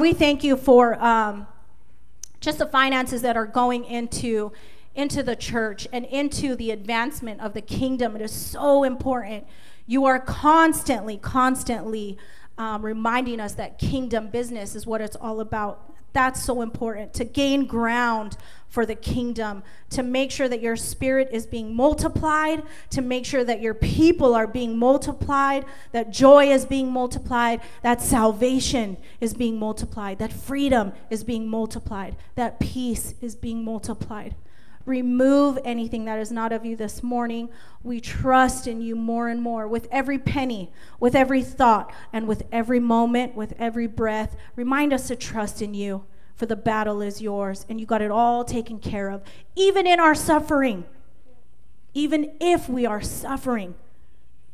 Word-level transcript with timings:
We 0.00 0.14
thank 0.14 0.42
you 0.42 0.56
for 0.56 0.94
um, 1.04 1.46
just 2.40 2.56
the 2.56 2.64
finances 2.64 3.20
that 3.20 3.36
are 3.36 3.44
going 3.44 3.84
into 3.84 4.50
into 4.94 5.22
the 5.22 5.36
church 5.36 5.86
and 5.92 6.06
into 6.06 6.56
the 6.56 6.70
advancement 6.70 7.42
of 7.42 7.52
the 7.52 7.60
kingdom. 7.60 8.16
It 8.16 8.22
is 8.22 8.32
so 8.32 8.82
important. 8.82 9.46
You 9.86 10.06
are 10.06 10.18
constantly, 10.18 11.18
constantly 11.18 12.16
um, 12.56 12.82
reminding 12.82 13.40
us 13.40 13.52
that 13.54 13.78
kingdom 13.78 14.28
business 14.28 14.74
is 14.74 14.86
what 14.86 15.02
it's 15.02 15.16
all 15.16 15.38
about. 15.40 15.92
That's 16.14 16.42
so 16.42 16.62
important 16.62 17.12
to 17.14 17.24
gain 17.24 17.66
ground 17.66 18.38
for 18.70 18.86
the 18.86 18.94
kingdom, 18.94 19.62
to 19.90 20.02
make 20.02 20.30
sure 20.30 20.48
that 20.48 20.62
your 20.62 20.76
spirit 20.76 21.28
is 21.32 21.44
being 21.44 21.74
multiplied, 21.74 22.62
to 22.88 23.02
make 23.02 23.26
sure 23.26 23.44
that 23.44 23.60
your 23.60 23.74
people 23.74 24.34
are 24.34 24.46
being 24.46 24.78
multiplied, 24.78 25.64
that 25.92 26.10
joy 26.10 26.50
is 26.50 26.64
being 26.64 26.90
multiplied, 26.90 27.60
that 27.82 28.00
salvation 28.00 28.96
is 29.20 29.34
being 29.34 29.58
multiplied, 29.58 30.18
that 30.20 30.32
freedom 30.32 30.92
is 31.10 31.24
being 31.24 31.48
multiplied, 31.48 32.16
that 32.36 32.60
peace 32.60 33.14
is 33.20 33.34
being 33.34 33.64
multiplied. 33.64 34.36
Remove 34.86 35.58
anything 35.64 36.06
that 36.06 36.18
is 36.18 36.32
not 36.32 36.52
of 36.52 36.64
you 36.64 36.74
this 36.74 37.02
morning. 37.02 37.50
We 37.82 38.00
trust 38.00 38.66
in 38.66 38.80
you 38.80 38.96
more 38.96 39.28
and 39.28 39.42
more 39.42 39.68
with 39.68 39.86
every 39.90 40.18
penny, 40.18 40.72
with 40.98 41.14
every 41.14 41.42
thought, 41.42 41.92
and 42.12 42.26
with 42.26 42.44
every 42.50 42.80
moment, 42.80 43.34
with 43.34 43.52
every 43.58 43.86
breath. 43.86 44.36
Remind 44.56 44.92
us 44.92 45.08
to 45.08 45.16
trust 45.16 45.60
in 45.60 45.74
you, 45.74 46.04
for 46.40 46.46
the 46.46 46.56
battle 46.56 47.02
is 47.02 47.20
yours, 47.20 47.66
and 47.68 47.78
you 47.78 47.84
got 47.84 48.00
it 48.00 48.10
all 48.10 48.44
taken 48.44 48.78
care 48.78 49.10
of, 49.10 49.22
even 49.56 49.86
in 49.86 50.00
our 50.00 50.14
suffering. 50.14 50.84
Even 51.92 52.32
if 52.40 52.66
we 52.66 52.86
are 52.86 53.02
suffering, 53.02 53.74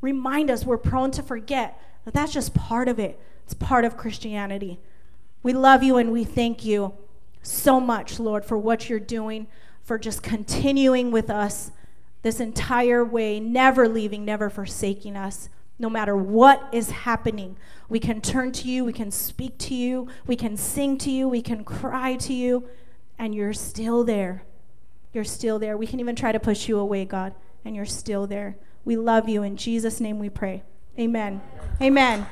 remind 0.00 0.50
us 0.50 0.66
we're 0.66 0.78
prone 0.78 1.12
to 1.12 1.22
forget 1.22 1.80
that 2.04 2.12
that's 2.12 2.32
just 2.32 2.54
part 2.54 2.88
of 2.88 2.98
it. 2.98 3.20
It's 3.44 3.54
part 3.54 3.84
of 3.84 3.96
Christianity. 3.96 4.80
We 5.44 5.52
love 5.52 5.84
you 5.84 5.96
and 5.96 6.10
we 6.10 6.24
thank 6.24 6.64
you 6.64 6.92
so 7.41 7.78
much, 7.78 8.18
Lord, 8.18 8.44
for 8.44 8.58
what 8.58 8.91
you're 8.91 8.98
doing 8.98 9.46
for 9.84 9.96
just 9.96 10.24
continuing 10.24 11.12
with 11.12 11.30
us 11.30 11.70
this 12.22 12.41
entire 12.41 13.05
way, 13.05 13.39
never 13.39 13.89
leaving, 13.89 14.24
never 14.24 14.50
forsaking 14.50 15.16
us. 15.16 15.48
No 15.78 15.91
matter 15.91 16.16
what 16.16 16.69
is 16.72 16.91
happening, 16.91 17.56
we 17.88 18.00
can 18.00 18.20
turn 18.20 18.52
to 18.52 18.69
you, 18.69 18.84
we 18.84 18.92
can 18.92 19.10
speak 19.10 19.58
to 19.58 19.74
you, 19.74 20.08
we 20.27 20.36
can 20.36 20.56
sing 20.56 20.96
to 20.98 21.10
you, 21.10 21.28
we 21.28 21.42
can 21.42 21.64
cry 21.64 22.16
to 22.16 22.33
you, 22.33 22.68
and 23.18 23.34
you're 23.34 23.52
still 23.52 24.02
there. 24.02 24.44
You're 25.12 25.24
still 25.24 25.58
there. 25.58 25.77
We 25.77 25.86
can 25.86 26.00
even 26.00 26.16
try 26.16 26.33
to 26.33 26.41
push 26.41 26.68
you 26.68 26.78
away, 26.78 27.05
God, 27.05 27.34
and 27.64 27.77
you're 27.77 27.84
still 27.84 28.27
there. 28.27 28.56
We 28.84 28.96
love 28.96 29.28
you. 29.28 29.42
In 29.42 29.56
Jesus' 29.56 30.00
name 30.00 30.18
we 30.18 30.30
pray. 30.30 30.62
Amen. 30.98 31.41
Amen. 31.80 32.27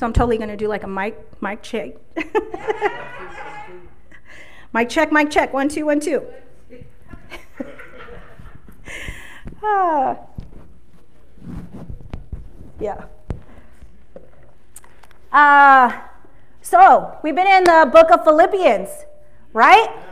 So 0.00 0.06
I'm 0.06 0.14
totally 0.14 0.38
going 0.38 0.48
to 0.48 0.56
do 0.56 0.66
like 0.66 0.82
a 0.82 0.86
mic, 0.86 1.14
mic 1.42 1.62
check. 1.62 1.92
mic 4.72 4.88
check, 4.88 5.12
mic 5.12 5.30
check. 5.30 5.52
One, 5.52 5.68
two, 5.68 5.84
one, 5.84 6.00
two. 6.00 6.26
ah. 9.62 10.16
Yeah. 12.80 13.04
Uh, 15.30 16.00
so 16.62 17.18
we've 17.22 17.36
been 17.36 17.46
in 17.46 17.64
the 17.64 17.90
book 17.92 18.10
of 18.10 18.24
Philippians, 18.24 18.88
right? 19.52 20.02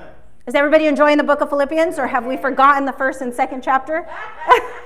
Is 0.46 0.54
everybody 0.54 0.84
enjoying 0.84 1.16
the 1.16 1.24
book 1.24 1.40
of 1.40 1.48
Philippians, 1.48 1.98
or 1.98 2.08
have 2.08 2.26
we 2.26 2.36
forgotten 2.36 2.84
the 2.84 2.92
first 2.92 3.22
and 3.22 3.32
second 3.32 3.62
chapter? 3.62 4.06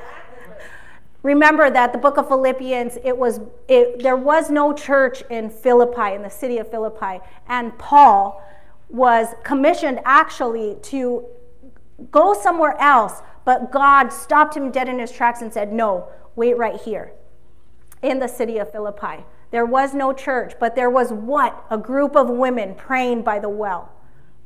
Remember 1.22 1.70
that 1.70 1.92
the 1.92 1.98
book 1.98 2.16
of 2.16 2.28
Philippians, 2.28 2.98
it 3.04 3.16
was 3.16 3.40
it, 3.68 4.02
there 4.02 4.16
was 4.16 4.50
no 4.50 4.72
church 4.72 5.22
in 5.30 5.50
Philippi, 5.50 6.14
in 6.14 6.22
the 6.22 6.30
city 6.30 6.58
of 6.58 6.68
Philippi, 6.68 7.20
and 7.46 7.76
Paul 7.78 8.42
was 8.88 9.28
commissioned 9.44 10.00
actually 10.04 10.76
to 10.82 11.24
go 12.10 12.34
somewhere 12.34 12.76
else, 12.80 13.22
but 13.44 13.70
God 13.70 14.12
stopped 14.12 14.56
him 14.56 14.70
dead 14.72 14.88
in 14.88 14.98
his 14.98 15.12
tracks 15.12 15.42
and 15.42 15.52
said, 15.52 15.72
"No, 15.72 16.08
wait 16.34 16.58
right 16.58 16.80
here." 16.80 17.12
In 18.02 18.18
the 18.18 18.28
city 18.28 18.58
of 18.58 18.72
Philippi. 18.72 19.24
There 19.52 19.66
was 19.66 19.94
no 19.94 20.12
church, 20.12 20.54
but 20.58 20.74
there 20.74 20.90
was 20.90 21.12
what? 21.12 21.64
A 21.70 21.78
group 21.78 22.16
of 22.16 22.28
women 22.30 22.74
praying 22.74 23.22
by 23.22 23.38
the 23.38 23.50
well, 23.50 23.90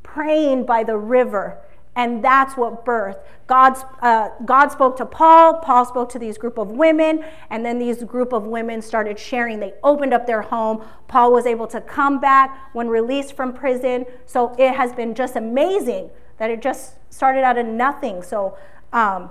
praying 0.03 0.66
by 0.66 0.82
the 0.82 0.98
river, 0.98 1.59
and 1.97 2.23
that's 2.23 2.57
what 2.57 2.84
birth. 2.84 3.17
God's, 3.47 3.84
uh, 4.03 4.29
God 4.45 4.69
spoke 4.69 4.97
to 4.99 5.07
Paul, 5.07 5.55
Paul 5.55 5.84
spoke 5.87 6.11
to 6.11 6.19
these 6.19 6.37
group 6.37 6.59
of 6.59 6.69
women, 6.69 7.25
and 7.51 7.65
then 7.65 7.79
these 7.79 8.05
group 8.05 8.33
of 8.33 8.47
women 8.47 8.83
started 8.83 9.19
sharing. 9.19 9.61
They 9.61 9.73
opened 9.83 10.12
up 10.12 10.27
their 10.27 10.43
home. 10.43 10.84
Paul 11.09 11.33
was 11.33 11.47
able 11.47 11.67
to 11.69 11.81
come 11.81 12.21
back 12.21 12.71
when 12.75 12.89
released 12.89 13.34
from 13.34 13.53
prison. 13.53 14.05
So 14.27 14.55
it 14.59 14.75
has 14.75 14.93
been 14.93 15.15
just 15.15 15.37
amazing 15.37 16.11
that 16.39 16.51
it 16.51 16.61
just 16.61 16.97
started 17.11 17.45
out 17.45 17.57
of 17.57 17.67
nothing. 17.67 18.23
So 18.23 18.59
um, 18.93 19.31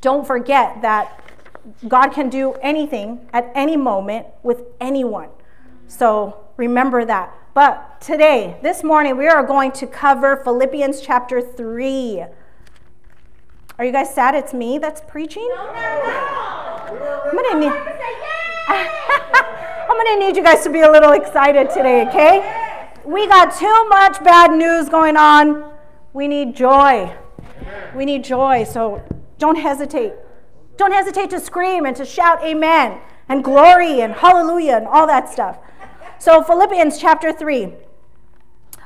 don't 0.00 0.26
forget 0.26 0.80
that 0.82 1.22
God 1.86 2.08
can 2.10 2.30
do 2.30 2.54
anything 2.54 3.28
at 3.32 3.50
any 3.54 3.76
moment 3.76 4.26
with 4.42 4.62
anyone. 4.80 5.28
So 5.88 6.44
remember 6.56 7.04
that. 7.04 7.32
But 7.54 8.00
today, 8.00 8.58
this 8.62 8.84
morning, 8.84 9.16
we 9.16 9.28
are 9.28 9.42
going 9.42 9.72
to 9.72 9.86
cover 9.86 10.36
Philippians 10.36 11.00
chapter 11.00 11.40
3. 11.40 12.24
Are 13.78 13.84
you 13.84 13.92
guys 13.92 14.14
sad 14.14 14.34
it's 14.34 14.52
me 14.52 14.78
that's 14.78 15.00
preaching? 15.02 15.48
No, 15.54 15.66
no, 15.66 15.72
no. 15.72 17.22
I'm 17.24 17.34
gonna 17.34 17.60
need, 17.60 17.72
I'm 18.68 19.96
gonna 19.96 20.26
need 20.26 20.36
you 20.36 20.42
guys 20.42 20.62
to 20.64 20.70
be 20.70 20.80
a 20.80 20.90
little 20.90 21.12
excited 21.12 21.70
today, 21.70 22.06
okay? 22.08 22.90
We 23.04 23.26
got 23.26 23.54
too 23.54 23.88
much 23.88 24.22
bad 24.24 24.52
news 24.52 24.88
going 24.88 25.16
on. 25.16 25.72
We 26.12 26.26
need 26.28 26.56
joy. 26.56 27.14
We 27.94 28.04
need 28.04 28.24
joy. 28.24 28.64
So 28.64 29.02
don't 29.38 29.56
hesitate. 29.56 30.12
Don't 30.76 30.92
hesitate 30.92 31.30
to 31.30 31.40
scream 31.40 31.86
and 31.86 31.94
to 31.96 32.04
shout 32.04 32.42
amen 32.42 32.98
and 33.28 33.42
glory 33.44 34.00
and 34.00 34.12
hallelujah 34.12 34.76
and 34.76 34.86
all 34.86 35.06
that 35.06 35.28
stuff. 35.28 35.58
So, 36.18 36.42
Philippians 36.42 36.98
chapter 36.98 37.30
3. 37.30 37.74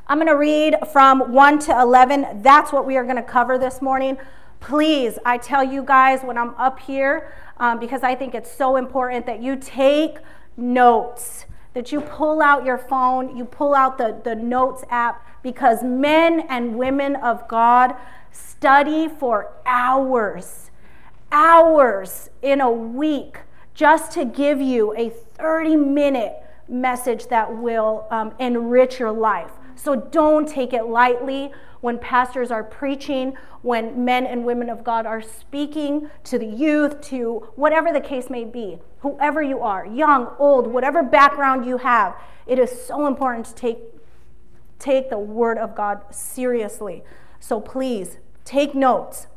I'm 0.07 0.17
going 0.17 0.27
to 0.27 0.35
read 0.35 0.75
from 0.91 1.31
1 1.31 1.59
to 1.59 1.79
11. 1.79 2.41
That's 2.41 2.73
what 2.73 2.85
we 2.85 2.97
are 2.97 3.05
going 3.05 3.15
to 3.15 3.23
cover 3.23 3.57
this 3.57 3.81
morning. 3.81 4.17
Please, 4.59 5.17
I 5.25 5.37
tell 5.37 5.63
you 5.63 5.81
guys 5.81 6.23
when 6.23 6.37
I'm 6.37 6.49
up 6.55 6.79
here, 6.79 7.33
um, 7.55 7.79
because 7.79 8.03
I 8.03 8.15
think 8.15 8.35
it's 8.35 8.51
so 8.51 8.75
important 8.75 9.25
that 9.27 9.41
you 9.41 9.55
take 9.55 10.17
notes, 10.57 11.45
that 11.73 11.93
you 11.93 12.01
pull 12.01 12.41
out 12.41 12.65
your 12.65 12.77
phone, 12.77 13.37
you 13.37 13.45
pull 13.45 13.73
out 13.73 13.97
the, 13.97 14.19
the 14.25 14.35
notes 14.35 14.83
app, 14.89 15.25
because 15.41 15.83
men 15.83 16.41
and 16.49 16.75
women 16.75 17.15
of 17.15 17.47
God 17.47 17.95
study 18.29 19.07
for 19.07 19.53
hours, 19.65 20.69
hours 21.31 22.29
in 22.41 22.59
a 22.59 22.69
week 22.69 23.37
just 23.73 24.11
to 24.11 24.25
give 24.25 24.59
you 24.59 24.93
a 24.97 25.09
30 25.09 25.77
minute 25.77 26.40
message 26.67 27.27
that 27.27 27.55
will 27.55 28.07
um, 28.11 28.33
enrich 28.39 28.99
your 28.99 29.11
life. 29.11 29.51
So 29.75 29.95
don't 29.95 30.47
take 30.47 30.73
it 30.73 30.85
lightly 30.85 31.51
when 31.81 31.97
pastors 31.97 32.51
are 32.51 32.63
preaching, 32.63 33.33
when 33.63 34.05
men 34.05 34.25
and 34.25 34.45
women 34.45 34.69
of 34.69 34.83
God 34.83 35.05
are 35.05 35.21
speaking 35.21 36.09
to 36.25 36.37
the 36.37 36.45
youth, 36.45 37.01
to 37.01 37.47
whatever 37.55 37.91
the 37.91 38.01
case 38.01 38.29
may 38.29 38.45
be, 38.45 38.77
whoever 38.99 39.41
you 39.41 39.59
are, 39.59 39.85
young, 39.85 40.33
old, 40.37 40.67
whatever 40.67 41.03
background 41.03 41.65
you 41.65 41.77
have. 41.77 42.15
It 42.45 42.59
is 42.59 42.69
so 42.85 43.07
important 43.07 43.47
to 43.47 43.55
take, 43.55 43.79
take 44.77 45.09
the 45.09 45.17
Word 45.17 45.57
of 45.57 45.75
God 45.75 46.01
seriously. 46.11 47.03
So 47.39 47.59
please 47.59 48.17
take 48.45 48.75
notes. 48.75 49.27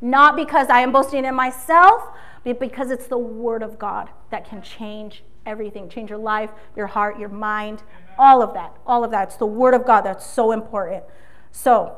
Not 0.00 0.36
because 0.36 0.68
I 0.68 0.80
am 0.80 0.92
boasting 0.92 1.24
in 1.24 1.34
myself, 1.34 2.02
but 2.44 2.60
because 2.60 2.90
it's 2.90 3.06
the 3.06 3.18
Word 3.18 3.62
of 3.62 3.78
God 3.78 4.10
that 4.30 4.44
can 4.44 4.62
change 4.62 5.22
everything 5.48 5.88
change 5.88 6.10
your 6.10 6.18
life, 6.18 6.50
your 6.76 6.86
heart, 6.86 7.18
your 7.18 7.30
mind, 7.30 7.82
all 8.18 8.42
of 8.42 8.54
that. 8.54 8.76
All 8.86 9.02
of 9.02 9.10
that. 9.10 9.28
It's 9.28 9.36
the 9.36 9.46
Word 9.46 9.74
of 9.74 9.86
God 9.86 10.02
that's 10.02 10.26
so 10.26 10.52
important. 10.52 11.04
So, 11.50 11.96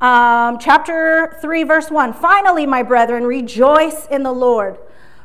um, 0.00 0.58
chapter 0.58 1.38
3, 1.40 1.62
verse 1.62 1.90
1 1.90 2.12
Finally, 2.12 2.66
my 2.66 2.82
brethren, 2.82 3.24
rejoice 3.24 4.06
in 4.06 4.22
the 4.22 4.32
Lord. 4.32 4.78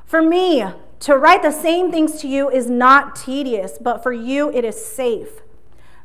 For 0.05 0.21
me, 0.21 0.63
to 1.01 1.17
write 1.17 1.41
the 1.41 1.51
same 1.51 1.91
things 1.91 2.21
to 2.21 2.27
you 2.27 2.49
is 2.49 2.69
not 2.69 3.15
tedious, 3.15 3.77
but 3.79 4.03
for 4.03 4.11
you 4.11 4.51
it 4.51 4.63
is 4.63 4.83
safe. 4.83 5.41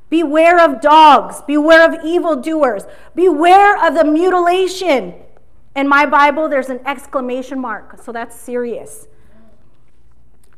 Beware 0.08 0.60
of 0.60 0.80
dogs, 0.80 1.42
beware 1.42 1.84
of 1.88 2.04
evildoers, 2.04 2.84
beware 3.14 3.76
of 3.84 3.94
the 3.94 4.04
mutilation. 4.04 5.14
In 5.74 5.88
my 5.88 6.06
Bible, 6.06 6.48
there's 6.48 6.68
an 6.68 6.80
exclamation 6.86 7.60
mark, 7.60 8.00
so 8.02 8.12
that's 8.12 8.38
serious. 8.38 9.08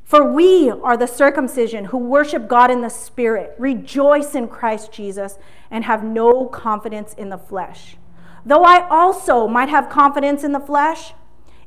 For 0.07 0.23
we 0.23 0.71
are 0.71 0.97
the 0.97 1.09
circumcision 1.09 1.87
who 1.87 1.99
worship 1.99 2.47
God 2.47 2.71
in 2.71 2.81
the 2.81 2.89
Spirit, 2.89 3.57
rejoice 3.59 4.37
in 4.37 4.47
Christ 4.47 4.93
Jesus, 4.93 5.37
and 5.69 5.83
have 5.83 6.05
no 6.05 6.47
confidence 6.47 7.13
in 7.15 7.29
the 7.29 7.37
flesh. 7.37 7.97
Though 8.45 8.63
I 8.63 8.87
also 8.89 9.49
might 9.49 9.69
have 9.69 9.91
confidence 9.91 10.45
in 10.45 10.53
the 10.53 10.61
flesh, 10.61 11.13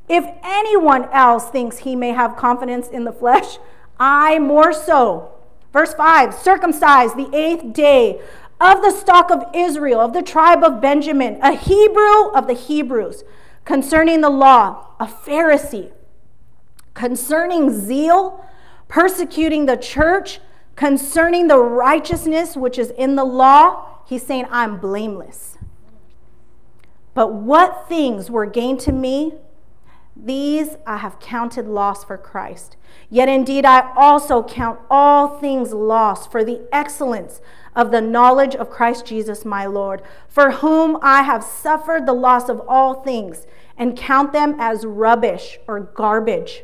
if 0.07 0.25
anyone 0.41 1.09
else 1.12 1.50
thinks 1.50 1.80
he 1.80 1.97
may 1.97 2.12
have 2.12 2.38
confidence 2.38 2.88
in 2.88 3.03
the 3.03 3.12
flesh, 3.12 3.57
I 4.00 4.39
more 4.39 4.71
so. 4.71 5.33
Verse 5.74 5.94
5 5.94 6.33
circumcised 6.33 7.18
the 7.18 7.35
eighth 7.35 7.74
day 7.74 8.21
of 8.62 8.81
the 8.81 8.92
stock 8.92 9.31
of 9.31 9.44
Israel, 9.53 10.00
of 10.00 10.13
the 10.13 10.21
tribe 10.21 10.63
of 10.63 10.80
Benjamin, 10.80 11.38
a 11.42 11.51
Hebrew 11.51 12.30
of 12.31 12.47
the 12.47 12.53
Hebrews, 12.53 13.25
concerning 13.65 14.21
the 14.21 14.30
law, 14.30 14.95
a 14.97 15.07
Pharisee, 15.07 15.92
concerning 17.00 17.72
zeal, 17.72 18.44
persecuting 18.90 19.68
the 19.68 19.78
church, 19.78 20.42
concerning 20.75 21.48
the 21.48 21.57
righteousness 21.57 22.57
which 22.57 22.78
is 22.78 22.90
in 22.92 23.16
the 23.16 23.24
law, 23.24 24.00
he's 24.06 24.25
saying, 24.25 24.46
I'm 24.51 24.81
blameless. 24.81 25.57
But 27.13 27.34
what 27.34 27.88
things 27.88 28.30
were 28.30 28.46
gained 28.46 28.81
to 28.81 28.92
me, 28.92 29.36
these 30.13 30.75
I 30.86 30.98
have 30.98 31.22
counted 31.22 31.68
loss 31.68 32.04
for 32.04 32.18
Christ. 32.18 32.75
Yet 33.10 33.30
indeed 33.30 33.63
I 33.63 33.94
also 33.95 34.44
count 34.44 34.81
all 34.90 35.40
things 35.40 35.72
loss 35.72 36.28
for 36.28 36.44
the 36.44 36.68
excellence 36.69 37.40
of 37.78 37.92
the 37.92 38.02
knowledge 38.02 38.57
of 38.57 38.69
Christ 38.69 39.06
Jesus 39.06 39.45
my 39.45 39.66
Lord, 39.66 40.02
for 40.28 40.52
whom 40.52 40.98
I 41.02 41.24
have 41.24 41.45
suffered 41.45 42.06
the 42.06 42.12
loss 42.12 42.50
of 42.50 42.62
all 42.68 43.04
things, 43.04 43.48
and 43.78 43.95
count 43.95 44.34
them 44.34 44.57
as 44.60 44.86
rubbish 44.86 45.60
or 45.66 45.80
garbage, 45.80 46.63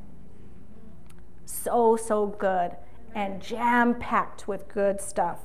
So, 1.63 1.95
so 1.95 2.27
good 2.27 2.71
and 3.13 3.41
jam 3.41 3.95
packed 3.95 4.47
with 4.47 4.67
good 4.67 4.99
stuff. 4.99 5.39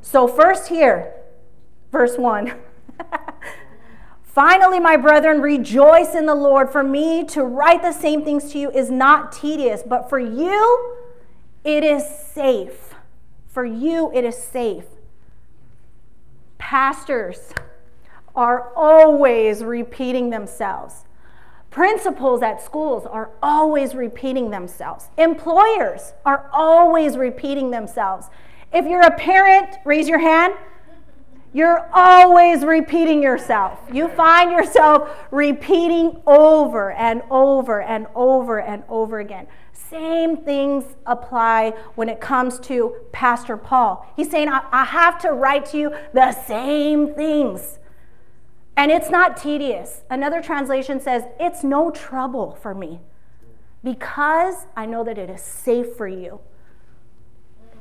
So, 0.00 0.26
first 0.26 0.68
here, 0.68 1.12
verse 1.92 2.18
1. 2.18 2.52
Finally, 4.24 4.80
my 4.80 4.96
brethren, 4.96 5.40
rejoice 5.40 6.14
in 6.14 6.26
the 6.26 6.34
Lord. 6.34 6.70
For 6.70 6.82
me 6.82 7.24
to 7.26 7.44
write 7.44 7.82
the 7.82 7.92
same 7.92 8.24
things 8.24 8.50
to 8.52 8.58
you 8.58 8.70
is 8.72 8.90
not 8.90 9.30
tedious, 9.30 9.84
but 9.86 10.08
for 10.10 10.18
you 10.18 10.96
it 11.62 11.84
is 11.84 12.04
safe. 12.04 12.94
For 13.46 13.64
you 13.64 14.10
it 14.12 14.24
is 14.24 14.36
safe. 14.36 14.86
Pastors 16.58 17.52
are 18.34 18.72
always 18.74 19.62
repeating 19.62 20.30
themselves. 20.30 21.04
Principals 21.74 22.40
at 22.40 22.62
schools 22.62 23.04
are 23.04 23.30
always 23.42 23.96
repeating 23.96 24.50
themselves. 24.50 25.08
Employers 25.18 26.12
are 26.24 26.48
always 26.52 27.16
repeating 27.16 27.72
themselves. 27.72 28.28
If 28.72 28.86
you're 28.86 29.02
a 29.02 29.10
parent, 29.10 29.78
raise 29.84 30.06
your 30.06 30.20
hand. 30.20 30.54
You're 31.52 31.90
always 31.92 32.64
repeating 32.64 33.24
yourself. 33.24 33.80
You 33.92 34.06
find 34.06 34.52
yourself 34.52 35.10
repeating 35.32 36.22
over 36.28 36.92
and 36.92 37.22
over 37.28 37.82
and 37.82 38.06
over 38.14 38.60
and 38.60 38.84
over 38.88 39.18
again. 39.18 39.48
Same 39.72 40.36
things 40.36 40.84
apply 41.06 41.70
when 41.96 42.08
it 42.08 42.20
comes 42.20 42.60
to 42.60 42.94
Pastor 43.10 43.56
Paul. 43.56 44.06
He's 44.14 44.30
saying, 44.30 44.48
I, 44.48 44.64
I 44.70 44.84
have 44.84 45.18
to 45.22 45.32
write 45.32 45.66
to 45.66 45.78
you 45.78 45.94
the 46.12 46.30
same 46.30 47.14
things. 47.14 47.80
And 48.76 48.90
it's 48.90 49.10
not 49.10 49.36
tedious. 49.36 50.02
Another 50.10 50.42
translation 50.42 51.00
says, 51.00 51.24
It's 51.38 51.62
no 51.62 51.90
trouble 51.90 52.58
for 52.60 52.74
me 52.74 53.00
because 53.82 54.66
I 54.76 54.86
know 54.86 55.04
that 55.04 55.18
it 55.18 55.30
is 55.30 55.42
safe 55.42 55.96
for 55.96 56.08
you 56.08 56.40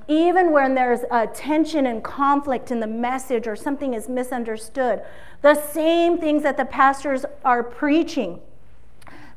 even 0.08 0.52
when 0.52 0.76
there's 0.76 1.02
a 1.12 1.28
tension 1.28 1.86
and 1.86 2.04
conflict 2.04 2.72
in 2.72 2.80
the 2.80 2.88
message 2.88 3.48
or 3.48 3.56
something 3.56 3.94
is 3.94 4.10
misunderstood, 4.10 5.02
the 5.42 5.56
same 5.56 6.18
things 6.18 6.44
that 6.44 6.58
the 6.58 6.66
pastors 6.66 7.26
are 7.46 7.64
preaching, 7.64 8.42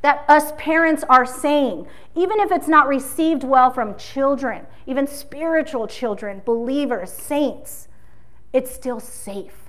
that 0.03 0.25
us 0.29 0.53
parents 0.57 1.05
are 1.09 1.27
saying, 1.27 1.87
even 2.15 2.41
if 2.41 2.51
it's 2.51 2.69
not 2.69 2.89
received 2.89 3.45
well 3.45 3.71
from 3.71 3.97
children, 3.97 4.67
even 4.87 5.07
spiritual 5.07 5.87
children, 5.87 6.43
believers, 6.45 7.13
saints, 7.13 7.89
it's 8.53 8.71
still 8.75 9.01
safe. 9.01 9.66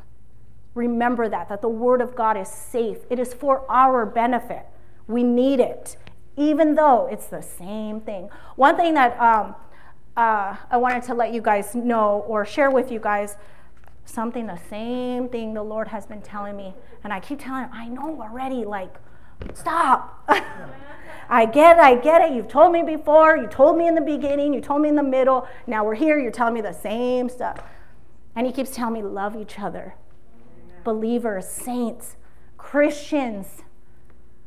Remember 0.78 1.28
that, 1.28 1.50
that 1.50 1.62
the 1.62 1.70
Word 1.70 2.02
of 2.02 2.16
God 2.16 2.38
is 2.38 2.48
safe. 2.48 3.00
It 3.10 3.18
is 3.18 3.34
for 3.34 3.66
our 3.70 4.06
benefit. 4.06 4.64
We 5.08 5.24
need 5.24 5.60
it, 5.60 5.98
even 6.36 6.76
though 6.76 7.08
it's 7.12 7.26
the 7.26 7.42
same 7.42 8.00
thing. 8.00 8.30
One 8.56 8.78
thing 8.78 8.94
that 8.94 9.20
um, 9.20 9.56
uh, 10.16 10.56
I 10.70 10.78
wanted 10.78 11.02
to 11.04 11.16
let 11.16 11.34
you 11.34 11.42
guys 11.42 11.74
know 11.74 12.24
or 12.28 12.46
share 12.46 12.70
with 12.70 12.92
you 12.92 13.00
guys 13.00 13.38
something, 14.06 14.46
the 14.46 14.60
same 14.70 15.30
thing 15.30 15.56
the 15.56 15.64
Lord 15.64 15.88
has 15.88 16.06
been 16.06 16.22
telling 16.22 16.56
me. 16.56 16.76
And 17.04 17.12
I 17.12 17.22
keep 17.22 17.40
telling 17.40 17.64
him, 17.64 17.72
I 17.74 17.88
know 17.88 18.22
already, 18.22 18.64
like, 18.64 18.94
stop. 19.56 20.30
I 21.30 21.46
get 21.46 21.78
it, 21.78 21.82
I 21.82 21.96
get 21.96 22.22
it. 22.22 22.36
You've 22.36 22.48
told 22.48 22.72
me 22.72 22.84
before. 22.84 23.36
You 23.36 23.48
told 23.48 23.78
me 23.80 23.88
in 23.88 23.96
the 23.96 24.02
beginning. 24.02 24.54
You 24.54 24.62
told 24.62 24.84
me 24.84 24.90
in 24.90 24.96
the 24.96 25.04
middle. 25.04 25.48
Now 25.66 25.84
we're 25.84 25.96
here. 25.96 26.20
You're 26.20 26.32
telling 26.32 26.54
me 26.54 26.62
the 26.62 26.72
same 26.72 27.30
stuff. 27.30 27.64
And 28.36 28.46
he 28.46 28.54
keeps 28.54 28.70
telling 28.70 28.94
me, 28.94 29.02
love 29.02 29.36
each 29.36 29.60
other. 29.60 29.96
Believers, 30.88 31.46
saints, 31.46 32.16
Christians, 32.58 33.64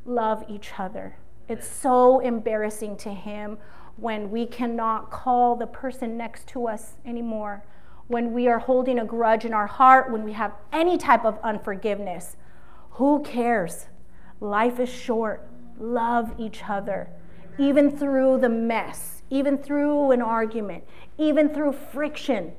love 0.07 0.43
each 0.49 0.71
other. 0.79 1.19
It's 1.51 1.69
so 1.69 2.21
embarrassing 2.21 2.97
to 2.97 3.11
him 3.11 3.59
when 3.99 4.31
we 4.31 4.47
cannot 4.47 5.11
call 5.11 5.55
the 5.55 5.67
person 5.67 6.17
next 6.17 6.47
to 6.47 6.67
us 6.67 6.95
anymore, 7.05 7.63
when 8.07 8.33
we 8.33 8.49
are 8.49 8.59
holding 8.59 8.99
a 8.99 9.05
grudge 9.05 9.45
in 9.45 9.53
our 9.53 9.67
heart, 9.67 10.11
when 10.11 10.25
we 10.25 10.33
have 10.33 10.55
any 10.73 10.97
type 10.97 11.27
of 11.27 11.39
unforgiveness. 11.44 12.39
Who 12.93 13.23
cares? 13.23 13.89
Life 14.41 14.81
is 14.81 14.89
short. 14.89 15.47
Love 15.79 16.32
each 16.39 16.63
other, 16.67 17.11
even 17.59 17.94
through 17.94 18.39
the 18.39 18.49
mess, 18.49 19.20
even 19.29 19.59
through 19.59 20.13
an 20.13 20.23
argument, 20.23 20.85
even 21.19 21.53
through 21.53 21.73
friction. 21.73 22.53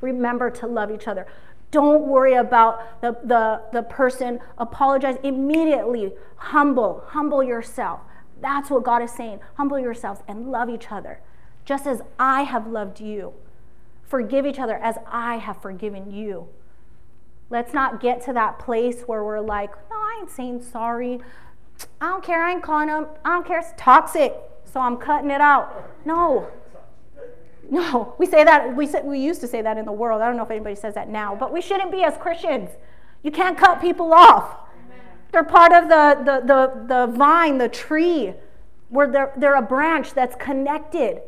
Remember 0.00 0.48
to 0.48 0.68
love 0.68 0.92
each 0.92 1.08
other. 1.08 1.26
Don't 1.74 2.06
worry 2.06 2.34
about 2.34 3.00
the, 3.00 3.18
the, 3.24 3.60
the 3.72 3.82
person. 3.82 4.38
Apologize 4.58 5.16
immediately. 5.24 6.12
Humble, 6.36 7.02
humble 7.08 7.42
yourself. 7.42 7.98
That's 8.40 8.70
what 8.70 8.84
God 8.84 9.02
is 9.02 9.10
saying. 9.10 9.40
Humble 9.56 9.80
yourselves 9.80 10.20
and 10.28 10.52
love 10.52 10.70
each 10.70 10.92
other, 10.92 11.18
just 11.64 11.84
as 11.84 12.00
I 12.16 12.42
have 12.42 12.68
loved 12.68 13.00
you. 13.00 13.32
Forgive 14.04 14.46
each 14.46 14.60
other 14.60 14.76
as 14.76 14.98
I 15.10 15.38
have 15.38 15.60
forgiven 15.60 16.12
you. 16.12 16.46
Let's 17.50 17.74
not 17.74 18.00
get 18.00 18.24
to 18.26 18.32
that 18.34 18.60
place 18.60 19.02
where 19.08 19.24
we're 19.24 19.40
like, 19.40 19.70
no, 19.90 19.96
I 19.96 20.18
ain't 20.20 20.30
saying 20.30 20.62
sorry. 20.62 21.18
I 22.00 22.06
don't 22.06 22.22
care. 22.22 22.40
I 22.40 22.52
ain't 22.52 22.62
calling 22.62 22.86
them. 22.86 23.08
I 23.24 23.30
don't 23.30 23.44
care. 23.44 23.58
It's 23.58 23.72
toxic. 23.76 24.32
So 24.64 24.78
I'm 24.78 24.96
cutting 24.96 25.32
it 25.32 25.40
out. 25.40 25.90
No. 26.04 26.46
No. 27.70 28.14
We 28.18 28.26
say 28.26 28.44
that. 28.44 28.74
We, 28.76 28.86
say, 28.86 29.02
we 29.02 29.18
used 29.18 29.40
to 29.40 29.48
say 29.48 29.62
that 29.62 29.78
in 29.78 29.84
the 29.84 29.92
world. 29.92 30.22
I 30.22 30.26
don't 30.26 30.36
know 30.36 30.44
if 30.44 30.50
anybody 30.50 30.74
says 30.74 30.94
that 30.94 31.08
now, 31.08 31.34
but 31.34 31.52
we 31.52 31.60
shouldn't 31.60 31.92
be 31.92 32.02
as 32.04 32.16
Christians. 32.16 32.70
You 33.22 33.30
can't 33.30 33.56
cut 33.56 33.80
people 33.80 34.12
off. 34.12 34.58
They're 35.32 35.42
part 35.42 35.72
of 35.72 35.88
the, 35.88 36.22
the, 36.24 36.46
the, 36.46 36.86
the 36.86 37.06
vine, 37.12 37.58
the 37.58 37.68
tree, 37.68 38.34
where 38.88 39.10
they're, 39.10 39.32
they're 39.36 39.56
a 39.56 39.62
branch 39.62 40.14
that's 40.14 40.36
connected. 40.36 41.22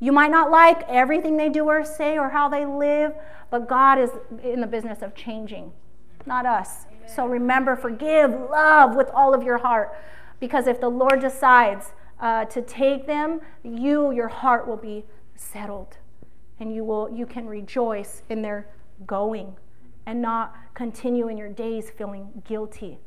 You 0.00 0.10
might 0.10 0.32
not 0.32 0.50
like 0.50 0.82
everything 0.88 1.36
they 1.36 1.48
do 1.48 1.66
or 1.66 1.84
say 1.84 2.18
or 2.18 2.30
how 2.30 2.48
they 2.48 2.66
live, 2.66 3.14
but 3.50 3.68
God 3.68 4.00
is 4.00 4.10
in 4.42 4.60
the 4.60 4.66
business 4.66 5.00
of 5.00 5.14
changing, 5.14 5.72
not 6.26 6.44
us. 6.44 6.86
Amen. 6.88 7.08
So 7.08 7.26
remember, 7.26 7.76
forgive, 7.76 8.32
love 8.32 8.96
with 8.96 9.10
all 9.14 9.32
of 9.32 9.44
your 9.44 9.58
heart. 9.58 9.96
Because 10.40 10.66
if 10.66 10.80
the 10.80 10.88
Lord 10.88 11.20
decides 11.20 11.92
uh, 12.18 12.46
to 12.46 12.62
take 12.62 13.06
them, 13.06 13.42
you, 13.62 14.10
your 14.10 14.26
heart 14.26 14.66
will 14.66 14.76
be 14.76 15.04
settled. 15.36 15.96
And 16.60 16.74
you, 16.74 16.84
will, 16.84 17.10
you 17.10 17.26
can 17.26 17.46
rejoice 17.46 18.22
in 18.28 18.42
their 18.42 18.68
going 19.06 19.56
and 20.06 20.22
not 20.22 20.54
continue 20.74 21.28
in 21.28 21.36
your 21.36 21.48
days 21.48 21.90
feeling 21.90 22.42
guilty 22.44 22.98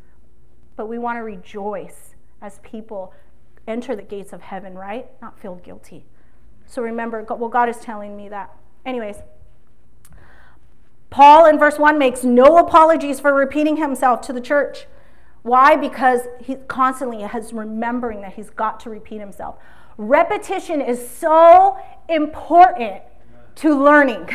but 0.76 0.88
we 0.88 0.98
want 0.98 1.18
to 1.18 1.24
rejoice 1.24 2.16
as 2.42 2.60
people 2.60 3.14
enter 3.68 3.96
the 3.96 4.02
gates 4.02 4.34
of 4.34 4.42
heaven, 4.42 4.76
right? 4.76 5.10
Not 5.22 5.40
feel 5.40 5.56
guilty. 5.56 6.06
So 6.66 6.82
remember, 6.82 7.24
well, 7.24 7.50
God 7.50 7.70
is 7.70 7.78
telling 7.78 8.18
me 8.18 8.30
that. 8.30 8.56
Anyways, 8.86 9.18
Paul 11.10 11.46
in 11.46 11.58
verse 11.58 11.80
1 11.80 11.98
makes 11.98 12.24
no 12.24 12.58
apologies 12.58 13.20
for 13.20 13.34
repeating 13.34 13.78
himself 13.78 14.22
to 14.22 14.34
the 14.34 14.42
church. 14.42 14.86
Why? 15.44 15.76
Because 15.76 16.22
he 16.42 16.56
constantly 16.68 17.22
has 17.22 17.54
remembering 17.54 18.22
that 18.22 18.34
he's 18.34 18.50
got 18.50 18.80
to 18.82 18.90
repeat 18.90 19.20
himself. 19.20 19.58
Repetition 19.98 20.82
is 20.82 21.08
so 21.08 21.78
important 22.10 23.02
to 23.56 23.82
learning. 23.82 24.30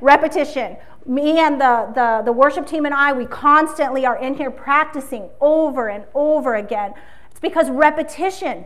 Repetition. 0.00 0.76
Me 1.04 1.38
and 1.38 1.60
the, 1.60 1.90
the, 1.94 2.22
the 2.24 2.32
worship 2.32 2.66
team 2.66 2.84
and 2.86 2.94
I, 2.94 3.12
we 3.12 3.26
constantly 3.26 4.06
are 4.06 4.16
in 4.16 4.34
here 4.34 4.50
practicing 4.50 5.28
over 5.40 5.88
and 5.88 6.04
over 6.14 6.54
again. 6.54 6.94
It's 7.30 7.40
because 7.40 7.70
repetition. 7.70 8.64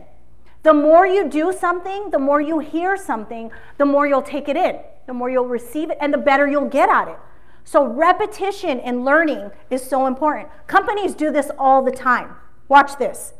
The 0.63 0.73
more 0.73 1.07
you 1.07 1.29
do 1.29 1.53
something, 1.53 2.09
the 2.11 2.19
more 2.19 2.41
you 2.41 2.59
hear 2.59 2.97
something, 2.97 3.51
the 3.77 3.85
more 3.85 4.05
you'll 4.05 4.21
take 4.21 4.49
it 4.49 4.57
in, 4.57 4.79
the 5.05 5.13
more 5.13 5.29
you'll 5.29 5.47
receive 5.47 5.89
it, 5.89 5.97
and 6.01 6.13
the 6.13 6.17
better 6.17 6.47
you'll 6.47 6.69
get 6.69 6.89
at 6.89 7.07
it. 7.07 7.17
So, 7.63 7.85
repetition 7.85 8.79
and 8.79 9.03
learning 9.03 9.51
is 9.69 9.83
so 9.83 10.07
important. 10.07 10.49
Companies 10.67 11.13
do 11.13 11.31
this 11.31 11.51
all 11.57 11.83
the 11.83 11.91
time. 11.91 12.35
Watch 12.69 12.97
this. 12.97 13.33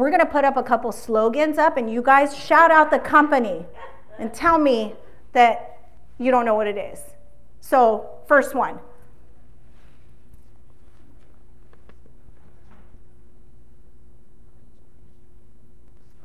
We're 0.00 0.08
going 0.08 0.20
to 0.20 0.26
put 0.26 0.46
up 0.46 0.56
a 0.56 0.62
couple 0.62 0.92
slogans 0.92 1.58
up, 1.58 1.76
and 1.76 1.92
you 1.92 2.00
guys 2.00 2.34
shout 2.34 2.70
out 2.70 2.90
the 2.90 2.98
company 2.98 3.66
and 4.18 4.32
tell 4.32 4.58
me 4.58 4.94
that 5.34 5.90
you 6.16 6.30
don't 6.30 6.46
know 6.46 6.54
what 6.54 6.66
it 6.66 6.78
is. 6.78 7.00
So, 7.60 8.08
first 8.26 8.54
one. 8.54 8.78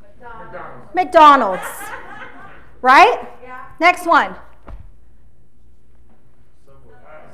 McDonald's. 0.01 0.95
McDonald's. 0.95 1.61
right? 2.81 3.27
Yeah. 3.43 3.65
Next 3.81 4.05
one. 4.05 4.37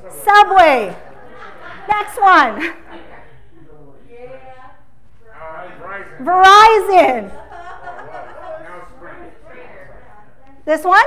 Subway. 0.09 0.97
Next 1.87 2.19
one. 2.19 2.73
Verizon. 6.21 7.31
This 10.65 10.83
one? 10.83 11.05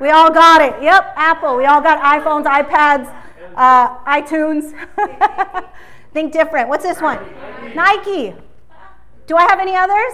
We 0.00 0.10
all 0.10 0.30
got 0.30 0.62
it. 0.62 0.80
Yep, 0.82 1.14
Apple. 1.16 1.56
We 1.56 1.64
all 1.66 1.80
got 1.80 2.00
iPhones, 2.00 2.44
iPads, 2.44 3.12
uh, 3.56 3.98
iTunes. 4.04 4.72
Think 6.12 6.32
different. 6.32 6.68
What's 6.68 6.84
this 6.84 7.00
one? 7.00 7.18
Nike. 7.74 8.34
Do 9.26 9.36
I 9.36 9.42
have 9.42 9.58
any 9.58 9.74
others? 9.74 10.12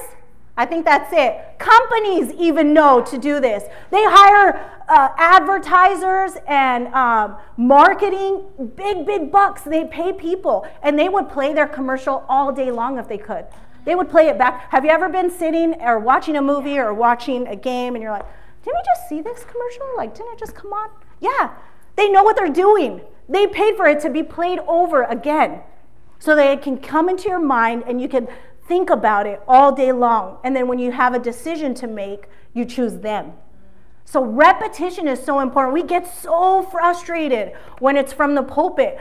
I 0.57 0.67
think 0.67 0.85
that's 0.85 1.13
it. 1.13 1.59
Companies 1.59 2.33
even 2.39 2.73
know 2.73 3.03
to 3.03 3.19
do 3.19 3.41
this. 3.41 3.65
They 3.91 4.05
hire 4.05 4.71
uh, 4.89 5.09
advertisers 5.17 6.33
and 6.47 6.87
um, 6.89 7.37
marketing, 7.57 8.45
big, 8.77 9.05
big 9.05 9.33
bucks. 9.33 9.63
They 9.63 9.85
pay 9.85 10.13
people, 10.13 10.67
and 10.83 10.97
they 10.97 11.09
would 11.09 11.29
play 11.29 11.53
their 11.55 11.67
commercial 11.67 12.25
all 12.29 12.53
day 12.53 12.71
long 12.71 12.99
if 12.99 13.09
they 13.09 13.19
could. 13.19 13.47
They 13.85 13.95
would 13.95 14.09
play 14.09 14.29
it 14.29 14.39
back. 14.39 14.71
Have 14.71 14.85
you 14.85 14.91
ever 14.91 15.09
been 15.09 15.31
sitting 15.31 15.75
or 15.81 15.99
watching 15.99 16.37
a 16.37 16.43
movie 16.43 16.79
or 16.79 16.95
watching 16.95 17.47
a 17.47 17.57
game 17.57 17.95
and 17.95 18.03
you're 18.03 18.13
like, 18.13 18.27
didn't 18.65 18.77
we 18.77 18.83
just 18.87 19.09
see 19.09 19.21
this 19.21 19.45
commercial? 19.45 19.87
Like, 19.97 20.15
didn't 20.15 20.33
it 20.33 20.39
just 20.39 20.55
come 20.55 20.73
on? 20.73 20.89
Yeah, 21.21 21.55
they 21.97 22.09
know 22.09 22.23
what 22.23 22.37
they're 22.37 22.49
doing. 22.49 23.03
They 23.29 23.47
paid 23.47 23.77
for 23.77 23.87
it 23.87 24.01
to 24.01 24.11
be 24.11 24.23
played 24.23 24.59
over 24.61 25.03
again 25.03 25.61
so 26.19 26.35
that 26.35 26.51
it 26.51 26.63
can 26.63 26.79
come 26.79 27.11
into 27.11 27.29
your 27.29 27.41
mind 27.41 27.85
and 27.87 28.01
you 28.01 28.09
can 28.09 28.27
think 28.67 28.91
about 28.91 29.27
it 29.27 29.43
all 29.47 29.73
day 29.73 29.93
long. 29.93 30.39
And 30.45 30.55
then 30.55 30.69
when 30.69 30.79
you 30.79 30.93
have 30.93 31.15
a 31.15 31.19
decision 31.19 31.75
to 31.75 31.87
make, 31.87 32.29
you 32.53 32.65
choose 32.65 32.99
them. 32.99 33.33
So 34.05 34.23
repetition 34.23 35.09
is 35.09 35.23
so 35.23 35.41
important. 35.41 35.75
We 35.75 35.83
get 35.83 36.07
so 36.07 36.63
frustrated 36.63 37.53
when 37.79 37.97
it's 37.97 38.13
from 38.13 38.35
the 38.35 38.43
pulpit. 38.43 38.99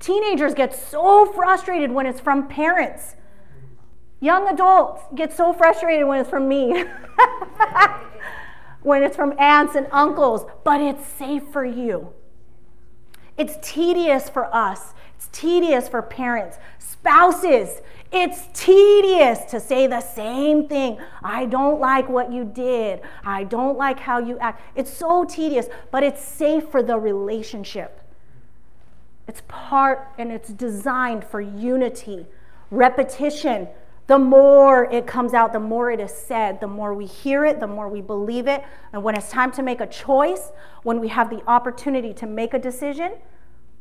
Teenagers 0.00 0.54
get 0.54 0.74
so 0.74 1.26
frustrated 1.32 1.90
when 1.90 2.06
it's 2.06 2.20
from 2.20 2.48
parents. 2.48 3.16
Young 4.20 4.48
adults 4.48 5.02
get 5.14 5.32
so 5.32 5.52
frustrated 5.52 6.06
when 6.06 6.20
it's 6.20 6.30
from 6.30 6.48
me. 6.48 6.84
when 8.82 9.02
it's 9.02 9.16
from 9.16 9.34
aunts 9.38 9.74
and 9.74 9.86
uncles, 9.92 10.46
but 10.64 10.80
it's 10.80 11.06
safe 11.06 11.42
for 11.52 11.64
you. 11.64 12.12
It's 13.36 13.56
tedious 13.60 14.28
for 14.30 14.54
us. 14.54 14.94
It's 15.16 15.28
tedious 15.32 15.88
for 15.88 16.02
parents, 16.02 16.58
spouses. 16.78 17.80
It's 18.12 18.46
tedious 18.52 19.44
to 19.50 19.58
say 19.58 19.86
the 19.86 20.00
same 20.00 20.68
thing. 20.68 20.98
I 21.22 21.46
don't 21.46 21.80
like 21.80 22.08
what 22.08 22.32
you 22.32 22.44
did. 22.44 23.00
I 23.24 23.44
don't 23.44 23.76
like 23.76 23.98
how 23.98 24.18
you 24.18 24.38
act. 24.38 24.62
It's 24.74 24.92
so 24.92 25.24
tedious, 25.24 25.66
but 25.90 26.02
it's 26.02 26.22
safe 26.22 26.68
for 26.68 26.82
the 26.82 26.98
relationship. 26.98 28.00
It's 29.26 29.42
part 29.48 30.08
and 30.18 30.30
it's 30.30 30.50
designed 30.50 31.24
for 31.24 31.40
unity, 31.40 32.26
repetition. 32.70 33.68
The 34.06 34.18
more 34.20 34.84
it 34.84 35.08
comes 35.08 35.34
out, 35.34 35.52
the 35.52 35.58
more 35.58 35.90
it 35.90 35.98
is 35.98 36.12
said, 36.12 36.60
the 36.60 36.68
more 36.68 36.94
we 36.94 37.06
hear 37.06 37.44
it, 37.44 37.58
the 37.58 37.66
more 37.66 37.88
we 37.88 38.00
believe 38.00 38.46
it. 38.46 38.62
And 38.92 39.02
when 39.02 39.16
it's 39.16 39.30
time 39.30 39.50
to 39.52 39.64
make 39.64 39.80
a 39.80 39.86
choice, 39.86 40.52
when 40.84 41.00
we 41.00 41.08
have 41.08 41.28
the 41.28 41.42
opportunity 41.48 42.14
to 42.14 42.26
make 42.26 42.54
a 42.54 42.58
decision, 42.58 43.14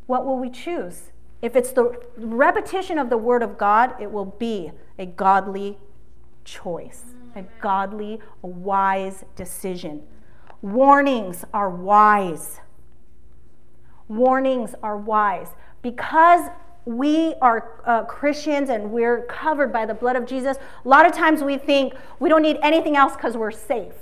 what 0.08 0.26
will 0.26 0.40
we 0.40 0.50
choose? 0.50 1.12
If 1.42 1.56
it's 1.56 1.72
the 1.72 2.00
repetition 2.18 2.98
of 2.98 3.10
the 3.10 3.18
Word 3.18 3.44
of 3.44 3.58
God, 3.58 3.94
it 4.00 4.12
will 4.12 4.26
be 4.26 4.72
a 4.98 5.06
godly 5.06 5.78
choice, 6.44 7.04
a 7.36 7.44
godly, 7.62 8.20
a 8.44 8.48
wise 8.48 9.26
decision. 9.36 10.04
Warnings 10.62 11.46
are 11.54 11.70
wise. 11.70 12.62
Warnings 14.08 14.76
are 14.82 14.98
wise. 14.98 15.50
Because 15.82 16.50
we 16.86 17.34
are 17.42 17.82
uh, 17.86 18.06
Christians 18.06 18.70
and 18.70 18.92
we're 18.92 19.24
covered 19.24 19.74
by 19.74 19.86
the 19.86 19.94
blood 19.94 20.16
of 20.16 20.26
Jesus, 20.26 20.58
a 20.58 20.88
lot 20.88 21.06
of 21.06 21.12
times 21.12 21.44
we 21.44 21.58
think 21.58 21.94
we 22.20 22.30
don't 22.30 22.42
need 22.44 22.58
anything 22.62 22.96
else 22.96 23.16
because 23.16 23.36
we're 23.36 23.52
safe. 23.52 23.94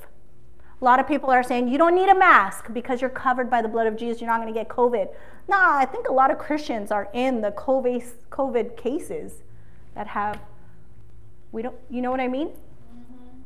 A 0.83 0.91
lot 0.93 0.99
of 0.99 1.07
people 1.07 1.29
are 1.29 1.43
saying 1.43 1.69
you 1.69 1.77
don't 1.77 1.95
need 1.95 2.09
a 2.09 2.13
mask 2.13 2.65
because 2.73 2.99
you're 2.99 3.09
covered 3.09 3.49
by 3.49 3.61
the 3.61 3.69
blood 3.69 3.87
of 3.87 3.95
Jesus, 3.95 4.19
you're 4.19 4.29
not 4.29 4.41
going 4.41 4.53
to 4.53 4.59
get 4.59 4.67
COVID. 4.67 5.07
Nah, 5.47 5.77
I 5.77 5.85
think 5.85 6.09
a 6.09 6.11
lot 6.11 6.29
of 6.29 6.37
Christians 6.37 6.91
are 6.91 7.07
in 7.13 7.39
the 7.39 7.51
COVID, 7.51 8.03
COVID 8.29 8.75
cases 8.75 9.43
that 9.95 10.07
have, 10.07 10.41
we 11.53 11.61
don't, 11.61 11.77
you 11.89 12.01
know 12.01 12.11
what 12.11 12.19
I 12.19 12.27
mean? 12.27 12.49
Mm-hmm. 12.49 13.37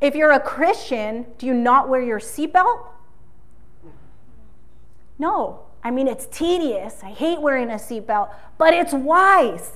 If 0.00 0.14
you're 0.14 0.32
a 0.32 0.40
Christian, 0.40 1.26
do 1.36 1.44
you 1.44 1.52
not 1.52 1.90
wear 1.90 2.00
your 2.00 2.18
seatbelt? 2.18 2.86
No. 5.18 5.66
I 5.84 5.90
mean, 5.90 6.08
it's 6.08 6.26
tedious. 6.28 7.02
I 7.02 7.10
hate 7.10 7.42
wearing 7.42 7.68
a 7.68 7.74
seatbelt, 7.74 8.32
but 8.56 8.72
it's 8.72 8.94
wise. 8.94 9.72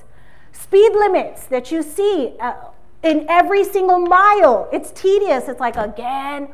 Speed 0.51 0.93
limits 0.93 1.45
that 1.45 1.71
you 1.71 1.83
see 1.83 2.33
uh, 2.39 2.53
in 3.03 3.25
every 3.29 3.63
single 3.63 3.99
mile, 3.99 4.69
it's 4.71 4.91
tedious. 4.91 5.47
It's 5.47 5.59
like, 5.59 5.75
again, 5.75 6.49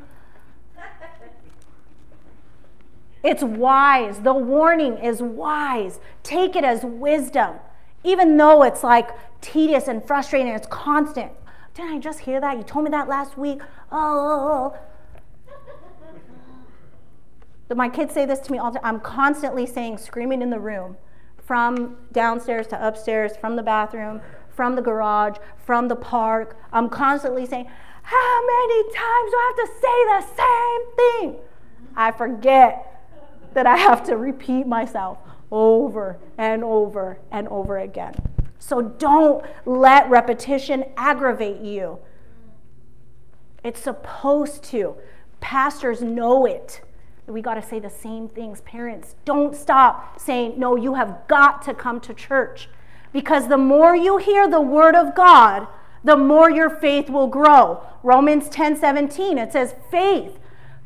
It's 3.27 3.43
wise. 3.43 4.19
The 4.19 4.33
warning 4.33 4.97
is 4.99 5.21
wise. 5.21 5.99
Take 6.23 6.55
it 6.55 6.63
as 6.63 6.83
wisdom. 6.83 7.55
Even 8.05 8.37
though 8.37 8.63
it's 8.63 8.83
like 8.83 9.09
tedious 9.41 9.89
and 9.89 10.01
frustrating, 10.01 10.47
it's 10.47 10.67
constant. 10.67 11.31
Didn't 11.73 11.91
I 11.91 11.99
just 11.99 12.19
hear 12.19 12.39
that? 12.39 12.55
You 12.57 12.63
told 12.63 12.85
me 12.85 12.91
that 12.91 13.09
last 13.09 13.37
week. 13.37 13.61
Oh. 13.91 14.77
My 17.75 17.89
kids 17.89 18.13
say 18.13 18.25
this 18.25 18.39
to 18.39 18.51
me 18.53 18.59
all 18.59 18.71
the 18.71 18.79
time. 18.79 18.95
I'm 18.95 19.01
constantly 19.01 19.65
saying, 19.65 19.97
screaming 19.97 20.41
in 20.41 20.49
the 20.49 20.59
room, 20.59 20.95
from 21.37 21.97
downstairs 22.13 22.65
to 22.67 22.87
upstairs, 22.87 23.35
from 23.35 23.57
the 23.57 23.63
bathroom, 23.63 24.21
from 24.57 24.75
the 24.75 24.81
garage, 24.81 25.37
from 25.55 25.87
the 25.87 25.95
park. 25.95 26.57
I'm 26.73 26.89
constantly 26.89 27.45
saying, 27.45 27.67
How 28.01 28.41
many 28.45 28.83
times 28.83 29.31
do 29.31 29.37
I 29.37 29.53
have 29.55 29.67
to 29.67 29.73
say 29.81 29.97
the 30.09 30.21
same 30.43 31.31
thing? 31.31 31.35
I 31.95 32.11
forget 32.11 33.05
that 33.53 33.67
I 33.67 33.77
have 33.77 34.03
to 34.05 34.17
repeat 34.17 34.67
myself 34.67 35.19
over 35.51 36.17
and 36.37 36.63
over 36.63 37.19
and 37.31 37.47
over 37.47 37.77
again. 37.77 38.15
So 38.59 38.81
don't 38.81 39.45
let 39.65 40.09
repetition 40.09 40.85
aggravate 40.97 41.61
you. 41.61 41.99
It's 43.63 43.79
supposed 43.79 44.63
to. 44.65 44.95
Pastors 45.39 46.01
know 46.01 46.45
it. 46.45 46.81
We 47.27 47.41
got 47.41 47.55
to 47.55 47.61
say 47.61 47.79
the 47.79 47.89
same 47.89 48.27
things. 48.27 48.61
Parents, 48.61 49.15
don't 49.23 49.55
stop 49.55 50.19
saying, 50.19 50.57
No, 50.57 50.75
you 50.75 50.95
have 50.95 51.27
got 51.27 51.61
to 51.63 51.75
come 51.75 51.99
to 52.01 52.13
church. 52.13 52.69
Because 53.13 53.47
the 53.47 53.57
more 53.57 53.95
you 53.95 54.17
hear 54.17 54.49
the 54.49 54.61
word 54.61 54.95
of 54.95 55.15
God, 55.15 55.67
the 56.03 56.17
more 56.17 56.49
your 56.49 56.69
faith 56.69 57.09
will 57.09 57.27
grow. 57.27 57.83
Romans 58.03 58.49
10 58.49 58.77
17, 58.77 59.37
it 59.37 59.51
says, 59.51 59.75
Faith 59.91 60.39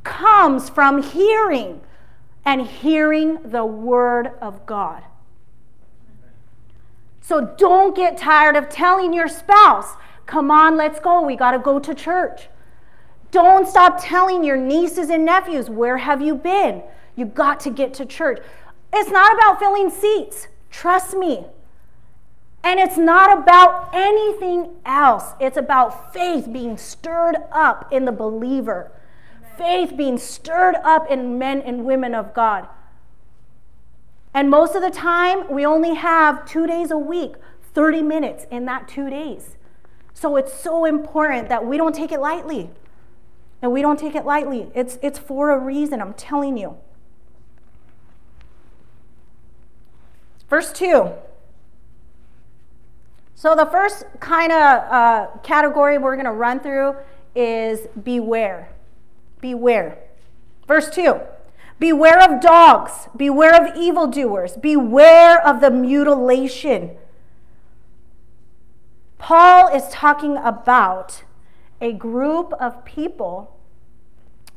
comes 0.04 0.70
from 0.70 1.04
hearing 1.04 1.82
and 2.46 2.66
hearing 2.66 3.40
the 3.44 3.66
word 3.66 4.32
of 4.42 4.66
God. 4.66 5.04
So 7.22 7.54
don't 7.58 7.96
get 7.96 8.18
tired 8.18 8.56
of 8.56 8.70
telling 8.70 9.14
your 9.14 9.28
spouse, 9.28 9.96
Come 10.26 10.50
on, 10.50 10.78
let's 10.78 11.00
go. 11.00 11.22
We 11.22 11.36
got 11.36 11.52
to 11.52 11.60
go 11.60 11.78
to 11.80 11.94
church. 11.94 12.48
Don't 13.32 13.68
stop 13.68 13.98
telling 14.02 14.44
your 14.44 14.58
nieces 14.58 15.10
and 15.10 15.26
nephews, 15.26 15.70
Where 15.70 15.98
have 15.98 16.22
you 16.22 16.36
been? 16.36 16.84
You 17.16 17.26
got 17.26 17.60
to 17.62 17.70
get 17.70 17.94
to 17.96 18.06
church. 18.06 18.40
It's 18.94 19.12
not 19.12 19.34
about 19.34 19.60
filling 19.60 19.90
seats. 19.90 20.48
Trust 20.70 21.16
me. 21.16 21.46
And 22.64 22.80
it's 22.80 22.98
not 22.98 23.38
about 23.38 23.90
anything 23.92 24.76
else. 24.86 25.34
It's 25.40 25.58
about 25.58 26.14
faith 26.14 26.52
being 26.52 26.78
stirred 26.78 27.38
up 27.52 27.92
in 27.92 28.06
the 28.06 28.12
believer, 28.12 28.92
Amen. 29.38 29.52
faith 29.58 29.98
being 29.98 30.18
stirred 30.18 30.76
up 30.84 31.10
in 31.10 31.40
men 31.40 31.62
and 31.62 31.86
women 31.86 32.14
of 32.14 32.34
God. 32.34 32.68
And 34.34 34.50
most 34.50 34.76
of 34.76 34.82
the 34.82 34.92
time, 34.92 35.52
we 35.52 35.66
only 35.66 35.96
have 35.96 36.46
two 36.46 36.68
days 36.68 36.92
a 36.92 36.98
week, 36.98 37.34
30 37.74 38.02
minutes 38.04 38.46
in 38.52 38.66
that 38.66 38.88
two 38.88 39.10
days. 39.10 39.58
So 40.14 40.36
it's 40.36 40.54
so 40.54 40.86
important 40.86 41.50
that 41.50 41.66
we 41.66 41.78
don't 41.78 41.96
take 41.96 42.12
it 42.12 42.20
lightly. 42.20 42.70
And 43.62 43.72
we 43.72 43.82
don't 43.82 44.00
take 44.00 44.16
it 44.16 44.26
lightly. 44.26 44.68
It's, 44.74 44.98
it's 45.02 45.20
for 45.20 45.52
a 45.52 45.58
reason, 45.58 46.02
I'm 46.02 46.14
telling 46.14 46.58
you. 46.58 46.78
Verse 50.50 50.72
2. 50.72 51.12
So, 53.42 53.56
the 53.56 53.66
first 53.66 54.06
kind 54.20 54.52
of 54.52 54.58
uh, 54.58 55.28
category 55.42 55.98
we're 55.98 56.14
going 56.14 56.28
to 56.28 56.32
run 56.32 56.60
through 56.60 56.96
is 57.34 57.88
beware. 58.04 58.70
Beware. 59.42 59.98
Verse 60.68 60.92
2 60.92 61.20
Beware 61.80 62.22
of 62.22 62.40
dogs, 62.40 63.08
beware 63.18 63.56
of 63.56 63.76
evildoers, 63.76 64.58
beware 64.58 65.44
of 65.44 65.60
the 65.60 65.72
mutilation. 65.72 66.92
Paul 69.18 69.76
is 69.76 69.90
talking 69.90 70.38
about 70.38 71.24
a 71.82 71.94
group 71.94 72.54
of 72.60 72.86
people 72.86 73.58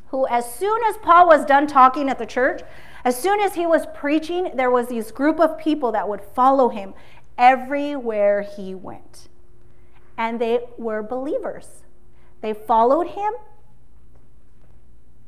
who, 0.09 0.27
as 0.27 0.55
soon 0.55 0.83
as 0.87 0.99
Paul 0.99 1.27
was 1.27 1.47
done 1.47 1.67
talking 1.67 2.11
at 2.11 2.19
the 2.19 2.27
church, 2.27 2.61
as 3.05 3.21
soon 3.21 3.41
as 3.41 3.55
he 3.55 3.67
was 3.67 3.87
preaching, 3.95 4.51
there 4.55 4.71
was 4.71 4.89
this 4.89 5.11
group 5.11 5.39
of 5.39 5.59
people 5.59 5.93
that 5.93 6.09
would 6.09 6.23
follow 6.23 6.71
him 6.71 6.95
everywhere 7.37 8.43
he 8.43 8.75
went. 8.75 9.29
And 10.17 10.41
they 10.41 10.61
were 10.79 11.03
believers. 11.03 11.83
They 12.41 12.53
followed 12.53 13.09
him. 13.09 13.33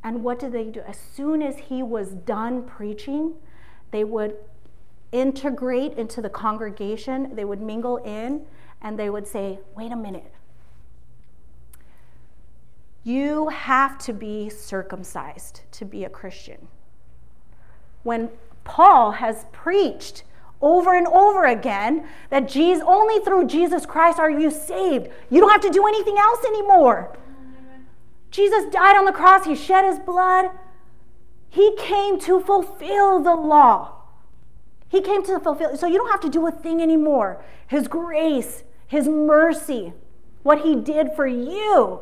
And 0.03 0.23
what 0.23 0.39
did 0.39 0.53
they 0.53 0.65
do? 0.65 0.81
As 0.87 0.99
soon 0.99 1.43
as 1.43 1.59
he 1.59 1.83
was 1.83 2.11
done 2.11 2.63
preaching, 2.63 3.35
they 3.91 4.05
would 4.05 4.37
integrate 5.13 5.95
into 5.95 6.21
the 6.21 6.29
congregation, 6.29 7.35
they 7.35 7.45
would 7.45 7.61
mingle 7.61 7.97
in, 7.99 8.43
and 8.83 8.99
they 8.99 9.11
would 9.11 9.27
say, 9.27 9.59
Wait 9.77 9.91
a 9.91 9.97
minute. 9.97 10.33
You 13.03 13.49
have 13.49 13.99
to 13.99 14.13
be 14.13 14.49
circumcised 14.49 15.61
to 15.73 15.85
be 15.85 16.05
a 16.05 16.11
Christian 16.11 16.69
when 18.03 18.31
Paul 18.65 19.13
has 19.13 19.47
preached 19.53 20.25
over 20.61 20.95
and 20.95 21.07
over 21.07 21.45
again 21.45 22.07
that 22.31 22.49
Jesus, 22.49 22.83
only 22.87 23.23
through 23.25 23.47
Jesus 23.47 23.87
Christ 23.87 24.19
are 24.19 24.31
you 24.31 24.51
saved. 24.51 25.09
You 25.31 25.41
don't 25.41 25.51
have 25.51 25.61
to 25.63 25.71
do 25.71 25.87
anything 25.87 26.17
else 26.19 26.45
anymore. 26.45 27.17
Jesus 28.31 28.65
died 28.73 28.97
on 28.97 29.05
the 29.05 29.13
cross, 29.13 29.47
he 29.47 29.55
shed 29.55 29.85
his 29.85 29.99
blood. 29.99 30.51
He 31.49 31.75
came 31.77 32.19
to 32.21 32.41
fulfill 32.41 33.23
the 33.23 33.35
law. 33.35 33.93
He 34.89 35.01
came 35.01 35.25
to 35.25 35.41
fulfill, 35.41 35.77
so 35.77 35.87
you 35.87 35.97
don't 35.97 36.11
have 36.11 36.21
to 36.21 36.29
do 36.29 36.47
a 36.47 36.53
thing 36.53 36.81
anymore. 36.81 37.43
His 37.67 37.89
grace, 37.89 38.63
his 38.87 39.09
mercy, 39.09 39.93
what 40.43 40.63
he 40.63 40.77
did 40.77 41.13
for 41.17 41.27
you 41.27 42.01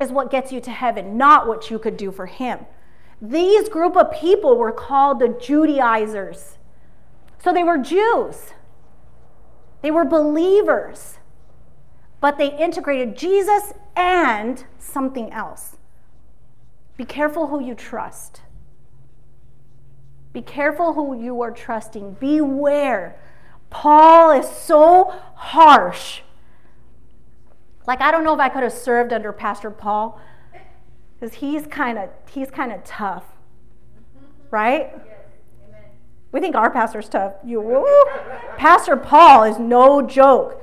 is 0.00 0.10
what 0.10 0.30
gets 0.30 0.52
you 0.52 0.60
to 0.60 0.70
heaven, 0.70 1.16
not 1.16 1.46
what 1.48 1.70
you 1.70 1.78
could 1.78 1.96
do 1.96 2.12
for 2.12 2.26
him. 2.26 2.66
These 3.20 3.68
group 3.68 3.96
of 3.96 4.12
people 4.12 4.56
were 4.56 4.70
called 4.70 5.18
the 5.18 5.28
Judaizers. 5.28 6.57
So 7.42 7.52
they 7.52 7.64
were 7.64 7.78
Jews. 7.78 8.52
They 9.82 9.90
were 9.90 10.04
believers. 10.04 11.18
But 12.20 12.36
they 12.38 12.56
integrated 12.56 13.16
Jesus 13.16 13.72
and 13.94 14.64
something 14.78 15.32
else. 15.32 15.76
Be 16.96 17.04
careful 17.04 17.46
who 17.46 17.62
you 17.62 17.74
trust. 17.74 18.42
Be 20.32 20.42
careful 20.42 20.94
who 20.94 21.20
you 21.20 21.40
are 21.42 21.52
trusting. 21.52 22.14
Beware. 22.14 23.18
Paul 23.70 24.32
is 24.32 24.48
so 24.48 25.14
harsh. 25.34 26.22
Like, 27.86 28.00
I 28.00 28.10
don't 28.10 28.24
know 28.24 28.34
if 28.34 28.40
I 28.40 28.48
could 28.48 28.62
have 28.62 28.72
served 28.72 29.12
under 29.12 29.32
Pastor 29.32 29.70
Paul 29.70 30.20
because 31.18 31.36
he's 31.36 31.66
kind 31.66 31.98
of 31.98 32.10
he's 32.30 32.50
kind 32.50 32.72
of 32.72 32.84
tough, 32.84 33.24
right? 34.50 34.92
We 36.32 36.40
think 36.40 36.54
our 36.54 36.70
pastor's 36.70 37.08
tough. 37.08 37.34
You, 37.44 38.06
Pastor 38.56 38.96
Paul 38.96 39.44
is 39.44 39.58
no 39.58 40.02
joke. 40.02 40.62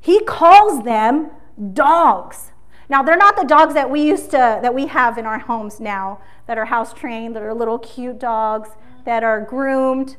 He 0.00 0.20
calls 0.24 0.84
them 0.84 1.30
dogs. 1.72 2.52
Now 2.88 3.02
they're 3.02 3.16
not 3.16 3.36
the 3.36 3.44
dogs 3.44 3.72
that 3.74 3.88
we 3.88 4.02
used 4.02 4.30
to 4.32 4.58
that 4.60 4.74
we 4.74 4.86
have 4.88 5.16
in 5.16 5.24
our 5.24 5.38
homes 5.38 5.80
now 5.80 6.20
that 6.46 6.58
are 6.58 6.66
house 6.66 6.92
trained, 6.92 7.34
that 7.36 7.42
are 7.42 7.54
little 7.54 7.78
cute 7.78 8.18
dogs 8.18 8.70
that 9.04 9.22
are 9.22 9.40
groomed. 9.40 10.16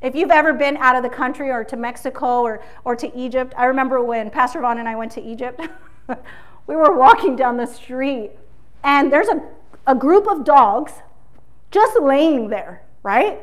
If 0.00 0.14
you've 0.14 0.30
ever 0.30 0.52
been 0.52 0.76
out 0.78 0.96
of 0.96 1.02
the 1.02 1.08
country 1.08 1.50
or 1.50 1.64
to 1.64 1.76
Mexico 1.76 2.42
or, 2.42 2.62
or 2.84 2.96
to 2.96 3.14
Egypt, 3.16 3.52
I 3.56 3.66
remember 3.66 4.02
when 4.02 4.30
Pastor 4.30 4.60
Vaughn 4.60 4.78
and 4.78 4.88
I 4.88 4.96
went 4.96 5.12
to 5.12 5.22
Egypt, 5.22 5.60
we 6.66 6.76
were 6.76 6.96
walking 6.96 7.36
down 7.36 7.56
the 7.56 7.66
street 7.66 8.30
and 8.84 9.12
there's 9.12 9.28
a, 9.28 9.42
a 9.86 9.94
group 9.94 10.26
of 10.26 10.44
dogs 10.44 10.92
just 11.70 12.00
laying 12.00 12.48
there, 12.48 12.82
right? 13.02 13.40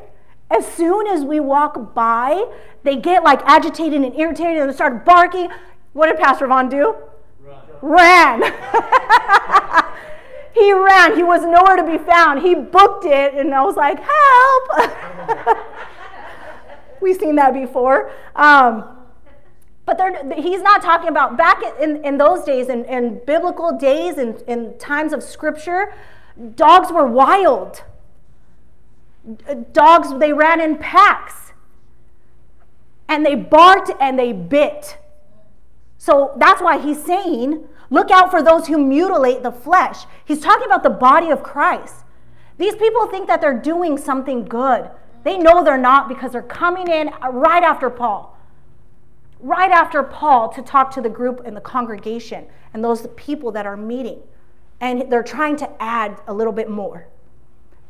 As 0.53 0.67
soon 0.67 1.07
as 1.07 1.23
we 1.23 1.39
walk 1.39 1.95
by, 1.95 2.45
they 2.83 2.95
get 2.95 3.23
like 3.23 3.41
agitated 3.43 4.03
and 4.03 4.15
irritated 4.15 4.61
and 4.61 4.69
they 4.69 4.75
start 4.75 5.03
barking. 5.03 5.49
What 5.93 6.07
did 6.07 6.19
Pastor 6.19 6.45
Vaughn 6.47 6.69
do? 6.69 6.95
Run. 7.41 7.61
Ran. 7.81 8.41
he 10.53 10.71
ran. 10.73 11.15
He 11.15 11.23
was 11.23 11.41
nowhere 11.41 11.75
to 11.75 11.83
be 11.83 11.97
found. 11.97 12.41
He 12.41 12.53
booked 12.53 13.05
it, 13.05 13.33
and 13.33 13.53
I 13.53 13.63
was 13.63 13.75
like, 13.75 13.99
help. 13.99 15.57
We've 17.01 17.17
seen 17.17 17.35
that 17.35 17.53
before. 17.53 18.11
Um, 18.35 18.85
but 19.85 19.99
he's 20.37 20.61
not 20.61 20.81
talking 20.81 21.09
about 21.09 21.35
back 21.35 21.61
in, 21.81 22.05
in 22.05 22.17
those 22.17 22.43
days, 22.43 22.69
in, 22.69 22.85
in 22.85 23.21
biblical 23.25 23.77
days, 23.77 24.17
in, 24.17 24.37
in 24.47 24.77
times 24.77 25.11
of 25.13 25.21
scripture, 25.21 25.93
dogs 26.55 26.91
were 26.91 27.07
wild. 27.07 27.83
Uh, 29.47 29.55
dogs, 29.71 30.17
they 30.19 30.33
ran 30.33 30.61
in 30.61 30.77
packs. 30.77 31.53
And 33.07 33.25
they 33.25 33.35
barked 33.35 33.91
and 33.99 34.17
they 34.17 34.33
bit. 34.33 34.97
So 35.97 36.33
that's 36.37 36.61
why 36.61 36.79
he's 36.79 37.03
saying, 37.03 37.65
look 37.89 38.11
out 38.11 38.31
for 38.31 38.41
those 38.41 38.67
who 38.67 38.77
mutilate 38.77 39.43
the 39.43 39.51
flesh. 39.51 40.05
He's 40.25 40.39
talking 40.39 40.65
about 40.65 40.83
the 40.83 40.89
body 40.89 41.29
of 41.29 41.43
Christ. 41.43 41.95
These 42.57 42.75
people 42.75 43.07
think 43.07 43.27
that 43.27 43.41
they're 43.41 43.59
doing 43.59 43.97
something 43.97 44.45
good. 44.45 44.89
They 45.23 45.37
know 45.37 45.63
they're 45.63 45.77
not 45.77 46.09
because 46.09 46.31
they're 46.31 46.41
coming 46.41 46.87
in 46.87 47.09
right 47.31 47.63
after 47.63 47.89
Paul 47.89 48.33
right 49.43 49.71
after 49.71 50.01
Paul 50.01 50.47
to 50.53 50.61
talk 50.61 50.89
to 50.91 51.01
the 51.01 51.09
group 51.09 51.41
and 51.45 51.55
the 51.55 51.61
congregation 51.61 52.45
and 52.73 52.83
those 52.83 53.05
people 53.17 53.51
that 53.51 53.65
are 53.65 53.77
meeting. 53.77 54.19
And 54.79 55.11
they're 55.11 55.21
trying 55.21 55.57
to 55.57 55.69
add 55.83 56.19
a 56.27 56.33
little 56.33 56.53
bit 56.53 56.69
more. 56.69 57.07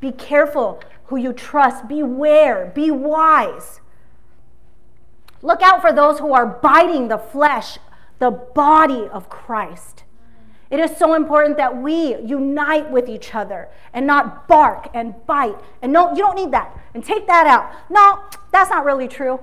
Be 0.02 0.12
careful 0.12 0.82
who 1.14 1.20
you 1.20 1.32
trust. 1.32 1.88
Beware. 1.88 2.72
Be 2.74 2.90
wise. 2.90 3.82
Look 5.44 5.62
out 5.62 5.80
for 5.82 5.94
those 5.94 6.18
who 6.18 6.34
are 6.34 6.46
biting 6.48 7.08
the 7.08 7.20
flesh, 7.20 7.78
the 8.18 8.32
body 8.32 9.08
of 9.12 9.30
Christ. 9.30 10.06
It 10.72 10.80
is 10.80 10.98
so 10.98 11.14
important 11.14 11.58
that 11.58 11.78
we 11.78 12.16
unite 12.16 12.90
with 12.90 13.08
each 13.08 13.36
other 13.36 13.70
and 13.94 14.08
not 14.08 14.48
bark 14.48 14.90
and 14.96 15.14
bite. 15.28 15.58
And 15.84 15.94
no, 15.94 16.10
you 16.12 16.18
don't 16.18 16.36
need 16.36 16.50
that. 16.52 16.76
And 16.96 17.06
take 17.06 17.28
that 17.28 17.46
out. 17.46 17.72
No, 17.92 18.24
that's 18.52 18.72
not 18.72 18.84
really 18.84 19.08
true. 19.08 19.40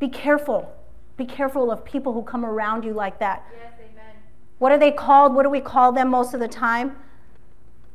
Be 0.00 0.08
careful. 0.08 0.74
Be 1.16 1.24
careful 1.24 1.70
of 1.70 1.84
people 1.84 2.12
who 2.14 2.22
come 2.24 2.44
around 2.44 2.84
you 2.84 2.92
like 2.92 3.20
that. 3.20 3.46
Yes, 3.52 3.72
amen. 3.78 4.16
What 4.58 4.72
are 4.72 4.78
they 4.78 4.90
called? 4.90 5.36
What 5.36 5.44
do 5.44 5.50
we 5.50 5.60
call 5.60 5.92
them 5.92 6.08
most 6.10 6.34
of 6.34 6.40
the 6.40 6.48
time? 6.48 6.96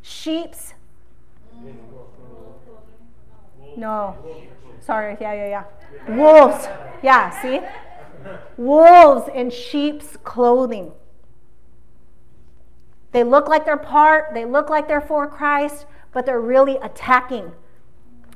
Sheeps? 0.01 0.75
No. 3.77 4.15
Sorry. 4.79 5.17
Yeah, 5.21 5.34
yeah, 5.34 5.63
yeah. 6.07 6.15
Wolves. 6.15 6.67
Yeah, 7.03 7.29
see? 7.41 7.60
Wolves 8.57 9.29
in 9.34 9.49
sheep's 9.49 10.17
clothing. 10.23 10.91
They 13.12 13.23
look 13.23 13.47
like 13.47 13.65
they're 13.65 13.75
part, 13.77 14.34
they 14.34 14.45
look 14.45 14.69
like 14.69 14.88
they're 14.88 15.01
for 15.01 15.27
Christ, 15.27 15.86
but 16.13 16.25
they're 16.25 16.39
really 16.39 16.77
attacking. 16.77 17.51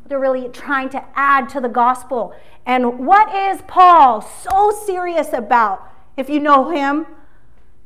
they're 0.08 0.20
really 0.20 0.48
trying 0.50 0.90
to 0.90 1.04
add 1.16 1.50
to 1.50 1.60
the 1.60 1.70
gospel. 1.70 2.34
And 2.66 3.06
what 3.06 3.34
is 3.34 3.62
Paul 3.68 4.22
so 4.22 4.72
serious 4.86 5.34
about? 5.34 5.92
If 6.18 6.30
you 6.30 6.40
know 6.40 6.70
him 6.70 7.08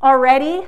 already, 0.02 0.68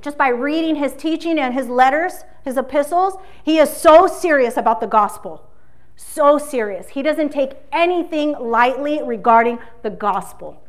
just 0.00 0.16
by 0.16 0.28
reading 0.28 0.76
his 0.76 0.94
teaching 0.94 1.38
and 1.38 1.52
his 1.52 1.68
letters, 1.68 2.24
his 2.44 2.56
epistles, 2.56 3.14
he 3.44 3.58
is 3.58 3.70
so 3.70 4.06
serious 4.06 4.56
about 4.56 4.80
the 4.80 4.86
gospel. 4.86 5.48
So 5.96 6.38
serious. 6.38 6.88
He 6.88 7.02
doesn't 7.02 7.30
take 7.30 7.52
anything 7.70 8.32
lightly 8.32 9.02
regarding 9.02 9.58
the 9.82 9.90
gospel. 9.90 10.62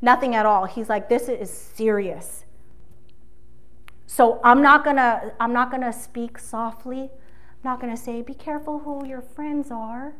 Nothing 0.00 0.34
at 0.34 0.46
all. 0.46 0.66
He's 0.66 0.88
like, 0.88 1.08
this 1.08 1.28
is 1.28 1.50
serious. 1.50 2.44
So 4.06 4.40
I'm 4.44 4.62
not 4.62 4.84
gonna, 4.84 5.32
I'm 5.40 5.52
not 5.52 5.70
gonna 5.70 5.92
speak 5.92 6.38
softly. 6.38 7.00
I'm 7.00 7.64
not 7.64 7.80
gonna 7.80 7.96
say, 7.96 8.22
be 8.22 8.34
careful 8.34 8.80
who 8.80 9.04
your 9.06 9.22
friends 9.22 9.70
are. 9.72 10.14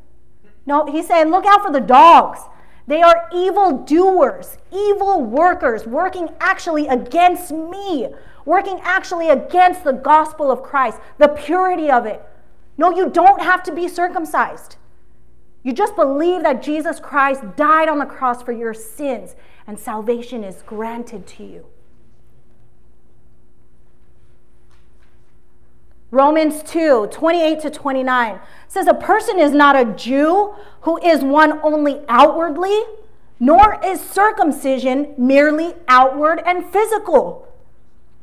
No, 0.67 0.87
he's 0.87 1.07
saying, 1.07 1.29
look 1.31 1.45
out 1.47 1.63
for 1.63 1.71
the 1.71 1.81
dogs. 1.81 2.41
They 2.87 3.03
are 3.03 3.29
evil 3.35 3.79
doers, 3.79 4.59
evil 4.71 5.23
workers, 5.23 5.87
working 5.87 6.29
actually 6.39 6.87
against 6.87 7.51
me, 7.51 8.09
working 8.45 8.81
actually 8.83 9.31
against 9.31 9.85
the 9.85 9.93
gospel 9.93 10.51
of 10.51 10.63
Christ, 10.63 10.99
the 11.19 11.29
purity 11.29 11.91
of 11.91 12.05
it. 12.05 12.23
No, 12.77 12.95
you 12.95 13.09
don't 13.09 13.41
have 13.41 13.63
to 13.65 13.73
be 13.73 13.89
circumcised. 13.89 14.77
You 15.63 15.73
just 15.73 15.97
believe 15.97 16.43
that 16.43 16.63
Jesus 16.63 17.01
Christ 17.01 17.43
died 17.57 17.89
on 17.89 17.99
the 17.99 18.05
cross 18.05 18.43
for 18.43 18.53
your 18.53 18.75
sins 18.75 19.35
and 19.67 19.79
salvation 19.79 20.45
is 20.45 20.63
granted 20.63 21.27
to 21.29 21.45
you. 21.45 21.67
Romans 26.15 26.63
2 26.63 27.09
28 27.11 27.61
to 27.61 27.71
29 27.71 28.41
says, 28.69 28.87
A 28.87 28.95
person 28.95 29.41
is 29.41 29.51
not 29.51 29.75
a 29.75 29.85
Jew 29.85 30.55
who 30.83 30.97
is 30.99 31.23
one 31.23 31.59
only 31.65 32.03
outwardly, 32.09 32.83
nor 33.41 33.81
is 33.85 34.01
circumcision 34.01 35.13
merely 35.19 35.75
outward 35.89 36.41
and 36.47 36.65
physical. 36.65 37.49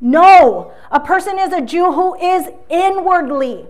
No, 0.00 0.72
a 0.90 1.00
person 1.00 1.38
is 1.38 1.52
a 1.52 1.60
Jew 1.60 1.92
who 1.92 2.16
is 2.16 2.48
inwardly. 2.70 3.66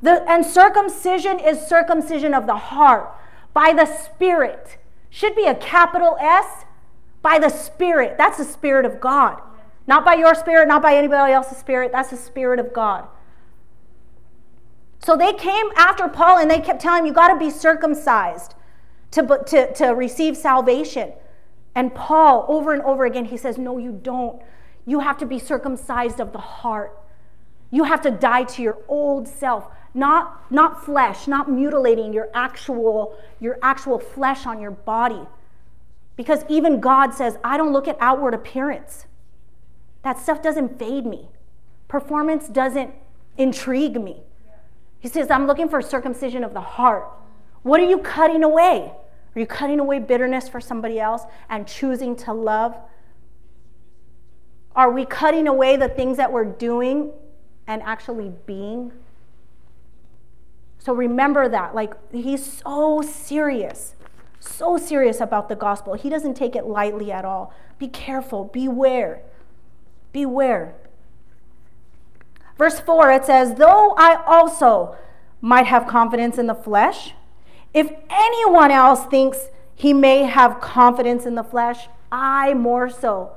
The, 0.00 0.24
and 0.28 0.46
circumcision 0.46 1.38
is 1.38 1.60
circumcision 1.60 2.32
of 2.32 2.46
the 2.46 2.56
heart 2.56 3.14
by 3.52 3.74
the 3.74 3.84
Spirit. 3.84 4.78
Should 5.10 5.36
be 5.36 5.44
a 5.44 5.54
capital 5.54 6.16
S 6.18 6.64
by 7.20 7.38
the 7.38 7.50
Spirit. 7.50 8.16
That's 8.16 8.38
the 8.38 8.44
Spirit 8.44 8.86
of 8.86 8.98
God. 8.98 9.42
Not 9.86 10.06
by 10.06 10.14
your 10.14 10.34
spirit, 10.34 10.68
not 10.68 10.82
by 10.82 10.96
anybody 10.96 11.32
else's 11.32 11.58
spirit. 11.58 11.92
That's 11.92 12.10
the 12.10 12.16
Spirit 12.16 12.60
of 12.60 12.72
God. 12.72 13.08
So 15.08 15.16
they 15.16 15.32
came 15.32 15.70
after 15.74 16.06
Paul 16.06 16.36
and 16.36 16.50
they 16.50 16.60
kept 16.60 16.82
telling 16.82 16.98
him, 17.00 17.06
You 17.06 17.12
got 17.14 17.28
to 17.28 17.38
be 17.38 17.48
circumcised 17.48 18.54
to, 19.12 19.42
to, 19.46 19.72
to 19.72 19.86
receive 19.94 20.36
salvation. 20.36 21.14
And 21.74 21.94
Paul, 21.94 22.44
over 22.46 22.74
and 22.74 22.82
over 22.82 23.06
again, 23.06 23.24
he 23.24 23.38
says, 23.38 23.56
No, 23.56 23.78
you 23.78 23.90
don't. 23.90 24.42
You 24.84 25.00
have 25.00 25.16
to 25.16 25.24
be 25.24 25.38
circumcised 25.38 26.20
of 26.20 26.34
the 26.34 26.38
heart. 26.38 26.94
You 27.70 27.84
have 27.84 28.02
to 28.02 28.10
die 28.10 28.44
to 28.44 28.62
your 28.62 28.76
old 28.86 29.26
self, 29.26 29.70
not, 29.94 30.52
not 30.52 30.84
flesh, 30.84 31.26
not 31.26 31.50
mutilating 31.50 32.12
your 32.12 32.28
actual, 32.34 33.16
your 33.40 33.58
actual 33.62 33.98
flesh 33.98 34.44
on 34.44 34.60
your 34.60 34.72
body. 34.72 35.22
Because 36.16 36.44
even 36.50 36.80
God 36.80 37.14
says, 37.14 37.38
I 37.42 37.56
don't 37.56 37.72
look 37.72 37.88
at 37.88 37.96
outward 37.98 38.34
appearance. 38.34 39.06
That 40.02 40.18
stuff 40.18 40.42
doesn't 40.42 40.78
fade 40.78 41.06
me. 41.06 41.30
Performance 41.88 42.46
doesn't 42.46 42.92
intrigue 43.38 43.98
me. 43.98 44.24
He 45.00 45.08
says, 45.08 45.30
I'm 45.30 45.46
looking 45.46 45.68
for 45.68 45.80
circumcision 45.80 46.44
of 46.44 46.54
the 46.54 46.60
heart. 46.60 47.08
What 47.62 47.80
are 47.80 47.88
you 47.88 47.98
cutting 47.98 48.42
away? 48.42 48.92
Are 49.36 49.40
you 49.40 49.46
cutting 49.46 49.78
away 49.78 49.98
bitterness 49.98 50.48
for 50.48 50.60
somebody 50.60 50.98
else 50.98 51.22
and 51.48 51.66
choosing 51.66 52.16
to 52.16 52.32
love? 52.32 52.76
Are 54.74 54.90
we 54.90 55.04
cutting 55.04 55.46
away 55.46 55.76
the 55.76 55.88
things 55.88 56.16
that 56.16 56.32
we're 56.32 56.44
doing 56.44 57.12
and 57.66 57.82
actually 57.82 58.32
being? 58.46 58.92
So 60.78 60.92
remember 60.92 61.48
that. 61.48 61.74
Like, 61.74 61.94
he's 62.12 62.44
so 62.64 63.02
serious, 63.02 63.94
so 64.40 64.76
serious 64.76 65.20
about 65.20 65.48
the 65.48 65.56
gospel. 65.56 65.94
He 65.94 66.08
doesn't 66.08 66.34
take 66.34 66.56
it 66.56 66.64
lightly 66.64 67.12
at 67.12 67.24
all. 67.24 67.52
Be 67.78 67.88
careful, 67.88 68.44
beware, 68.44 69.22
beware. 70.12 70.74
Verse 72.58 72.80
4, 72.80 73.12
it 73.12 73.24
says, 73.24 73.54
Though 73.54 73.94
I 73.96 74.22
also 74.26 74.96
might 75.40 75.66
have 75.66 75.86
confidence 75.86 76.36
in 76.36 76.48
the 76.48 76.54
flesh, 76.54 77.14
if 77.72 77.90
anyone 78.10 78.72
else 78.72 79.04
thinks 79.06 79.48
he 79.76 79.92
may 79.92 80.24
have 80.24 80.60
confidence 80.60 81.24
in 81.24 81.36
the 81.36 81.44
flesh, 81.44 81.88
I 82.10 82.54
more 82.54 82.90
so. 82.90 83.32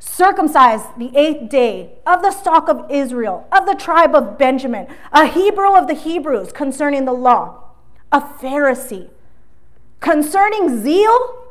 Circumcised 0.00 0.86
the 0.98 1.16
eighth 1.16 1.48
day 1.48 1.92
of 2.04 2.20
the 2.20 2.32
stock 2.32 2.68
of 2.68 2.90
Israel, 2.90 3.46
of 3.52 3.64
the 3.66 3.74
tribe 3.74 4.14
of 4.14 4.36
Benjamin, 4.36 4.88
a 5.12 5.26
Hebrew 5.26 5.76
of 5.76 5.86
the 5.86 5.94
Hebrews 5.94 6.52
concerning 6.52 7.04
the 7.04 7.12
law, 7.12 7.70
a 8.10 8.20
Pharisee. 8.20 9.08
Concerning 10.00 10.82
zeal, 10.82 11.46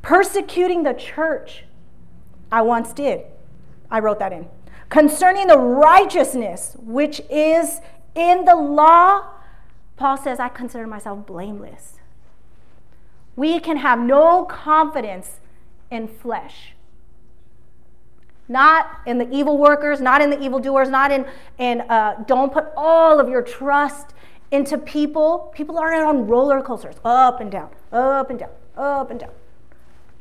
persecuting 0.00 0.84
the 0.84 0.94
church, 0.94 1.64
I 2.50 2.62
once 2.62 2.92
did. 2.94 3.22
I 3.90 4.00
wrote 4.00 4.18
that 4.20 4.32
in 4.32 4.48
concerning 4.88 5.46
the 5.46 5.58
righteousness 5.58 6.76
which 6.78 7.20
is 7.30 7.80
in 8.14 8.44
the 8.44 8.56
law, 8.56 9.26
Paul 9.96 10.16
says, 10.16 10.40
I 10.40 10.48
consider 10.48 10.86
myself 10.86 11.26
blameless. 11.26 11.94
We 13.36 13.60
can 13.60 13.76
have 13.78 13.98
no 13.98 14.44
confidence 14.44 15.40
in 15.90 16.08
flesh. 16.08 16.74
Not 18.48 19.00
in 19.06 19.18
the 19.18 19.30
evil 19.30 19.58
workers, 19.58 20.00
not 20.00 20.22
in 20.22 20.30
the 20.30 20.40
evil 20.40 20.58
doers, 20.58 20.88
not 20.88 21.10
in, 21.10 21.26
in 21.58 21.82
uh, 21.82 22.24
don't 22.26 22.52
put 22.52 22.66
all 22.76 23.20
of 23.20 23.28
your 23.28 23.42
trust 23.42 24.14
into 24.50 24.78
people. 24.78 25.52
People 25.54 25.78
are 25.78 25.92
on 26.04 26.26
roller 26.26 26.62
coasters, 26.62 26.96
up 27.04 27.40
and 27.40 27.50
down, 27.50 27.70
up 27.92 28.30
and 28.30 28.38
down, 28.38 28.50
up 28.76 29.10
and 29.10 29.20
down. 29.20 29.30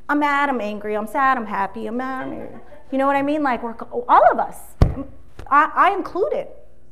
I'm 0.09 0.19
mad, 0.19 0.49
I'm 0.49 0.61
angry, 0.61 0.95
I'm 0.95 1.07
sad, 1.07 1.37
I'm 1.37 1.45
happy, 1.45 1.87
I'm 1.87 1.97
mad, 1.97 2.27
I'm 2.27 2.33
angry. 2.33 2.59
You 2.91 2.97
know 2.97 3.07
what 3.07 3.15
I 3.15 3.21
mean? 3.21 3.43
Like 3.43 3.63
we're 3.63 3.75
all 4.07 4.31
of 4.31 4.39
us. 4.39 4.57
I, 5.49 5.71
I 5.75 5.91
included. 5.93 6.47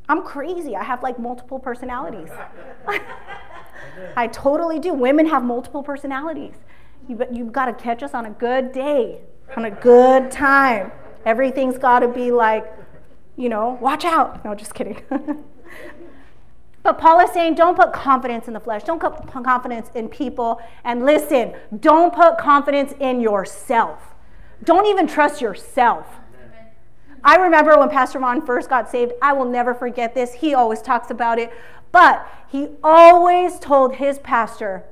I'm 0.08 0.23
crazy. 0.23 0.75
I 0.75 0.84
have 0.84 1.01
like 1.01 1.17
multiple 1.17 1.60
personalities. 1.60 2.29
I 4.15 4.27
totally 4.27 4.79
do. 4.79 4.93
Women 4.93 5.25
have 5.27 5.43
multiple 5.43 5.84
personalities. 5.84 6.53
You, 7.08 7.19
you've 7.31 7.51
got 7.51 7.65
to 7.65 7.73
catch 7.73 8.03
us 8.03 8.13
on 8.13 8.25
a 8.25 8.29
good 8.29 8.71
day, 8.71 9.21
on 9.55 9.65
a 9.65 9.71
good 9.71 10.31
time. 10.31 10.91
Everything's 11.25 11.77
got 11.77 11.99
to 11.99 12.08
be 12.08 12.31
like, 12.31 12.71
you 13.36 13.49
know, 13.49 13.77
watch 13.81 14.05
out. 14.05 14.43
No, 14.45 14.55
just 14.55 14.73
kidding. 14.73 15.01
but 16.84 16.97
Paul 16.99 17.19
is 17.21 17.31
saying, 17.31 17.55
don't 17.55 17.75
put 17.75 17.93
confidence 17.93 18.47
in 18.47 18.53
the 18.53 18.60
flesh. 18.60 18.84
Don't 18.84 18.99
put 18.99 19.27
confidence 19.27 19.89
in 19.95 20.08
people. 20.08 20.62
And 20.84 21.05
listen, 21.05 21.53
don't 21.79 22.13
put 22.13 22.38
confidence 22.38 22.93
in 22.99 23.19
yourself. 23.19 24.14
Don't 24.65 24.88
even 24.88 25.08
trust 25.08 25.41
yourself. 25.41 26.08
I 27.23 27.38
remember 27.38 27.78
when 27.80 27.89
Pastor 27.89 28.19
Vaughn 28.19 28.45
first 28.45 28.69
got 28.69 28.89
saved, 28.89 29.13
I 29.21 29.34
will 29.34 29.45
never 29.45 29.73
forget 29.73 30.13
this. 30.13 30.34
He 30.34 30.54
always 30.54 30.82
talks 30.82 31.10
about 31.10 31.39
it. 31.39 31.51
But 31.91 32.28
he 32.47 32.69
always 32.84 33.58
told 33.58 33.95
his 33.95 34.19
pastor, 34.19 34.84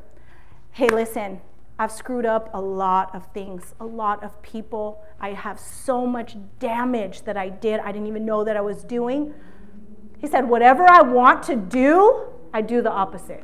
hey, 0.72 0.88
listen, 0.88 1.42
I've 1.78 1.92
screwed 1.92 2.26
up 2.26 2.50
a 2.54 2.62
lot 2.62 3.14
of 3.14 3.28
things, 3.34 3.76
a 3.80 3.86
lot 3.86 4.24
of 4.24 4.42
people. 4.42 5.04
I 5.20 5.34
have 5.34 5.60
so 5.60 6.08
much 6.08 6.38
damage 6.60 7.24
that 7.24 7.38
I 7.38 7.50
did, 7.50 7.80
I 7.82 7.92
didn't 7.92 8.08
even 8.08 8.26
know 8.26 8.44
that 8.44 8.56
I 8.56 8.62
was 8.62 8.84
doing. 8.84 9.34
He 10.20 10.28
said, 10.28 10.48
whatever 10.48 10.90
I 10.90 11.02
want 11.02 11.44
to 11.44 11.56
do, 11.56 12.22
I 12.54 12.62
do 12.62 12.82
the 12.82 12.92
opposite 12.92 13.44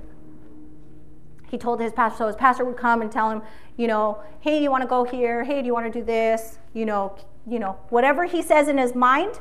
he 1.50 1.58
told 1.58 1.80
his 1.80 1.92
pastor, 1.94 2.18
so 2.18 2.28
his 2.28 2.36
pastor 2.36 2.66
would 2.66 2.78
come 2.78 3.02
and 3.02 3.12
tell 3.12 3.30
him, 3.30 3.42
you 3.78 3.88
know, 3.88 4.22
hey, 4.40 4.60
do 4.60 4.64
you 4.64 4.72
want 4.72 4.84
to 4.84 4.88
go 4.88 5.04
here? 5.04 5.44
Hey, 5.44 5.62
do 5.62 5.68
you 5.68 5.74
want 5.74 5.92
to 5.92 6.00
do 6.00 6.06
this? 6.06 6.60
You 6.74 6.86
know, 6.86 7.18
you 7.48 7.60
know, 7.60 7.78
whatever 7.90 8.26
he 8.26 8.42
says 8.42 8.68
in 8.68 8.78
his 8.78 8.94
mind, 8.94 9.40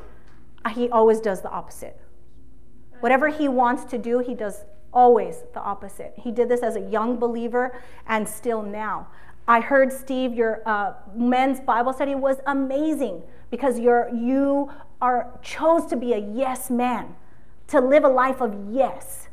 uh, 0.65 0.69
he 0.69 0.89
always 0.89 1.19
does 1.19 1.41
the 1.41 1.49
opposite. 1.49 1.99
Whatever 2.99 3.29
he 3.29 3.47
wants 3.47 3.85
to 3.85 3.97
do, 3.97 4.19
he 4.19 4.33
does 4.33 4.65
always 4.91 5.43
the 5.53 5.61
opposite. 5.61 6.13
He 6.17 6.31
did 6.31 6.49
this 6.49 6.61
as 6.61 6.75
a 6.75 6.81
young 6.81 7.17
believer 7.17 7.81
and 8.07 8.27
still 8.27 8.61
now. 8.61 9.07
I 9.47 9.61
heard 9.61 9.91
Steve, 9.91 10.33
your 10.33 10.61
uh, 10.65 10.93
men's 11.15 11.59
Bible 11.59 11.93
study 11.93 12.15
was 12.15 12.37
amazing 12.45 13.23
because 13.49 13.79
you're 13.79 14.09
you 14.13 14.71
are 15.01 15.39
chose 15.41 15.85
to 15.87 15.95
be 15.95 16.13
a 16.13 16.17
yes 16.17 16.69
man, 16.69 17.15
to 17.67 17.79
live 17.79 18.03
a 18.03 18.09
life 18.09 18.41
of 18.41 18.55
yes. 18.71 19.28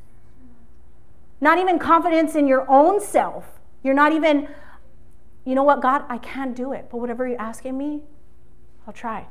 Not 1.41 1.59
even 1.59 1.79
confidence 1.79 2.35
in 2.35 2.47
your 2.47 2.69
own 2.71 3.01
self. 3.01 3.45
You're 3.83 3.95
not 3.95 4.13
even, 4.13 4.49
you 5.45 5.55
know 5.55 5.63
what, 5.63 5.81
God, 5.83 6.05
I 6.09 6.19
can't 6.19 6.57
do 6.57 6.73
it, 6.73 6.89
but 6.91 6.99
whatever 6.99 7.27
you're 7.29 7.41
asking 7.41 7.77
me, 7.77 8.01
I'll 8.87 8.95
try. 8.95 9.27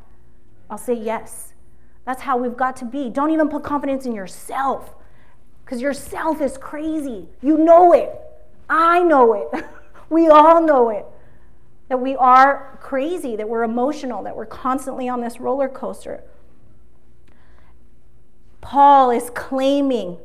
I'll 0.69 0.77
say 0.77 0.93
yes. 0.93 1.53
That's 2.05 2.21
how 2.21 2.37
we've 2.37 2.55
got 2.55 2.75
to 2.77 2.85
be. 2.85 3.09
Don't 3.09 3.31
even 3.31 3.49
put 3.49 3.63
confidence 3.63 4.05
in 4.05 4.13
yourself. 4.13 4.93
because 5.63 5.81
yourself 5.81 6.41
is 6.41 6.57
crazy. 6.57 7.27
You 7.41 7.57
know 7.57 7.91
it. 7.91 8.11
I 8.69 9.01
know 9.03 9.33
it. 9.33 9.65
we 10.09 10.27
all 10.27 10.61
know 10.61 10.89
it. 10.89 11.05
That 11.89 11.99
we 11.99 12.15
are 12.15 12.77
crazy, 12.81 13.35
that 13.35 13.49
we're 13.49 13.63
emotional, 13.63 14.23
that 14.23 14.35
we're 14.35 14.45
constantly 14.45 15.09
on 15.09 15.21
this 15.21 15.39
roller 15.39 15.67
coaster. 15.67 16.23
Paul 18.61 19.11
is 19.11 19.29
claiming, 19.31 20.17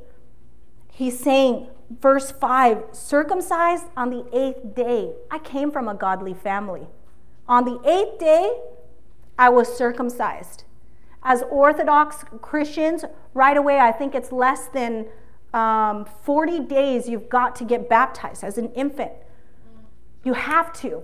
he's 1.00 1.18
saying, 1.18 1.66
verse 1.88 2.30
5 2.30 2.84
circumcised 2.92 3.86
on 3.96 4.10
the 4.10 4.26
eighth 4.36 4.74
day. 4.74 5.14
I 5.30 5.38
came 5.38 5.72
from 5.72 5.88
a 5.88 5.94
godly 5.94 6.34
family. 6.34 6.88
On 7.48 7.64
the 7.64 7.80
eighth 7.88 8.18
day, 8.20 8.52
I 9.38 9.48
was 9.48 9.74
circumcised. 9.74 10.64
As 11.22 11.42
Orthodox 11.50 12.24
Christians, 12.42 13.06
right 13.32 13.56
away, 13.56 13.78
I 13.78 13.92
think 13.92 14.14
it's 14.14 14.30
less 14.30 14.66
than 14.68 15.06
um, 15.54 16.06
40 16.22 16.60
days 16.66 17.08
you've 17.08 17.30
got 17.30 17.56
to 17.56 17.64
get 17.64 17.88
baptized 17.88 18.44
as 18.44 18.58
an 18.58 18.70
infant. 18.72 19.12
You 20.22 20.34
have 20.34 20.70
to. 20.80 21.02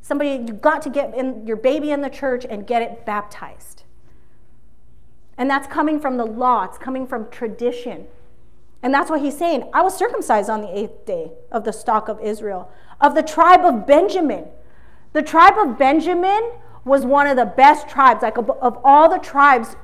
Somebody, 0.00 0.42
you've 0.48 0.62
got 0.62 0.80
to 0.82 0.90
get 0.90 1.14
in 1.14 1.46
your 1.46 1.58
baby 1.58 1.90
in 1.90 2.00
the 2.00 2.08
church 2.08 2.46
and 2.48 2.66
get 2.66 2.80
it 2.80 3.04
baptized. 3.04 3.82
And 5.36 5.50
that's 5.50 5.66
coming 5.66 6.00
from 6.00 6.16
the 6.16 6.24
law, 6.24 6.64
it's 6.64 6.78
coming 6.78 7.06
from 7.06 7.30
tradition. 7.30 8.06
And 8.82 8.94
that's 8.94 9.10
what 9.10 9.20
he's 9.20 9.36
saying. 9.36 9.68
I 9.74 9.82
was 9.82 9.96
circumcised 9.96 10.48
on 10.48 10.62
the 10.62 10.78
eighth 10.78 11.04
day 11.04 11.32
of 11.52 11.64
the 11.64 11.72
stock 11.72 12.08
of 12.08 12.20
Israel, 12.20 12.70
of 13.00 13.14
the 13.14 13.22
tribe 13.22 13.64
of 13.64 13.86
Benjamin. 13.86 14.46
The 15.12 15.22
tribe 15.22 15.58
of 15.58 15.78
Benjamin 15.78 16.52
was 16.84 17.04
one 17.04 17.26
of 17.26 17.36
the 17.36 17.44
best 17.44 17.88
tribes, 17.88 18.22
like 18.22 18.38
of, 18.38 18.78
all 18.84 19.10
the 19.10 19.18
tribes 19.18 19.76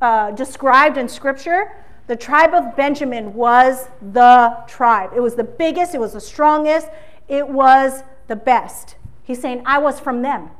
uh, 0.00 0.30
described 0.32 0.96
in 0.96 1.08
Scripture. 1.08 1.72
The 2.06 2.16
tribe 2.16 2.54
of 2.54 2.76
Benjamin 2.76 3.34
was 3.34 3.88
the 4.12 4.56
tribe. 4.68 5.10
It 5.14 5.20
was 5.20 5.34
the 5.34 5.44
biggest, 5.44 5.94
it 5.94 5.98
was 5.98 6.12
the 6.12 6.20
strongest, 6.20 6.88
it 7.26 7.48
was 7.48 8.04
the 8.28 8.36
best. 8.36 8.96
He's 9.24 9.40
saying, 9.40 9.62
I 9.66 9.78
was 9.78 9.98
from 9.98 10.22
them. 10.22 10.50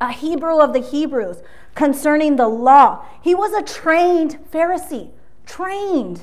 A 0.00 0.12
Hebrew 0.12 0.60
of 0.60 0.74
the 0.74 0.80
Hebrews 0.80 1.42
concerning 1.74 2.36
the 2.36 2.48
law. 2.48 3.06
He 3.22 3.34
was 3.34 3.54
a 3.54 3.62
trained 3.62 4.38
Pharisee, 4.52 5.10
trained. 5.50 6.22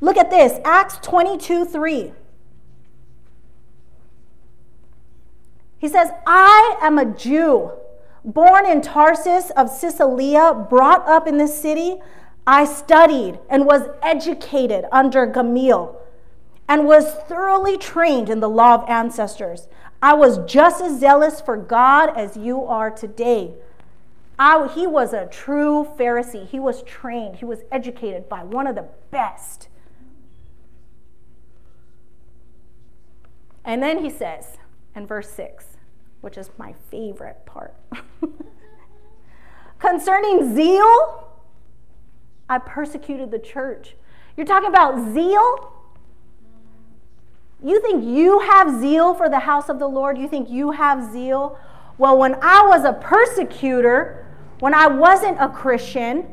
Look 0.00 0.16
at 0.16 0.30
this 0.30 0.58
Acts 0.64 0.98
22 1.02 1.64
3. 1.64 2.12
He 5.78 5.88
says, 5.88 6.10
I 6.26 6.76
am 6.82 6.98
a 6.98 7.06
Jew, 7.06 7.72
born 8.24 8.66
in 8.66 8.82
Tarsus 8.82 9.50
of 9.56 9.70
Cilicia, 9.70 10.66
brought 10.68 11.08
up 11.08 11.26
in 11.26 11.38
this 11.38 11.58
city. 11.58 11.96
I 12.46 12.64
studied 12.64 13.38
and 13.48 13.64
was 13.64 13.88
educated 14.02 14.84
under 14.92 15.24
Gamaliel 15.26 15.98
and 16.68 16.86
was 16.86 17.14
thoroughly 17.28 17.78
trained 17.78 18.28
in 18.28 18.40
the 18.40 18.48
law 18.48 18.74
of 18.74 18.88
ancestors. 18.88 19.68
I 20.02 20.14
was 20.14 20.38
just 20.50 20.82
as 20.82 21.00
zealous 21.00 21.40
for 21.40 21.56
God 21.56 22.16
as 22.16 22.36
you 22.36 22.64
are 22.64 22.90
today. 22.90 23.54
I, 24.42 24.68
he 24.68 24.86
was 24.86 25.12
a 25.12 25.26
true 25.26 25.86
Pharisee. 25.98 26.48
He 26.48 26.58
was 26.58 26.82
trained, 26.84 27.36
he 27.36 27.44
was 27.44 27.60
educated 27.70 28.26
by 28.26 28.42
one 28.42 28.66
of 28.66 28.74
the 28.74 28.88
best. 29.10 29.68
And 33.66 33.82
then 33.82 34.02
he 34.02 34.08
says 34.08 34.56
in 34.96 35.06
verse 35.06 35.28
6, 35.28 35.76
which 36.22 36.38
is 36.38 36.48
my 36.56 36.74
favorite 36.90 37.44
part 37.44 37.74
concerning 39.78 40.54
zeal, 40.56 41.28
I 42.48 42.58
persecuted 42.58 43.30
the 43.30 43.38
church. 43.38 43.94
You're 44.38 44.46
talking 44.46 44.70
about 44.70 45.12
zeal? 45.12 45.74
You 47.62 47.78
think 47.82 48.02
you 48.02 48.38
have 48.40 48.80
zeal 48.80 49.12
for 49.12 49.28
the 49.28 49.40
house 49.40 49.68
of 49.68 49.78
the 49.78 49.86
Lord? 49.86 50.16
You 50.16 50.26
think 50.26 50.48
you 50.48 50.70
have 50.70 51.12
zeal? 51.12 51.58
Well, 51.98 52.16
when 52.16 52.36
I 52.40 52.66
was 52.66 52.84
a 52.84 52.94
persecutor, 52.94 54.26
when 54.60 54.74
I 54.74 54.86
wasn't 54.86 55.38
a 55.40 55.48
Christian, 55.48 56.26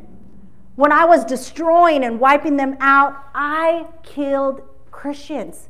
when 0.76 0.92
I 0.92 1.06
was 1.06 1.26
destroying 1.26 2.04
and 2.04 2.20
wiping 2.20 2.58
them 2.58 2.78
out, 2.80 3.18
I 3.34 3.88
killed 4.04 4.62
Christians. 4.92 5.70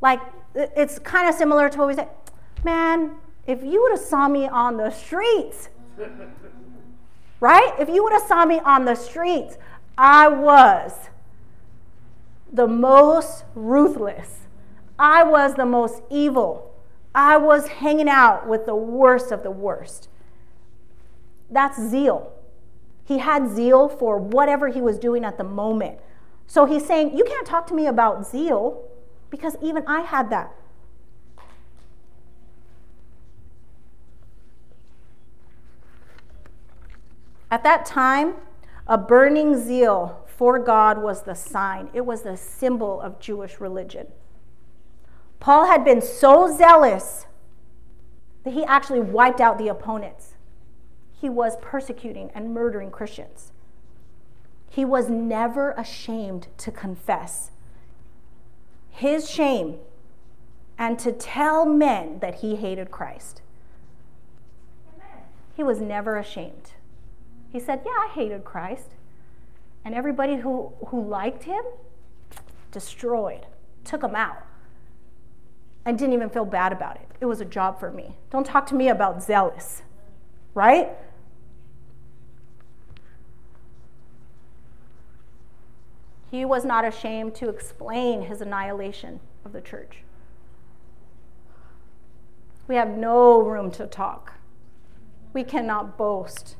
Like, 0.00 0.20
it's 0.54 0.98
kind 0.98 1.28
of 1.28 1.34
similar 1.34 1.68
to 1.68 1.78
what 1.78 1.88
we 1.88 1.94
say, 1.94 2.08
man, 2.64 3.12
if 3.46 3.62
you 3.62 3.82
would 3.82 3.98
have 3.98 4.06
saw 4.06 4.28
me 4.28 4.48
on 4.48 4.76
the 4.76 4.90
streets, 4.90 5.68
right? 7.40 7.74
If 7.78 7.88
you 7.88 8.02
would 8.02 8.12
have 8.12 8.22
saw 8.22 8.46
me 8.46 8.60
on 8.60 8.84
the 8.84 8.94
streets, 8.94 9.58
I 9.98 10.28
was 10.28 11.10
the 12.52 12.66
most 12.66 13.44
ruthless. 13.54 14.46
I 14.98 15.24
was 15.24 15.54
the 15.54 15.66
most 15.66 16.02
evil. 16.10 16.72
I 17.14 17.36
was 17.36 17.68
hanging 17.68 18.08
out 18.08 18.48
with 18.48 18.64
the 18.64 18.76
worst 18.76 19.32
of 19.32 19.42
the 19.42 19.50
worst. 19.50 20.08
That's 21.54 21.80
zeal. 21.80 22.32
He 23.04 23.18
had 23.18 23.48
zeal 23.48 23.88
for 23.88 24.18
whatever 24.18 24.68
he 24.68 24.80
was 24.80 24.98
doing 24.98 25.24
at 25.24 25.38
the 25.38 25.44
moment. 25.44 26.00
So 26.48 26.64
he's 26.64 26.84
saying, 26.84 27.16
You 27.16 27.24
can't 27.24 27.46
talk 27.46 27.68
to 27.68 27.74
me 27.74 27.86
about 27.86 28.26
zeal 28.26 28.82
because 29.30 29.56
even 29.62 29.84
I 29.86 30.00
had 30.00 30.30
that. 30.30 30.52
At 37.52 37.62
that 37.62 37.86
time, 37.86 38.34
a 38.88 38.98
burning 38.98 39.56
zeal 39.56 40.26
for 40.26 40.58
God 40.58 40.98
was 40.98 41.22
the 41.22 41.34
sign, 41.34 41.88
it 41.94 42.04
was 42.04 42.22
the 42.22 42.36
symbol 42.36 43.00
of 43.00 43.20
Jewish 43.20 43.60
religion. 43.60 44.08
Paul 45.38 45.66
had 45.66 45.84
been 45.84 46.02
so 46.02 46.52
zealous 46.52 47.26
that 48.42 48.54
he 48.54 48.64
actually 48.64 49.00
wiped 49.00 49.40
out 49.40 49.56
the 49.58 49.68
opponents. 49.68 50.33
He 51.20 51.28
was 51.28 51.56
persecuting 51.62 52.30
and 52.34 52.52
murdering 52.52 52.90
Christians. 52.90 53.52
He 54.68 54.84
was 54.84 55.08
never 55.08 55.70
ashamed 55.72 56.48
to 56.58 56.70
confess 56.70 57.50
his 58.90 59.28
shame 59.28 59.76
and 60.78 60.98
to 60.98 61.12
tell 61.12 61.64
men 61.64 62.18
that 62.20 62.36
he 62.36 62.56
hated 62.56 62.90
Christ. 62.90 63.42
He 65.56 65.62
was 65.62 65.80
never 65.80 66.16
ashamed. 66.16 66.72
He 67.50 67.60
said, 67.60 67.82
Yeah, 67.84 67.92
I 67.92 68.10
hated 68.12 68.44
Christ. 68.44 68.90
And 69.84 69.94
everybody 69.94 70.36
who, 70.36 70.72
who 70.88 71.06
liked 71.06 71.44
him, 71.44 71.62
destroyed, 72.72 73.46
took 73.84 74.02
him 74.02 74.16
out. 74.16 74.44
I 75.86 75.92
didn't 75.92 76.14
even 76.14 76.30
feel 76.30 76.46
bad 76.46 76.72
about 76.72 76.96
it. 76.96 77.08
It 77.20 77.26
was 77.26 77.40
a 77.40 77.44
job 77.44 77.78
for 77.78 77.90
me. 77.90 78.16
Don't 78.30 78.46
talk 78.46 78.66
to 78.68 78.74
me 78.74 78.88
about 78.88 79.22
zealous, 79.22 79.82
right? 80.54 80.90
He 86.30 86.44
was 86.44 86.64
not 86.64 86.84
ashamed 86.84 87.34
to 87.36 87.48
explain 87.48 88.22
his 88.22 88.40
annihilation 88.40 89.20
of 89.44 89.52
the 89.52 89.60
church. 89.60 89.98
We 92.66 92.76
have 92.76 92.88
no 92.88 93.40
room 93.40 93.70
to 93.72 93.86
talk. 93.86 94.34
We 95.32 95.44
cannot 95.44 95.98
boast 95.98 96.56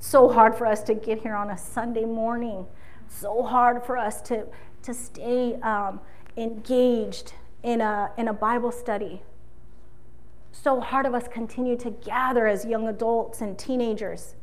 so 0.00 0.30
hard 0.30 0.54
for 0.54 0.66
us 0.66 0.82
to 0.84 0.94
get 0.94 1.20
here 1.20 1.34
on 1.34 1.50
a 1.50 1.58
Sunday 1.58 2.06
morning. 2.06 2.66
So 3.08 3.42
hard 3.42 3.84
for 3.84 3.98
us 3.98 4.22
to, 4.22 4.46
to 4.82 4.94
stay 4.94 5.54
um, 5.56 6.00
engaged 6.36 7.34
in 7.62 7.80
a, 7.80 8.10
in 8.16 8.28
a 8.28 8.32
Bible 8.32 8.72
study. 8.72 9.22
So 10.62 10.78
hard 10.78 11.06
of 11.06 11.14
us 11.14 11.26
continue 11.26 11.74
to 11.78 11.90
gather 11.90 12.46
as 12.46 12.66
young 12.66 12.86
adults 12.86 13.40
and 13.40 13.58
teenagers. 13.58 14.34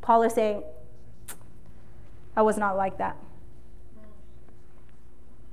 Paul 0.00 0.22
is 0.22 0.34
saying, 0.34 0.62
I 2.36 2.42
was 2.42 2.56
not 2.56 2.76
like 2.76 2.98
that. 2.98 3.16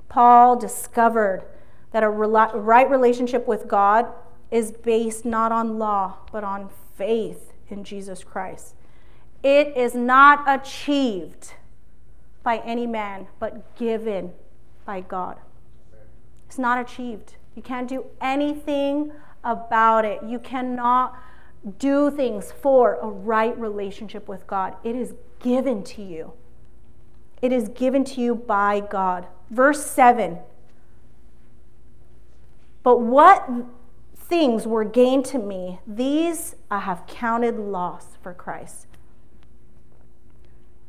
Paul 0.08 0.54
discovered 0.54 1.42
that 1.90 2.04
a 2.04 2.08
right 2.08 2.88
relationship 2.88 3.48
with 3.48 3.66
God 3.66 4.06
is 4.52 4.70
based 4.70 5.24
not 5.24 5.50
on 5.50 5.80
law, 5.80 6.18
but 6.30 6.44
on 6.44 6.70
faith 6.96 7.52
in 7.68 7.82
Jesus 7.82 8.22
Christ. 8.22 8.76
It 9.42 9.76
is 9.76 9.96
not 9.96 10.44
achieved 10.46 11.54
by 12.44 12.58
any 12.58 12.86
man, 12.86 13.26
but 13.40 13.76
given 13.76 14.32
by 14.84 15.00
God. 15.00 15.38
It's 16.46 16.58
not 16.58 16.78
achieved. 16.78 17.34
You 17.58 17.62
can't 17.62 17.88
do 17.88 18.04
anything 18.20 19.10
about 19.42 20.04
it. 20.04 20.22
You 20.22 20.38
cannot 20.38 21.20
do 21.80 22.08
things 22.08 22.52
for 22.52 23.00
a 23.02 23.08
right 23.08 23.58
relationship 23.58 24.28
with 24.28 24.46
God. 24.46 24.76
It 24.84 24.94
is 24.94 25.14
given 25.40 25.82
to 25.82 26.00
you. 26.00 26.34
It 27.42 27.50
is 27.50 27.68
given 27.70 28.04
to 28.04 28.20
you 28.20 28.36
by 28.36 28.78
God. 28.78 29.26
Verse 29.50 29.84
7. 29.84 30.38
But 32.84 33.00
what 33.00 33.50
things 34.14 34.64
were 34.64 34.84
gain 34.84 35.24
to 35.24 35.38
me, 35.40 35.80
these 35.84 36.54
I 36.70 36.78
have 36.78 37.08
counted 37.08 37.58
loss 37.58 38.18
for 38.22 38.32
Christ. 38.32 38.86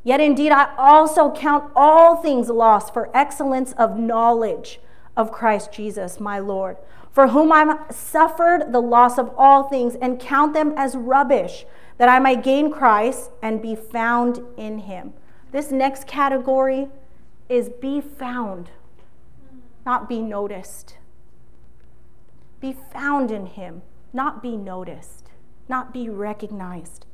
Yet 0.03 0.21
indeed, 0.21 0.51
I 0.51 0.75
also 0.77 1.32
count 1.32 1.71
all 1.75 2.17
things 2.17 2.47
lost 2.47 2.93
for 2.93 3.10
excellence 3.17 3.71
of 3.71 3.97
knowledge 3.97 4.79
of 5.15 5.31
Christ 5.31 5.71
Jesus, 5.71 6.19
my 6.19 6.39
Lord, 6.39 6.77
for 7.11 7.27
whom 7.29 7.51
I 7.51 7.77
suffered 7.89 8.71
the 8.71 8.81
loss 8.81 9.17
of 9.17 9.31
all 9.37 9.63
things 9.63 9.95
and 9.95 10.19
count 10.19 10.53
them 10.53 10.73
as 10.77 10.95
rubbish, 10.95 11.65
that 11.97 12.09
I 12.09 12.19
might 12.19 12.43
gain 12.43 12.71
Christ 12.71 13.31
and 13.41 13.61
be 13.61 13.75
found 13.75 14.41
in 14.57 14.79
him. 14.79 15.13
This 15.51 15.71
next 15.71 16.07
category 16.07 16.87
is 17.49 17.69
be 17.69 17.99
found, 17.99 18.69
not 19.85 20.07
be 20.07 20.21
noticed. 20.21 20.97
Be 22.59 22.75
found 22.93 23.31
in 23.31 23.47
him, 23.47 23.81
not 24.13 24.43
be 24.43 24.55
noticed, 24.55 25.29
not 25.67 25.93
be 25.93 26.09
recognized. 26.09 27.05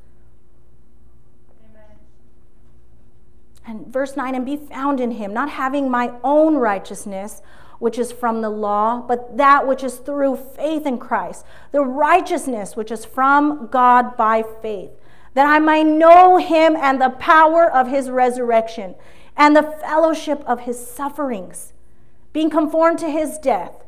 And 3.67 3.88
verse 3.88 4.15
9, 4.15 4.36
and 4.36 4.45
be 4.45 4.58
found 4.58 4.99
in 4.99 5.12
him, 5.12 5.34
not 5.34 5.49
having 5.49 5.89
my 5.89 6.13
own 6.23 6.55
righteousness, 6.55 7.41
which 7.80 8.00
is 8.00 8.12
from 8.12 8.42
the 8.42 8.50
law, 8.50 9.02
but 9.02 9.38
that 9.38 9.68
which 9.68 9.84
is 9.84 9.98
through 9.98 10.38
faith 10.38 10.86
in 10.86 10.98
Christ, 10.98 11.46
the 11.72 11.82
righteousness 11.82 12.76
which 12.76 12.92
is 12.92 13.06
from 13.06 13.68
God 13.68 14.16
by 14.16 14.44
faith, 14.62 14.92
that 15.34 15.46
I 15.46 15.60
might 15.60 15.86
know 15.86 16.38
him 16.38 16.76
and 16.76 17.02
the 17.02 17.10
power 17.10 17.70
of 17.70 17.88
his 17.88 18.10
resurrection 18.10 18.96
and 19.36 19.56
the 19.56 19.64
fellowship 19.64 20.44
of 20.46 20.62
his 20.62 20.86
sufferings, 20.86 21.74
being 22.32 22.50
conformed 22.50 23.00
to 23.00 23.10
his 23.10 23.38
death, 23.38 23.84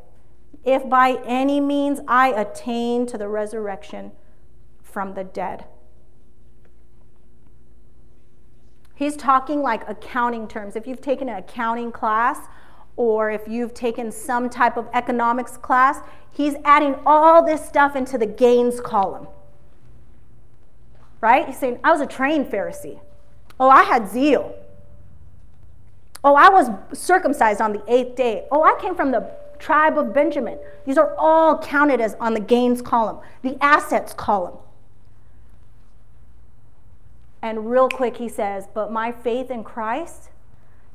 if 0.64 0.88
by 0.88 1.20
any 1.24 1.60
means 1.60 2.00
I 2.06 2.28
attain 2.28 3.06
to 3.06 3.16
the 3.16 3.28
resurrection 3.28 4.12
from 4.82 5.14
the 5.14 5.24
dead. 5.24 5.64
He's 8.94 9.16
talking 9.16 9.62
like 9.62 9.88
accounting 9.88 10.48
terms. 10.48 10.74
If 10.74 10.86
you've 10.86 11.00
taken 11.00 11.28
an 11.28 11.36
accounting 11.36 11.92
class 11.92 12.48
or 12.98 13.30
if 13.30 13.46
you've 13.46 13.72
taken 13.72 14.10
some 14.10 14.50
type 14.50 14.76
of 14.76 14.88
economics 14.92 15.56
class, 15.56 16.00
he's 16.32 16.56
adding 16.64 16.96
all 17.06 17.46
this 17.46 17.64
stuff 17.64 17.94
into 17.94 18.18
the 18.18 18.26
gains 18.26 18.80
column. 18.80 19.28
Right? 21.20 21.46
He's 21.46 21.58
saying, 21.58 21.78
I 21.84 21.92
was 21.92 22.00
a 22.00 22.06
trained 22.06 22.46
Pharisee. 22.46 22.98
Oh, 23.60 23.70
I 23.70 23.84
had 23.84 24.08
zeal. 24.10 24.52
Oh, 26.24 26.34
I 26.34 26.48
was 26.48 26.70
circumcised 26.92 27.60
on 27.60 27.72
the 27.72 27.82
eighth 27.86 28.16
day. 28.16 28.46
Oh, 28.50 28.64
I 28.64 28.76
came 28.80 28.96
from 28.96 29.12
the 29.12 29.30
tribe 29.60 29.96
of 29.96 30.12
Benjamin. 30.12 30.58
These 30.84 30.98
are 30.98 31.14
all 31.16 31.58
counted 31.58 32.00
as 32.00 32.14
on 32.14 32.34
the 32.34 32.40
gains 32.40 32.82
column, 32.82 33.20
the 33.42 33.56
assets 33.62 34.12
column. 34.12 34.58
And 37.42 37.70
real 37.70 37.88
quick, 37.88 38.16
he 38.16 38.28
says, 38.28 38.66
But 38.74 38.90
my 38.90 39.12
faith 39.12 39.52
in 39.52 39.62
Christ, 39.62 40.27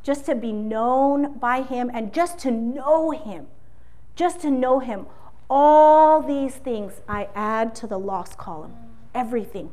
just 0.03 0.25
to 0.25 0.35
be 0.35 0.51
known 0.51 1.39
by 1.39 1.61
him 1.61 1.89
and 1.93 2.13
just 2.13 2.37
to 2.39 2.51
know 2.51 3.11
him, 3.11 3.47
just 4.15 4.41
to 4.41 4.51
know 4.51 4.79
him, 4.79 5.07
all 5.49 6.21
these 6.21 6.55
things 6.55 7.01
I 7.07 7.29
add 7.33 7.73
to 7.75 7.87
the 7.87 7.97
lost 7.97 8.37
column. 8.37 8.73
Everything. 9.15 9.71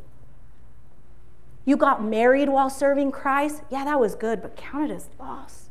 You 1.64 1.76
got 1.76 2.02
married 2.02 2.48
while 2.48 2.70
serving 2.70 3.12
Christ? 3.12 3.62
Yeah, 3.70 3.84
that 3.84 4.00
was 4.00 4.14
good, 4.14 4.40
but 4.40 4.56
counted 4.56 4.90
as 4.90 5.08
loss. 5.18 5.68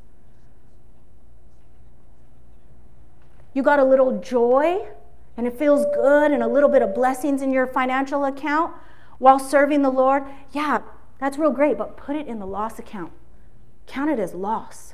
You 3.53 3.63
got 3.63 3.79
a 3.79 3.83
little 3.83 4.19
joy 4.19 4.87
and 5.35 5.47
it 5.47 5.57
feels 5.57 5.85
good 5.95 6.31
and 6.31 6.43
a 6.43 6.47
little 6.47 6.69
bit 6.69 6.81
of 6.81 6.93
blessings 6.93 7.41
in 7.41 7.51
your 7.51 7.65
financial 7.65 8.25
account 8.25 8.73
while 9.19 9.39
serving 9.39 9.81
the 9.81 9.89
Lord, 9.89 10.23
yeah, 10.51 10.79
that's 11.19 11.37
real 11.37 11.51
great, 11.51 11.77
but 11.77 11.97
put 11.97 12.15
it 12.15 12.27
in 12.27 12.39
the 12.39 12.45
loss 12.45 12.79
account. 12.79 13.11
Count 13.89 14.11
it 14.11 14.19
as 14.19 14.35
loss 14.35 14.93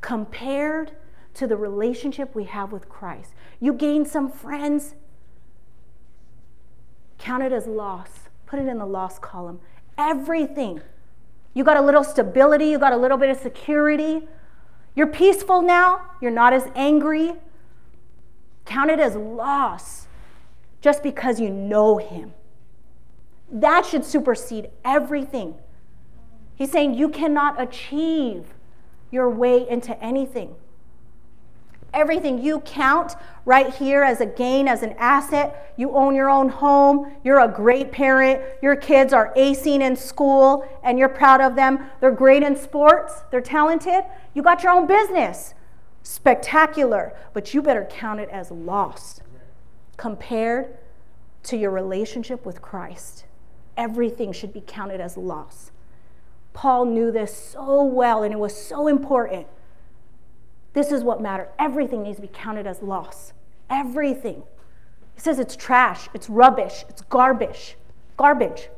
compared 0.00 0.92
to 1.34 1.46
the 1.46 1.54
relationship 1.54 2.34
we 2.34 2.44
have 2.44 2.72
with 2.72 2.88
Christ. 2.88 3.34
You 3.60 3.74
gain 3.74 4.06
some 4.06 4.32
friends, 4.32 4.94
count 7.18 7.42
it 7.42 7.52
as 7.52 7.66
loss. 7.66 8.08
Put 8.46 8.58
it 8.58 8.68
in 8.68 8.78
the 8.78 8.86
loss 8.86 9.18
column. 9.18 9.60
Everything. 9.98 10.80
You 11.52 11.62
got 11.62 11.76
a 11.76 11.82
little 11.82 12.02
stability, 12.02 12.68
you 12.68 12.78
got 12.78 12.94
a 12.94 12.96
little 12.96 13.18
bit 13.18 13.28
of 13.28 13.36
security. 13.36 14.26
You're 14.94 15.08
peaceful 15.08 15.60
now, 15.60 16.06
you're 16.22 16.30
not 16.30 16.54
as 16.54 16.68
angry. 16.74 17.34
Count 18.64 18.90
it 18.90 18.98
as 18.98 19.14
loss 19.14 20.06
just 20.80 21.02
because 21.02 21.38
you 21.38 21.50
know 21.50 21.98
Him. 21.98 22.32
That 23.52 23.84
should 23.84 24.06
supersede 24.06 24.70
everything. 24.86 25.56
He's 26.56 26.70
saying 26.70 26.94
you 26.94 27.08
cannot 27.08 27.60
achieve 27.60 28.54
your 29.10 29.28
way 29.28 29.68
into 29.68 30.00
anything. 30.02 30.54
Everything 31.92 32.42
you 32.42 32.60
count 32.60 33.14
right 33.44 33.72
here 33.72 34.02
as 34.02 34.20
a 34.20 34.26
gain, 34.26 34.66
as 34.66 34.82
an 34.82 34.94
asset. 34.98 35.72
You 35.76 35.94
own 35.94 36.14
your 36.14 36.28
own 36.28 36.48
home. 36.48 37.12
You're 37.22 37.40
a 37.40 37.48
great 37.48 37.92
parent. 37.92 38.42
Your 38.62 38.74
kids 38.74 39.12
are 39.12 39.32
acing 39.36 39.80
in 39.80 39.94
school 39.94 40.68
and 40.82 40.98
you're 40.98 41.08
proud 41.08 41.40
of 41.40 41.54
them. 41.54 41.86
They're 42.00 42.10
great 42.10 42.42
in 42.42 42.56
sports. 42.56 43.22
They're 43.30 43.40
talented. 43.40 44.02
You 44.34 44.42
got 44.42 44.64
your 44.64 44.72
own 44.72 44.88
business. 44.88 45.54
Spectacular. 46.02 47.14
But 47.32 47.54
you 47.54 47.62
better 47.62 47.84
count 47.84 48.18
it 48.18 48.28
as 48.30 48.50
loss 48.50 49.20
compared 49.96 50.76
to 51.44 51.56
your 51.56 51.70
relationship 51.70 52.44
with 52.44 52.60
Christ 52.60 53.24
everything 53.76 54.32
should 54.32 54.52
be 54.52 54.62
counted 54.66 55.00
as 55.00 55.16
loss. 55.16 55.70
Paul 56.54 56.86
knew 56.86 57.10
this 57.12 57.36
so 57.36 57.84
well, 57.84 58.22
and 58.22 58.32
it 58.32 58.38
was 58.38 58.56
so 58.56 58.86
important. 58.88 59.46
This 60.72 60.90
is 60.90 61.04
what 61.04 61.20
mattered. 61.20 61.50
Everything 61.58 62.02
needs 62.02 62.16
to 62.16 62.22
be 62.22 62.30
counted 62.32 62.66
as 62.66 62.80
loss. 62.80 63.34
Everything. 63.68 64.44
He 65.14 65.20
says 65.20 65.38
it's 65.38 65.56
trash, 65.56 66.08
it's 66.14 66.30
rubbish, 66.30 66.84
it's 66.88 67.02
garbage. 67.02 67.76
Garbage. 68.16 68.68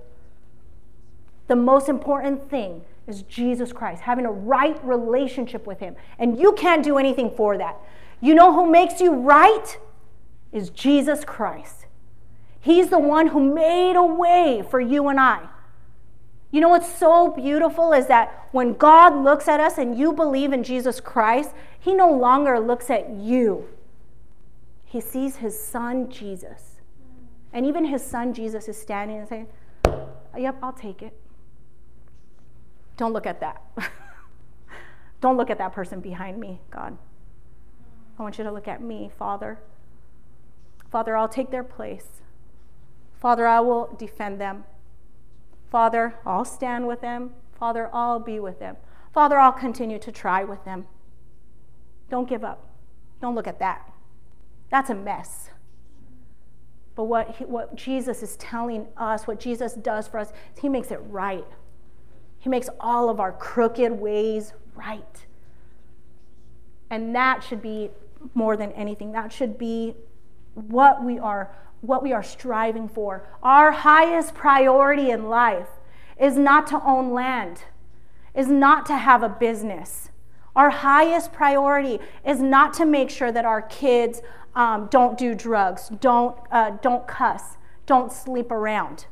The 1.47 1.57
most 1.57 1.89
important 1.89 2.51
thing 2.51 2.83
is 3.07 3.23
Jesus 3.23 3.73
Christ, 3.73 4.03
having 4.03 4.27
a 4.27 4.33
right 4.33 4.83
relationship 4.85 5.67
with 5.67 5.79
Him. 5.79 5.95
And 6.19 6.41
you 6.41 6.53
can't 6.55 6.83
do 6.83 6.99
anything 6.99 7.31
for 7.37 7.57
that. 7.59 7.77
You 8.21 8.35
know 8.35 8.53
who 8.53 8.71
makes 8.71 9.01
you 9.01 9.12
right? 9.12 9.79
Is 10.51 10.71
Jesus 10.71 11.25
Christ. 11.25 11.87
He's 12.61 12.89
the 12.89 12.99
one 12.99 13.29
who 13.29 13.55
made 13.55 13.97
a 13.97 14.05
way 14.05 14.65
for 14.69 14.81
you 14.81 15.09
and 15.09 15.21
I. 15.21 15.47
You 16.57 16.62
know 16.62 16.71
what's 16.71 16.90
so 16.90 17.29
beautiful 17.29 17.92
is 17.92 18.07
that 18.07 18.49
when 18.51 18.73
God 18.73 19.14
looks 19.14 19.47
at 19.47 19.61
us 19.61 19.77
and 19.77 19.99
you 19.99 20.11
believe 20.11 20.55
in 20.55 20.62
Jesus 20.62 21.01
Christ, 21.01 21.51
He 21.79 21.92
no 21.92 22.11
longer 22.11 22.59
looks 22.59 22.88
at 22.88 23.11
you. 23.11 23.69
He 24.87 25.03
sees 25.03 25.37
His 25.37 25.62
Son 25.62 26.09
Jesus. 26.09 26.81
And 27.53 27.66
even 27.66 27.85
His 27.85 28.03
Son 28.03 28.33
Jesus 28.33 28.69
is 28.69 28.81
standing 28.81 29.19
and 29.19 29.29
saying, 29.29 29.49
Yep, 30.35 30.57
I'll 30.62 30.73
take 30.73 31.03
it. 31.03 31.12
Don't 32.97 33.12
look 33.12 33.27
at 33.27 33.38
that. 33.40 33.61
Don't 35.21 35.37
look 35.37 35.51
at 35.51 35.59
that 35.59 35.75
person 35.75 36.01
behind 36.01 36.40
me, 36.40 36.62
God. 36.71 36.97
I 38.19 38.23
want 38.23 38.38
you 38.38 38.45
to 38.45 38.51
look 38.51 38.66
at 38.66 38.81
me, 38.81 39.11
Father. 39.19 39.59
Father, 40.90 41.19
I'll 41.19 41.29
take 41.29 41.51
their 41.51 41.64
place. 41.64 42.23
Father, 43.21 43.47
I 43.47 43.61
will 43.61 43.95
defend 43.99 44.40
them. 44.40 44.64
Father, 45.71 46.15
I'll 46.25 46.45
stand 46.45 46.87
with 46.87 47.01
them. 47.01 47.31
Father, 47.59 47.91
I'll 47.93 48.21
be 48.21 48.39
with 48.39 48.59
them. 48.59 48.77
Father, 49.13 49.39
I'll 49.39 49.53
continue 49.53 49.99
to 49.99 50.13
try 50.13 50.45
with 50.45 50.65
them. 50.65 50.87
Don't 52.11 52.29
give 52.29 52.45
up. 52.45 52.69
Don't 53.21 53.35
look 53.35 53.47
at 53.47 53.59
that. 53.59 53.91
That's 54.71 54.91
a 54.91 54.95
mess. 54.95 55.51
But 56.95 57.05
what, 57.05 57.37
he, 57.37 57.45
what 57.45 57.77
Jesus 57.77 58.23
is 58.23 58.37
telling 58.37 58.87
us, 58.97 59.27
what 59.27 59.39
Jesus 59.39 59.75
does 59.75 60.09
for 60.09 60.19
us, 60.19 60.33
He 60.61 60.69
makes 60.69 60.91
it 60.91 61.01
right. 61.09 61.47
He 62.39 62.49
makes 62.49 62.69
all 62.81 63.11
of 63.11 63.21
our 63.21 63.33
crooked 63.33 63.93
ways 63.93 64.53
right. 64.75 65.27
And 66.91 67.14
that 67.14 67.43
should 67.43 67.61
be 67.61 67.91
more 68.35 68.57
than 68.57 68.73
anything, 68.73 69.12
that 69.12 69.33
should 69.33 69.59
be 69.59 69.95
what 70.55 71.05
we 71.05 71.19
are 71.19 71.55
what 71.87 72.03
we 72.03 72.12
are 72.12 72.22
striving 72.22 72.89
for. 72.89 73.26
Our 73.43 73.72
highest 73.72 74.34
priority 74.34 75.11
in 75.11 75.28
life 75.28 75.68
is 76.18 76.37
not 76.37 76.66
to 76.68 76.82
own 76.82 77.12
land, 77.12 77.62
is 78.34 78.49
not 78.49 78.87
to 78.87 78.97
have 78.97 79.22
a 79.22 79.28
business. 79.28 80.11
Our 80.55 80.70
highest 80.70 81.32
priority 81.32 81.99
is 82.24 82.41
not 82.41 82.72
to 82.74 82.87
make 82.87 83.11
sure 83.11 83.30
that 83.30 83.45
our 83.45 83.62
kids 83.62 84.22
um, 84.55 84.89
don't 84.91 85.18
do 85.18 85.34
drugs, 85.34 85.91
don't, 86.01 86.37
uh, 86.51 86.70
don't 86.80 87.07
cuss, 87.07 87.59
don't 87.84 88.11
sleep 88.11 88.51
around. 88.51 89.07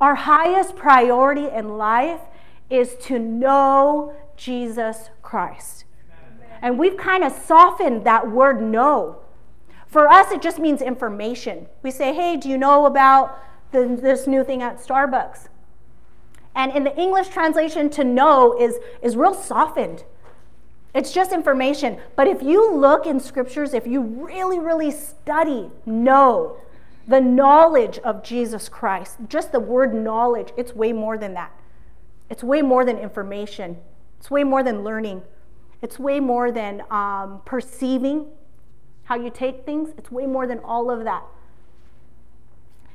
Our 0.00 0.14
highest 0.14 0.76
priority 0.76 1.48
in 1.48 1.78
life 1.78 2.20
is 2.68 2.94
to 3.02 3.18
know 3.18 4.14
Jesus 4.36 5.10
Christ. 5.22 5.84
And 6.62 6.78
we've 6.78 6.96
kind 6.96 7.24
of 7.24 7.32
softened 7.32 8.04
that 8.04 8.30
word 8.30 8.62
know 8.62 9.19
For 9.90 10.06
us, 10.06 10.30
it 10.30 10.40
just 10.40 10.60
means 10.60 10.80
information. 10.80 11.66
We 11.82 11.90
say, 11.90 12.14
hey, 12.14 12.36
do 12.36 12.48
you 12.48 12.56
know 12.56 12.86
about 12.86 13.36
the, 13.72 13.98
this 14.00 14.28
new 14.28 14.44
thing 14.44 14.62
at 14.62 14.78
Starbucks? 14.78 15.48
And 16.54 16.72
in 16.72 16.84
the 16.84 16.96
English 16.96 17.28
translation, 17.28 17.90
to 17.90 18.04
know 18.04 18.56
is, 18.58 18.76
is 19.02 19.16
real 19.16 19.34
softened. 19.34 20.04
It's 20.94 21.12
just 21.12 21.32
information. 21.32 21.98
But 22.14 22.28
if 22.28 22.40
you 22.40 22.72
look 22.72 23.04
in 23.04 23.18
scriptures, 23.18 23.74
if 23.74 23.86
you 23.86 24.00
really, 24.00 24.60
really 24.60 24.92
study, 24.92 25.70
know 25.84 26.56
the 27.08 27.20
knowledge 27.20 27.98
of 27.98 28.22
Jesus 28.22 28.68
Christ, 28.68 29.16
just 29.28 29.50
the 29.50 29.60
word 29.60 29.92
knowledge, 29.92 30.52
it's 30.56 30.72
way 30.72 30.92
more 30.92 31.18
than 31.18 31.34
that. 31.34 31.52
It's 32.28 32.44
way 32.44 32.62
more 32.62 32.84
than 32.84 32.96
information, 32.96 33.78
it's 34.18 34.30
way 34.30 34.44
more 34.44 34.62
than 34.62 34.84
learning, 34.84 35.22
it's 35.82 35.98
way 35.98 36.20
more 36.20 36.52
than 36.52 36.84
um, 36.90 37.40
perceiving 37.44 38.26
how 39.10 39.16
you 39.16 39.28
take 39.28 39.66
things, 39.66 39.90
it's 39.98 40.12
way 40.12 40.24
more 40.24 40.46
than 40.46 40.60
all 40.60 40.88
of 40.88 41.02
that. 41.02 41.24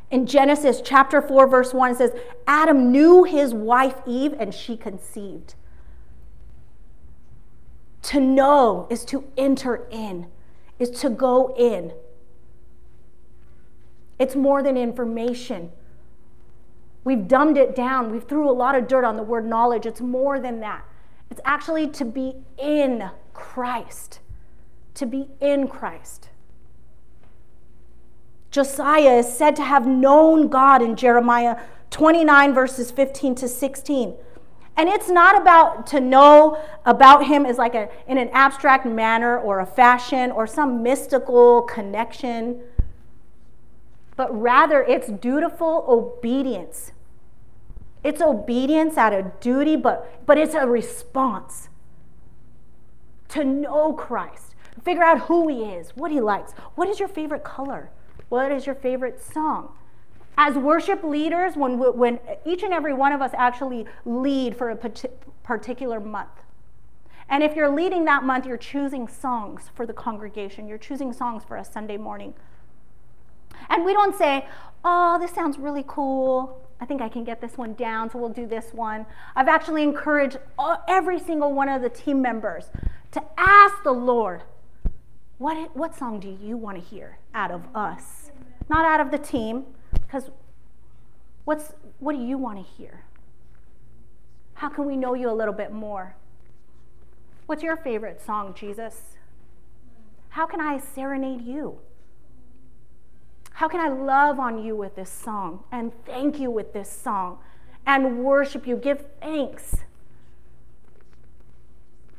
In 0.10 0.26
Genesis 0.26 0.82
chapter 0.82 1.22
4, 1.22 1.46
verse 1.46 1.74
1, 1.74 1.92
it 1.92 1.98
says, 1.98 2.12
Adam 2.48 2.90
knew 2.90 3.26
his 3.26 3.54
wife 3.54 3.96
Eve 4.08 4.34
and 4.40 4.54
she 4.54 4.78
conceived. 4.78 5.56
To 8.04 8.22
know 8.22 8.88
is 8.90 9.04
to 9.06 9.26
enter 9.36 9.88
in, 9.92 10.28
is 10.80 10.90
to 11.02 11.10
go 11.10 11.54
in. 11.58 11.92
It's 14.18 14.38
more 14.38 14.64
than 14.64 14.78
information. 14.78 15.74
We've 17.04 17.28
dumbed 17.28 17.58
it 17.58 17.76
down. 17.76 18.10
We've 18.10 18.24
threw 18.24 18.50
a 18.50 18.54
lot 18.54 18.76
of 18.76 18.88
dirt 18.88 19.04
on 19.04 19.18
the 19.18 19.24
word 19.24 19.46
knowledge. 19.46 19.86
It's 19.86 20.00
more 20.00 20.40
than 20.40 20.62
that. 20.62 20.86
It's 21.30 21.42
actually 21.44 21.90
to 21.90 22.06
be 22.06 22.36
in 22.58 23.10
Christ. 23.34 24.22
To 24.96 25.06
be 25.06 25.28
in 25.40 25.68
Christ. 25.68 26.30
Josiah 28.52 29.18
is 29.18 29.38
said 29.38 29.56
to 29.58 29.64
have 29.64 29.86
known 29.86 30.48
God 30.48 30.82
in 30.82 30.96
Jeremiah 30.96 31.58
29, 31.90 32.54
verses 32.54 32.92
15 32.92 33.36
to 33.36 33.48
16. 33.48 34.16
And 34.78 34.90
it's 34.90 35.10
not 35.10 35.42
about 35.42 35.88
to 35.88 36.00
know 36.00 36.62
about 36.86 37.26
him 37.28 37.46
as 37.46 37.58
like 37.58 37.76
a, 37.76 37.90
in 38.08 38.18
an 38.18 38.30
abstract 38.30 38.86
manner 38.86 39.38
or 39.38 39.60
a 39.60 39.66
fashion 39.66 40.32
or 40.32 40.48
some 40.48 40.84
mystical 40.84 41.62
connection, 41.64 42.62
but 44.16 44.34
rather 44.34 44.84
it's 44.84 45.10
dutiful 45.10 45.86
obedience. 45.88 46.92
It's 48.04 48.22
obedience 48.22 48.98
out 48.98 49.14
of 49.14 49.40
duty, 49.40 49.76
but, 49.76 50.26
but 50.26 50.38
it's 50.38 50.54
a 50.54 50.68
response 50.68 51.70
to 53.30 53.44
know 53.44 53.94
Christ. 53.94 54.45
Figure 54.84 55.04
out 55.04 55.22
who 55.22 55.48
he 55.48 55.64
is, 55.64 55.92
what 55.96 56.12
he 56.12 56.20
likes. 56.20 56.52
What 56.76 56.90
is 56.90 57.00
your 57.00 57.08
favorite 57.08 57.44
color? 57.44 57.90
What 58.30 58.52
is 58.52 58.66
your 58.66 58.76
favorite 58.76 59.24
song? 59.24 59.74
As 60.38 60.56
worship 60.56 61.04
leaders, 61.04 61.56
when, 61.56 61.78
when 61.78 62.20
each 62.46 62.62
and 62.62 62.74
every 62.74 62.94
one 62.94 63.14
of 63.14 63.22
us 63.22 63.32
actually 63.36 63.86
lead 64.04 64.58
for 64.58 64.70
a 64.70 64.76
particular 65.44 66.00
month, 66.00 66.30
and 67.30 67.42
if 67.42 67.56
you're 67.56 67.70
leading 67.70 68.06
that 68.06 68.24
month, 68.24 68.46
you're 68.46 68.58
choosing 68.58 69.08
songs 69.08 69.72
for 69.74 69.86
the 69.86 69.94
congregation, 69.94 70.68
you're 70.68 70.78
choosing 70.78 71.14
songs 71.14 71.44
for 71.44 71.58
a 71.58 71.66
Sunday 71.66 71.98
morning. 71.98 72.34
And 73.70 73.86
we 73.86 73.94
don't 73.94 74.16
say, 74.16 74.46
oh, 74.84 75.18
this 75.20 75.32
sounds 75.32 75.58
really 75.58 75.84
cool. 75.88 76.62
I 76.80 76.86
think 76.86 77.02
I 77.02 77.10
can 77.10 77.24
get 77.24 77.40
this 77.40 77.58
one 77.58 77.74
down, 77.74 78.12
so 78.12 78.20
we'll 78.20 78.30
do 78.30 78.46
this 78.46 78.74
one. 78.74 79.06
I've 79.36 79.48
actually 79.48 79.82
encouraged 79.82 80.38
all, 80.60 80.84
every 80.88 81.20
single 81.20 81.54
one 81.54 81.70
of 81.70 81.82
the 81.82 81.90
team 81.90 82.22
members 82.22 82.70
to 83.12 83.24
ask 83.38 83.82
the 83.84 83.94
Lord, 83.94 84.44
what, 85.38 85.76
what 85.76 85.96
song 85.96 86.20
do 86.20 86.30
you 86.42 86.58
want 86.58 86.78
to 86.78 86.84
hear 86.84 87.18
out 87.34 87.52
of 87.52 87.64
us? 87.76 88.32
Not 88.70 88.86
out 88.86 89.00
of 89.00 89.12
the 89.12 89.18
team, 89.18 89.66
because 89.94 90.32
what's, 91.44 91.74
what 92.00 92.14
do 92.14 92.22
you 92.22 92.38
want 92.38 92.58
to 92.58 92.64
hear? 92.64 93.04
How 94.56 94.70
can 94.70 94.86
we 94.86 94.96
know 94.96 95.14
you 95.14 95.30
a 95.30 95.34
little 95.34 95.54
bit 95.54 95.72
more? 95.72 96.16
What's 97.46 97.62
your 97.62 97.78
favorite 97.78 98.22
song, 98.22 98.54
Jesus? 98.56 99.18
How 100.30 100.46
can 100.46 100.60
I 100.60 100.80
serenade 100.80 101.42
you? 101.42 101.80
How 103.52 103.68
can 103.68 103.80
I 103.80 103.88
love 103.88 104.40
on 104.40 104.64
you 104.64 104.76
with 104.76 104.96
this 104.96 105.10
song 105.10 105.64
and 105.72 105.92
thank 106.06 106.40
you 106.40 106.50
with 106.52 106.74
this 106.74 106.90
song 106.90 107.40
and 107.86 108.24
worship 108.24 108.66
you, 108.68 108.76
give 108.76 109.06
thanks? 109.22 109.78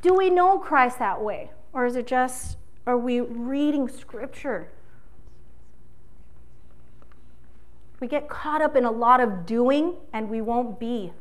Do 0.00 0.14
we 0.14 0.30
know 0.30 0.58
Christ 0.58 0.98
that 0.98 1.20
way? 1.20 1.50
Or 1.72 1.84
is 1.84 1.96
it 1.96 2.06
just, 2.06 2.56
are 2.86 2.96
we 2.96 3.20
reading 3.20 3.88
scripture? 3.88 4.68
We 8.00 8.06
get 8.06 8.28
caught 8.28 8.62
up 8.62 8.76
in 8.76 8.84
a 8.84 8.90
lot 8.90 9.20
of 9.20 9.46
doing 9.46 9.94
and 10.12 10.28
we 10.28 10.40
won't 10.40 10.78
be. 10.78 11.12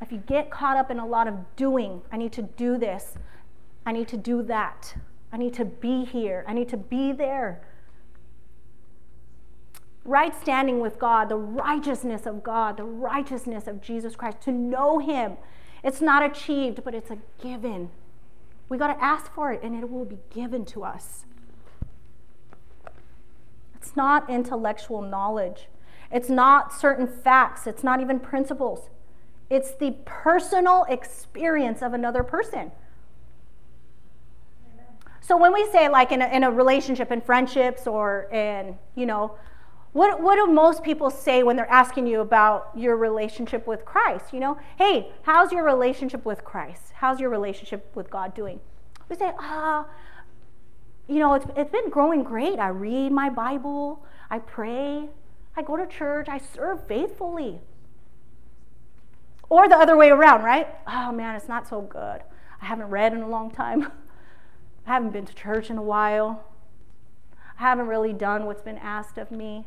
If 0.00 0.12
you 0.12 0.18
get 0.18 0.50
caught 0.50 0.76
up 0.76 0.90
in 0.90 0.98
a 0.98 1.06
lot 1.06 1.26
of 1.26 1.34
doing, 1.56 2.02
I 2.12 2.18
need 2.18 2.32
to 2.32 2.42
do 2.42 2.76
this, 2.76 3.14
I 3.86 3.92
need 3.92 4.08
to 4.08 4.16
do 4.16 4.42
that, 4.42 4.94
I 5.32 5.38
need 5.38 5.54
to 5.54 5.64
be 5.64 6.04
here, 6.04 6.44
I 6.46 6.52
need 6.52 6.68
to 6.68 6.76
be 6.76 7.12
there. 7.12 7.62
Right 10.04 10.38
standing 10.40 10.80
with 10.80 10.98
God, 10.98 11.28
the 11.30 11.36
righteousness 11.36 12.26
of 12.26 12.42
God, 12.42 12.76
the 12.76 12.84
righteousness 12.84 13.66
of 13.66 13.80
Jesus 13.80 14.14
Christ, 14.14 14.42
to 14.42 14.52
know 14.52 14.98
Him. 14.98 15.38
It's 15.82 16.00
not 16.00 16.22
achieved, 16.22 16.84
but 16.84 16.94
it's 16.94 17.10
a 17.10 17.18
given. 17.42 17.90
We 18.68 18.78
got 18.78 18.88
to 18.88 19.02
ask 19.02 19.32
for 19.32 19.52
it, 19.52 19.62
and 19.62 19.74
it 19.74 19.90
will 19.90 20.04
be 20.04 20.18
given 20.30 20.64
to 20.66 20.84
us. 20.84 21.24
It's 23.74 23.96
not 23.96 24.28
intellectual 24.28 25.02
knowledge. 25.02 25.68
It's 26.10 26.28
not 26.28 26.72
certain 26.72 27.06
facts. 27.06 27.66
It's 27.66 27.84
not 27.84 28.00
even 28.00 28.18
principles. 28.18 28.90
It's 29.48 29.72
the 29.72 29.96
personal 30.04 30.84
experience 30.88 31.82
of 31.82 31.94
another 31.94 32.24
person. 32.24 32.72
So 35.20 35.36
when 35.36 35.52
we 35.52 35.68
say 35.72 35.88
like 35.88 36.12
in 36.12 36.22
a, 36.22 36.26
in 36.26 36.44
a 36.44 36.50
relationship, 36.50 37.10
in 37.10 37.20
friendships, 37.20 37.86
or 37.86 38.28
in, 38.32 38.76
you 38.94 39.06
know, 39.06 39.36
what, 39.96 40.20
what 40.20 40.36
do 40.36 40.46
most 40.52 40.82
people 40.82 41.08
say 41.08 41.42
when 41.42 41.56
they're 41.56 41.70
asking 41.70 42.06
you 42.06 42.20
about 42.20 42.70
your 42.76 42.98
relationship 42.98 43.66
with 43.66 43.86
Christ? 43.86 44.26
You 44.30 44.40
know, 44.40 44.58
hey, 44.76 45.10
how's 45.22 45.52
your 45.52 45.64
relationship 45.64 46.26
with 46.26 46.44
Christ? 46.44 46.92
How's 46.96 47.18
your 47.18 47.30
relationship 47.30 47.90
with 47.94 48.10
God 48.10 48.34
doing? 48.34 48.60
We 49.08 49.16
say, 49.16 49.32
ah, 49.38 49.86
you 51.08 51.18
know, 51.18 51.32
it's, 51.32 51.46
it's 51.56 51.72
been 51.72 51.88
growing 51.88 52.24
great. 52.24 52.58
I 52.58 52.68
read 52.68 53.10
my 53.10 53.30
Bible, 53.30 54.04
I 54.28 54.38
pray, 54.40 55.08
I 55.56 55.62
go 55.62 55.78
to 55.78 55.86
church, 55.86 56.28
I 56.28 56.36
serve 56.36 56.86
faithfully. 56.86 57.60
Or 59.48 59.66
the 59.66 59.76
other 59.76 59.96
way 59.96 60.10
around, 60.10 60.42
right? 60.42 60.68
Oh 60.86 61.10
man, 61.10 61.36
it's 61.36 61.48
not 61.48 61.66
so 61.66 61.80
good. 61.80 62.20
I 62.60 62.66
haven't 62.66 62.90
read 62.90 63.14
in 63.14 63.22
a 63.22 63.28
long 63.30 63.50
time. 63.50 63.90
I 64.86 64.92
haven't 64.92 65.14
been 65.14 65.24
to 65.24 65.34
church 65.34 65.70
in 65.70 65.78
a 65.78 65.82
while. 65.82 66.44
I 67.58 67.62
haven't 67.62 67.86
really 67.86 68.12
done 68.12 68.44
what's 68.44 68.60
been 68.60 68.76
asked 68.76 69.16
of 69.16 69.30
me. 69.30 69.64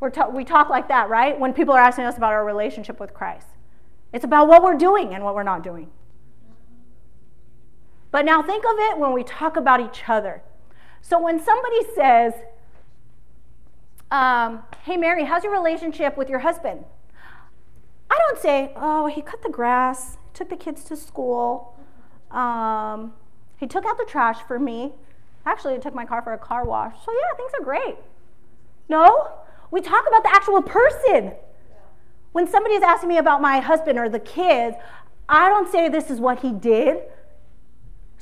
We're 0.00 0.12
we 0.30 0.44
talk 0.44 0.68
like 0.68 0.88
that, 0.88 1.08
right? 1.08 1.38
When 1.38 1.52
people 1.52 1.74
are 1.74 1.80
asking 1.80 2.04
us 2.04 2.16
about 2.16 2.32
our 2.32 2.44
relationship 2.44 3.00
with 3.00 3.14
Christ. 3.14 3.46
It's 4.12 4.24
about 4.24 4.48
what 4.48 4.62
we're 4.62 4.76
doing 4.76 5.14
and 5.14 5.24
what 5.24 5.34
we're 5.34 5.42
not 5.42 5.62
doing. 5.62 5.90
But 8.10 8.24
now 8.24 8.42
think 8.42 8.64
of 8.64 8.78
it 8.78 8.98
when 8.98 9.12
we 9.12 9.24
talk 9.24 9.56
about 9.56 9.80
each 9.80 10.08
other. 10.08 10.42
So 11.02 11.20
when 11.20 11.42
somebody 11.42 11.80
says, 11.94 12.34
um, 14.10 14.62
Hey, 14.84 14.96
Mary, 14.96 15.24
how's 15.24 15.44
your 15.44 15.52
relationship 15.52 16.16
with 16.16 16.28
your 16.28 16.40
husband? 16.40 16.84
I 18.10 18.18
don't 18.26 18.40
say, 18.40 18.72
Oh, 18.76 19.06
he 19.06 19.22
cut 19.22 19.42
the 19.42 19.50
grass, 19.50 20.18
took 20.32 20.48
the 20.48 20.56
kids 20.56 20.84
to 20.84 20.96
school, 20.96 21.76
um, 22.30 23.12
he 23.56 23.66
took 23.66 23.84
out 23.86 23.96
the 23.98 24.06
trash 24.06 24.38
for 24.46 24.58
me. 24.58 24.92
Actually, 25.44 25.74
he 25.74 25.80
took 25.80 25.94
my 25.94 26.04
car 26.04 26.22
for 26.22 26.32
a 26.32 26.38
car 26.38 26.64
wash. 26.64 26.94
So, 27.04 27.12
yeah, 27.12 27.36
things 27.36 27.52
are 27.58 27.64
great. 27.64 27.96
No, 28.88 29.32
we 29.70 29.80
talk 29.80 30.04
about 30.08 30.22
the 30.22 30.30
actual 30.34 30.62
person. 30.62 31.32
When 32.32 32.46
somebody's 32.46 32.82
asking 32.82 33.08
me 33.08 33.18
about 33.18 33.40
my 33.40 33.60
husband 33.60 33.98
or 33.98 34.08
the 34.08 34.20
kids, 34.20 34.76
I 35.28 35.48
don't 35.48 35.70
say 35.70 35.88
this 35.88 36.10
is 36.10 36.20
what 36.20 36.40
he 36.40 36.52
did 36.52 37.02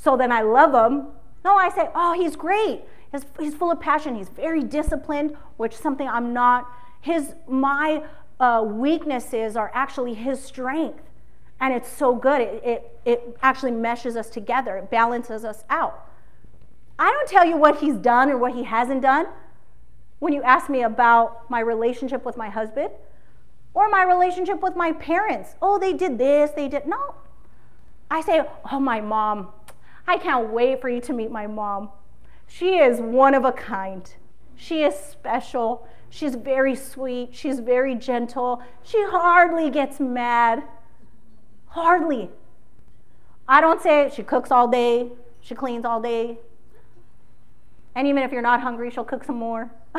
so 0.04 0.18
then 0.18 0.30
I 0.30 0.42
love 0.42 0.74
him. 0.74 1.06
No, 1.46 1.56
I 1.56 1.70
say, 1.70 1.88
oh, 1.94 2.12
he's 2.12 2.36
great. 2.36 2.82
He's, 3.10 3.24
he's 3.40 3.54
full 3.54 3.70
of 3.70 3.80
passion. 3.80 4.14
He's 4.14 4.28
very 4.28 4.62
disciplined, 4.62 5.34
which 5.56 5.72
is 5.72 5.80
something 5.80 6.06
I'm 6.06 6.34
not. 6.34 6.70
His 7.00 7.34
my 7.48 8.02
uh, 8.38 8.62
weaknesses 8.66 9.56
are 9.56 9.70
actually 9.72 10.12
his 10.12 10.42
strength, 10.42 11.02
and 11.58 11.72
it's 11.72 11.88
so 11.88 12.14
good. 12.14 12.42
It, 12.42 12.62
it 12.64 13.00
it 13.04 13.36
actually 13.42 13.70
meshes 13.70 14.14
us 14.14 14.28
together. 14.28 14.76
It 14.76 14.90
balances 14.90 15.44
us 15.44 15.64
out. 15.70 16.06
I 16.98 17.10
don't 17.10 17.28
tell 17.28 17.46
you 17.46 17.56
what 17.56 17.80
he's 17.80 17.96
done 17.96 18.30
or 18.30 18.36
what 18.36 18.54
he 18.54 18.64
hasn't 18.64 19.00
done 19.02 19.26
when 20.18 20.32
you 20.32 20.42
ask 20.42 20.68
me 20.68 20.82
about 20.82 21.48
my 21.50 21.60
relationship 21.60 22.24
with 22.24 22.36
my 22.36 22.48
husband 22.48 22.90
or 23.74 23.88
my 23.88 24.04
relationship 24.04 24.62
with 24.62 24.76
my 24.76 24.92
parents. 24.92 25.56
Oh, 25.60 25.78
they 25.78 25.92
did 25.92 26.18
this, 26.18 26.52
they 26.52 26.68
did. 26.68 26.86
No. 26.86 27.14
I 28.10 28.20
say, 28.20 28.42
oh, 28.70 28.80
my 28.80 29.00
mom, 29.00 29.48
I 30.06 30.18
can't 30.18 30.50
wait 30.50 30.80
for 30.80 30.88
you 30.88 31.00
to 31.02 31.12
meet 31.12 31.30
my 31.30 31.46
mom. 31.46 31.90
She 32.46 32.76
is 32.76 33.00
one 33.00 33.34
of 33.34 33.44
a 33.44 33.52
kind. 33.52 34.08
She 34.54 34.82
is 34.82 34.94
special. 34.94 35.88
She's 36.10 36.36
very 36.36 36.76
sweet. 36.76 37.30
She's 37.32 37.58
very 37.58 37.94
gentle. 37.96 38.62
She 38.82 39.02
hardly 39.08 39.70
gets 39.70 39.98
mad. 39.98 40.62
Hardly. 41.66 42.30
I 43.48 43.60
don't 43.60 43.82
say 43.82 44.10
she 44.14 44.22
cooks 44.22 44.50
all 44.50 44.68
day, 44.68 45.10
she 45.40 45.54
cleans 45.54 45.84
all 45.84 46.00
day. 46.00 46.38
And 47.94 48.06
even 48.08 48.22
if 48.22 48.32
you're 48.32 48.42
not 48.42 48.60
hungry, 48.60 48.90
she'll 48.90 49.04
cook 49.04 49.24
some 49.24 49.36
more. 49.36 49.70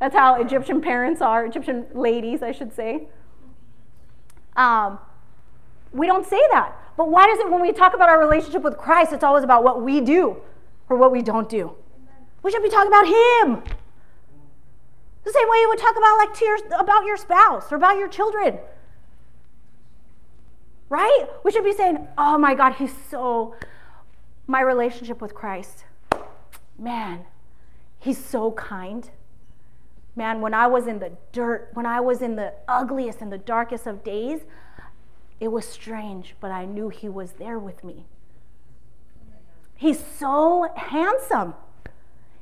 That's 0.00 0.14
how 0.14 0.40
Egyptian 0.40 0.80
parents 0.80 1.22
are, 1.22 1.46
Egyptian 1.46 1.86
ladies, 1.94 2.42
I 2.42 2.52
should 2.52 2.74
say. 2.74 3.04
Um, 4.56 4.98
we 5.92 6.06
don't 6.06 6.26
say 6.26 6.40
that. 6.50 6.76
But 6.96 7.10
why 7.10 7.26
does 7.26 7.38
it, 7.38 7.50
when 7.50 7.60
we 7.60 7.72
talk 7.72 7.94
about 7.94 8.08
our 8.08 8.18
relationship 8.18 8.62
with 8.62 8.76
Christ, 8.76 9.12
it's 9.12 9.24
always 9.24 9.44
about 9.44 9.64
what 9.64 9.82
we 9.82 10.00
do 10.00 10.36
or 10.88 10.96
what 10.96 11.10
we 11.12 11.22
don't 11.22 11.48
do? 11.48 11.74
We 12.42 12.50
should 12.50 12.62
be 12.62 12.68
talking 12.68 12.88
about 12.88 13.06
Him. 13.06 13.62
The 15.24 15.32
same 15.32 15.48
way 15.48 15.58
you 15.58 15.68
would 15.70 15.78
talk 15.78 15.96
about 15.96 16.16
like 16.18 16.34
to 16.34 16.44
your, 16.44 16.58
about 16.78 17.04
your 17.06 17.16
spouse 17.16 17.72
or 17.72 17.76
about 17.76 17.96
your 17.98 18.08
children. 18.08 18.58
Right? 20.90 21.26
We 21.42 21.50
should 21.50 21.64
be 21.64 21.72
saying, 21.72 22.06
"Oh 22.18 22.36
my 22.36 22.54
God, 22.54 22.74
He's 22.74 22.92
so 23.10 23.54
my 24.46 24.60
relationship 24.60 25.20
with 25.20 25.34
Christ. 25.34 25.84
Man, 26.78 27.26
He's 27.98 28.22
so 28.22 28.52
kind." 28.52 29.10
Man, 30.16 30.40
when 30.40 30.54
I 30.54 30.66
was 30.66 30.86
in 30.86 31.00
the 31.00 31.12
dirt, 31.32 31.70
when 31.74 31.86
I 31.86 32.00
was 32.00 32.22
in 32.22 32.36
the 32.36 32.54
ugliest 32.68 33.20
and 33.20 33.32
the 33.32 33.38
darkest 33.38 33.86
of 33.86 34.04
days, 34.04 34.44
it 35.40 35.48
was 35.48 35.66
strange, 35.66 36.36
but 36.38 36.52
I 36.52 36.64
knew 36.64 36.88
He 36.88 37.08
was 37.08 37.32
there 37.32 37.58
with 37.58 37.82
me. 37.82 38.06
He's 39.76 40.02
so 40.02 40.68
handsome. 40.76 41.54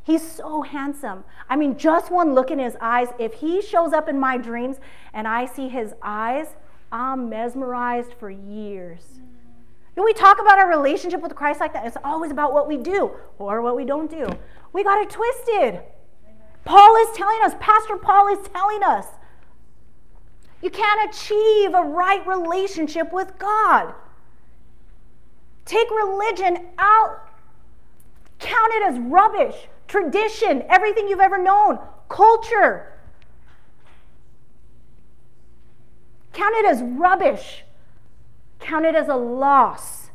He's 0.05 0.29
so 0.29 0.63
handsome. 0.63 1.25
I 1.49 1.57
mean, 1.57 1.79
just 1.79 2.11
one 2.11 2.35
look 2.35 2.51
in 2.51 2.59
his 2.59 2.77
eyes, 2.81 3.09
if 3.19 3.35
he 3.35 3.63
shows 3.63 3.93
up 3.93 4.09
in 4.09 4.19
my 4.19 4.37
dreams 4.37 4.79
and 5.13 5.29
I 5.29 5.47
see 5.47 5.69
his 5.69 5.95
eyes, 6.03 6.57
I'm 6.91 7.29
mesmerized 7.29 8.13
for 8.13 8.29
years. 8.29 9.21
When 9.95 10.05
we 10.05 10.15
talk 10.15 10.41
about 10.41 10.59
our 10.59 10.69
relationship 10.69 11.21
with 11.21 11.35
Christ 11.35 11.61
like 11.61 11.75
that, 11.75 11.87
it's 11.87 11.99
always 12.03 12.31
about 12.31 12.53
what 12.53 12.67
we 12.67 12.77
do 12.79 13.11
or 13.39 13.61
what 13.61 13.77
we 13.77 13.85
don't 13.85 14.11
do. 14.11 14.27
We 14.73 14.83
got 14.83 15.03
it 15.03 15.11
twisted. 15.11 15.81
Paul 16.65 16.97
is 16.97 17.17
telling 17.17 17.41
us, 17.43 17.55
Pastor 17.61 17.97
Paul 17.97 18.29
is 18.29 18.49
telling 18.49 18.83
us, 18.83 19.07
you 20.63 20.71
can't 20.71 21.13
achieve 21.13 21.75
a 21.75 21.83
right 21.83 22.27
relationship 22.27 23.13
with 23.13 23.37
God. 23.39 23.93
Take 25.65 25.91
religion 25.91 26.69
out, 26.79 27.29
count 28.39 28.73
it 28.75 28.83
as 28.85 28.99
rubbish, 28.99 29.57
tradition, 29.89 30.65
everything 30.69 31.09
you've 31.09 31.21
ever 31.21 31.39
known, 31.39 31.79
culture. 32.09 32.93
Count 36.33 36.55
it 36.57 36.65
as 36.65 36.81
rubbish. 36.83 37.65
Count 38.63 38.87
it 38.87 38.95
as 38.95 39.09
a 39.09 39.17
loss. 39.17 40.11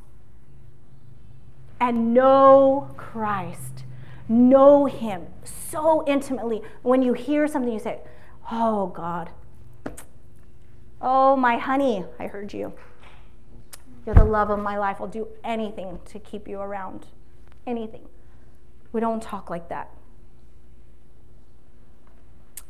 And 1.80 2.14
know 2.14 2.90
Christ. 2.98 3.84
Know 4.28 4.86
Him 4.86 5.28
so 5.44 6.04
intimately. 6.08 6.62
When 6.82 7.02
you 7.02 7.14
hear 7.14 7.48
something, 7.48 7.72
you 7.72 7.80
say, 7.80 8.00
Oh, 8.52 8.88
God. 8.88 9.30
Oh, 11.02 11.36
my 11.36 11.58
honey, 11.58 12.06
I 12.20 12.28
heard 12.28 12.54
you. 12.54 12.74
You're 14.06 14.16
the 14.16 14.24
love 14.24 14.50
of 14.50 14.60
my 14.60 14.78
life. 14.78 14.98
I'll 15.02 15.08
do 15.08 15.28
anything 15.44 16.00
to 16.06 16.18
keep 16.18 16.48
you 16.48 16.60
around. 16.60 17.08
Anything. 17.68 18.08
We 18.94 19.02
don't 19.02 19.22
talk 19.22 19.50
like 19.50 19.68
that. 19.68 19.92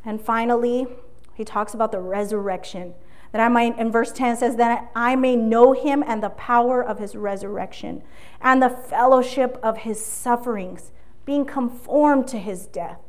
And 0.04 0.20
finally, 0.20 0.88
he 1.36 1.46
talks 1.46 1.76
about 1.76 1.92
the 1.92 2.00
resurrection. 2.00 2.96
That 3.32 3.42
I 3.42 3.50
might, 3.50 3.78
in 3.78 3.92
verse 3.92 4.12
10 4.12 4.38
says, 4.38 4.56
that 4.56 4.90
I 4.96 5.16
may 5.16 5.36
know 5.36 5.74
him 5.74 6.04
and 6.06 6.24
the 6.24 6.30
power 6.30 6.82
of 6.82 7.00
his 7.00 7.16
resurrection 7.16 8.04
and 8.42 8.62
the 8.62 8.70
fellowship 8.70 9.60
of 9.62 9.80
his 9.80 10.04
sufferings, 10.04 10.92
being 11.26 11.46
conformed 11.46 12.28
to 12.30 12.40
his 12.40 12.66
death, 12.68 13.00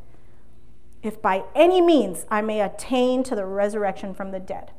if 1.03 1.23
by 1.23 1.45
any 1.55 1.81
means 1.81 2.27
I 2.31 2.43
may 2.43 2.61
attain 2.61 3.23
to 3.25 3.37
the 3.37 3.47
resurrection 3.47 4.13
from 4.13 4.33
the 4.33 4.41
dead. 4.41 4.73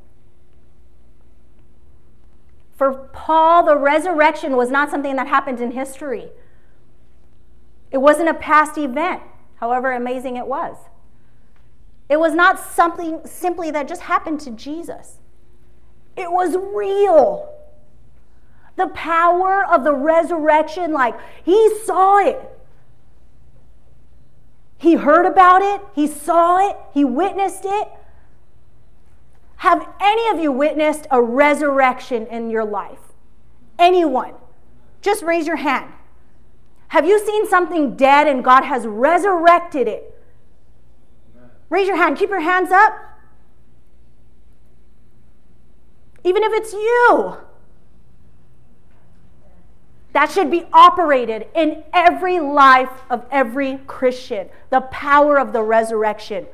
For 2.75 2.93
Paul, 2.93 3.65
the 3.65 3.77
resurrection 3.77 4.55
was 4.55 4.69
not 4.69 4.89
something 4.89 5.15
that 5.17 5.27
happened 5.27 5.59
in 5.59 5.71
history. 5.71 6.29
It 7.91 7.97
wasn't 7.97 8.29
a 8.29 8.33
past 8.33 8.77
event, 8.77 9.21
however 9.55 9.91
amazing 9.91 10.37
it 10.37 10.47
was. 10.47 10.77
It 12.07 12.19
was 12.19 12.33
not 12.33 12.59
something 12.59 13.21
simply 13.25 13.69
that 13.71 13.87
just 13.87 14.03
happened 14.03 14.39
to 14.41 14.51
Jesus. 14.51 15.19
It 16.19 16.31
was 16.31 16.57
real. 16.57 17.49
The 18.75 18.87
power 18.87 19.65
of 19.65 19.85
the 19.85 19.93
resurrection, 19.93 20.91
like 20.91 21.15
he 21.43 21.79
saw 21.85 22.17
it. 22.17 22.37
He 24.77 24.95
heard 24.95 25.25
about 25.25 25.61
it, 25.61 25.81
he 25.93 26.07
saw 26.07 26.69
it, 26.69 26.77
he 26.93 27.05
witnessed 27.05 27.63
it. 27.63 27.87
Have 29.57 29.87
any 29.99 30.29
of 30.29 30.41
you 30.41 30.51
witnessed 30.51 31.07
a 31.11 31.21
resurrection 31.21 32.27
in 32.27 32.49
your 32.49 32.63
life? 32.63 32.99
Anyone? 33.77 34.33
Just 35.01 35.23
raise 35.23 35.47
your 35.47 35.57
hand. 35.57 35.91
Have 36.89 37.05
you 37.05 37.23
seen 37.25 37.47
something 37.47 37.95
dead 37.95 38.27
and 38.27 38.43
God 38.43 38.63
has 38.63 38.85
resurrected 38.85 39.87
it? 39.87 40.17
Raise 41.69 41.87
your 41.87 41.97
hand. 41.97 42.17
Keep 42.17 42.29
your 42.29 42.41
hands 42.41 42.71
up. 42.71 42.93
Even 46.23 46.43
if 46.43 46.53
it's 46.53 46.73
you. 46.73 47.37
That 50.13 50.31
should 50.31 50.49
be 50.49 50.65
operated 50.73 51.47
in 51.53 51.83
every 51.93 52.39
life 52.39 53.03
of 53.09 53.25
every 53.31 53.77
Christian. 53.85 54.49
The 54.69 54.81
power 54.81 55.37
of 55.39 55.53
the 55.53 55.61
resurrection. 55.61 56.47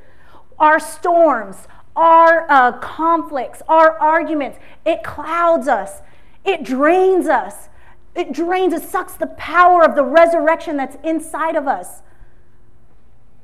Our 0.59 0.80
storms, 0.80 1.68
our 1.95 2.45
uh, 2.49 2.74
conflicts, 2.80 3.61
our 3.68 3.97
arguments, 3.97 4.59
it 4.86 5.03
clouds 5.03 5.68
us, 5.68 6.01
it 6.43 6.63
drains 6.63 7.28
us. 7.28 7.70
It 8.16 8.32
drains, 8.32 8.74
it 8.74 8.84
sucks 8.84 9.13
the 9.13 9.28
power 9.28 9.84
of 9.84 9.95
the 9.95 10.03
resurrection 10.03 10.78
that's 10.78 10.95
inside 11.03 11.57
of 11.57 11.68
us. 11.68 12.01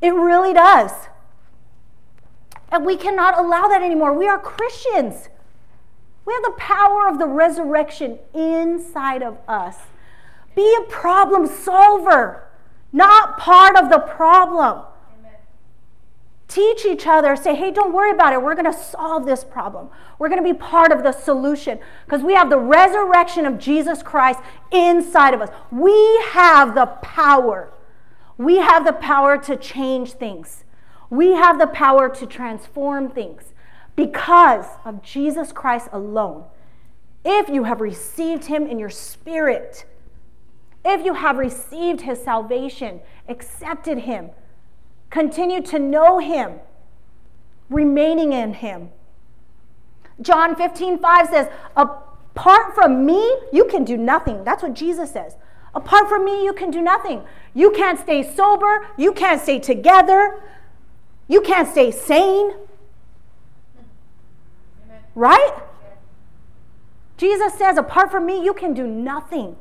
It 0.01 0.13
really 0.13 0.53
does. 0.53 0.91
And 2.71 2.85
we 2.85 2.95
cannot 2.95 3.37
allow 3.37 3.67
that 3.67 3.81
anymore. 3.81 4.13
We 4.13 4.29
are 4.29 4.39
Christians. 4.39 5.27
We 6.31 6.35
have 6.35 6.53
the 6.53 6.61
power 6.61 7.09
of 7.09 7.19
the 7.19 7.27
resurrection 7.27 8.17
inside 8.33 9.21
of 9.21 9.37
us. 9.49 9.75
Be 10.55 10.77
a 10.79 10.89
problem 10.89 11.45
solver, 11.45 12.47
not 12.93 13.37
part 13.37 13.75
of 13.75 13.89
the 13.89 13.99
problem. 13.99 14.85
Teach 16.47 16.85
each 16.85 17.05
other, 17.05 17.35
say, 17.35 17.53
hey, 17.53 17.71
don't 17.71 17.91
worry 17.91 18.11
about 18.11 18.31
it. 18.31 18.41
We're 18.41 18.55
going 18.55 18.71
to 18.71 18.77
solve 18.77 19.25
this 19.25 19.43
problem. 19.43 19.89
We're 20.19 20.29
going 20.29 20.41
to 20.41 20.53
be 20.53 20.57
part 20.57 20.93
of 20.93 21.03
the 21.03 21.11
solution 21.11 21.79
because 22.05 22.23
we 22.23 22.33
have 22.33 22.49
the 22.49 22.59
resurrection 22.59 23.45
of 23.45 23.59
Jesus 23.59 24.01
Christ 24.01 24.39
inside 24.71 25.33
of 25.33 25.41
us. 25.41 25.49
We 25.69 25.91
have 26.29 26.75
the 26.75 26.85
power. 26.85 27.73
We 28.37 28.59
have 28.59 28.85
the 28.85 28.93
power 28.93 29.37
to 29.39 29.57
change 29.57 30.13
things. 30.13 30.63
We 31.09 31.33
have 31.33 31.59
the 31.59 31.67
power 31.67 32.07
to 32.07 32.25
transform 32.25 33.09
things 33.09 33.50
because 33.95 34.65
of 34.85 35.01
Jesus 35.01 35.51
Christ 35.51 35.89
alone. 35.91 36.45
If 37.23 37.49
you 37.49 37.65
have 37.65 37.81
received 37.81 38.45
him 38.45 38.65
in 38.65 38.79
your 38.79 38.89
spirit, 38.89 39.85
if 40.83 41.05
you 41.05 41.13
have 41.13 41.37
received 41.37 42.01
his 42.01 42.23
salvation, 42.23 43.01
accepted 43.27 43.99
him, 43.99 44.31
Continue 45.11 45.61
to 45.63 45.77
know 45.77 46.19
him, 46.19 46.53
remaining 47.69 48.31
in 48.31 48.55
him. 48.55 48.89
John 50.21 50.55
15, 50.55 50.99
5 50.99 51.27
says, 51.27 51.47
Apart 51.75 52.73
from 52.73 53.05
me, 53.05 53.37
you 53.51 53.65
can 53.65 53.83
do 53.83 53.97
nothing. 53.97 54.45
That's 54.45 54.63
what 54.63 54.73
Jesus 54.73 55.11
says. 55.11 55.35
Apart 55.75 56.07
from 56.07 56.23
me, 56.23 56.45
you 56.45 56.53
can 56.53 56.71
do 56.71 56.81
nothing. 56.81 57.23
You 57.53 57.71
can't 57.71 57.99
stay 57.99 58.23
sober. 58.23 58.87
You 58.97 59.11
can't 59.11 59.41
stay 59.41 59.59
together. 59.59 60.41
You 61.27 61.41
can't 61.41 61.67
stay 61.67 61.91
sane. 61.91 62.53
Right? 65.15 65.51
Jesus 67.17 67.53
says, 67.53 67.77
apart 67.77 68.11
from 68.11 68.25
me, 68.25 68.43
you 68.43 68.53
can 68.53 68.73
do 68.73 68.87
nothing. 68.87 69.55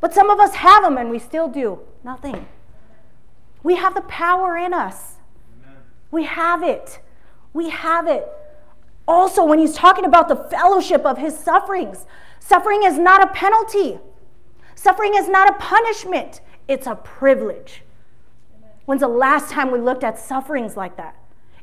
But 0.00 0.12
some 0.12 0.28
of 0.28 0.38
us 0.38 0.54
have 0.56 0.82
them 0.82 0.98
and 0.98 1.10
we 1.10 1.18
still 1.18 1.48
do 1.48 1.80
nothing. 2.02 2.46
We 3.62 3.76
have 3.76 3.94
the 3.94 4.02
power 4.02 4.56
in 4.56 4.74
us. 4.74 5.14
Amen. 5.62 5.78
We 6.10 6.24
have 6.24 6.62
it. 6.62 7.00
We 7.54 7.70
have 7.70 8.06
it. 8.06 8.28
Also, 9.06 9.44
when 9.44 9.58
he's 9.58 9.74
talking 9.74 10.04
about 10.04 10.28
the 10.28 10.36
fellowship 10.36 11.06
of 11.06 11.18
his 11.18 11.38
sufferings, 11.38 12.06
suffering 12.38 12.82
is 12.84 12.98
not 12.98 13.22
a 13.22 13.28
penalty. 13.28 13.98
Suffering 14.74 15.14
is 15.14 15.28
not 15.28 15.48
a 15.48 15.54
punishment, 15.54 16.42
it's 16.68 16.86
a 16.86 16.94
privilege. 16.94 17.82
When's 18.84 19.00
the 19.00 19.08
last 19.08 19.50
time 19.50 19.70
we 19.70 19.78
looked 19.78 20.04
at 20.04 20.18
sufferings 20.18 20.76
like 20.76 20.98
that? 20.98 21.16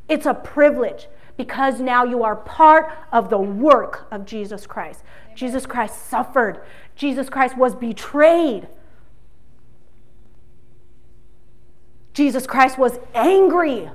It's 0.09 0.26
a 0.26 0.34
privilege 0.34 1.07
because 1.41 1.79
now 1.79 2.03
you 2.03 2.23
are 2.23 2.35
part 2.35 2.93
of 3.11 3.31
the 3.31 3.37
work 3.39 4.07
of 4.11 4.27
Jesus 4.27 4.67
Christ. 4.67 5.01
Jesus 5.33 5.65
Christ 5.65 6.07
suffered, 6.07 6.61
Jesus 6.95 7.31
Christ 7.31 7.57
was 7.57 7.73
betrayed. 7.73 8.67
Jesus 12.13 12.45
Christ 12.45 12.77
was 12.77 12.99
angry. 13.15 13.89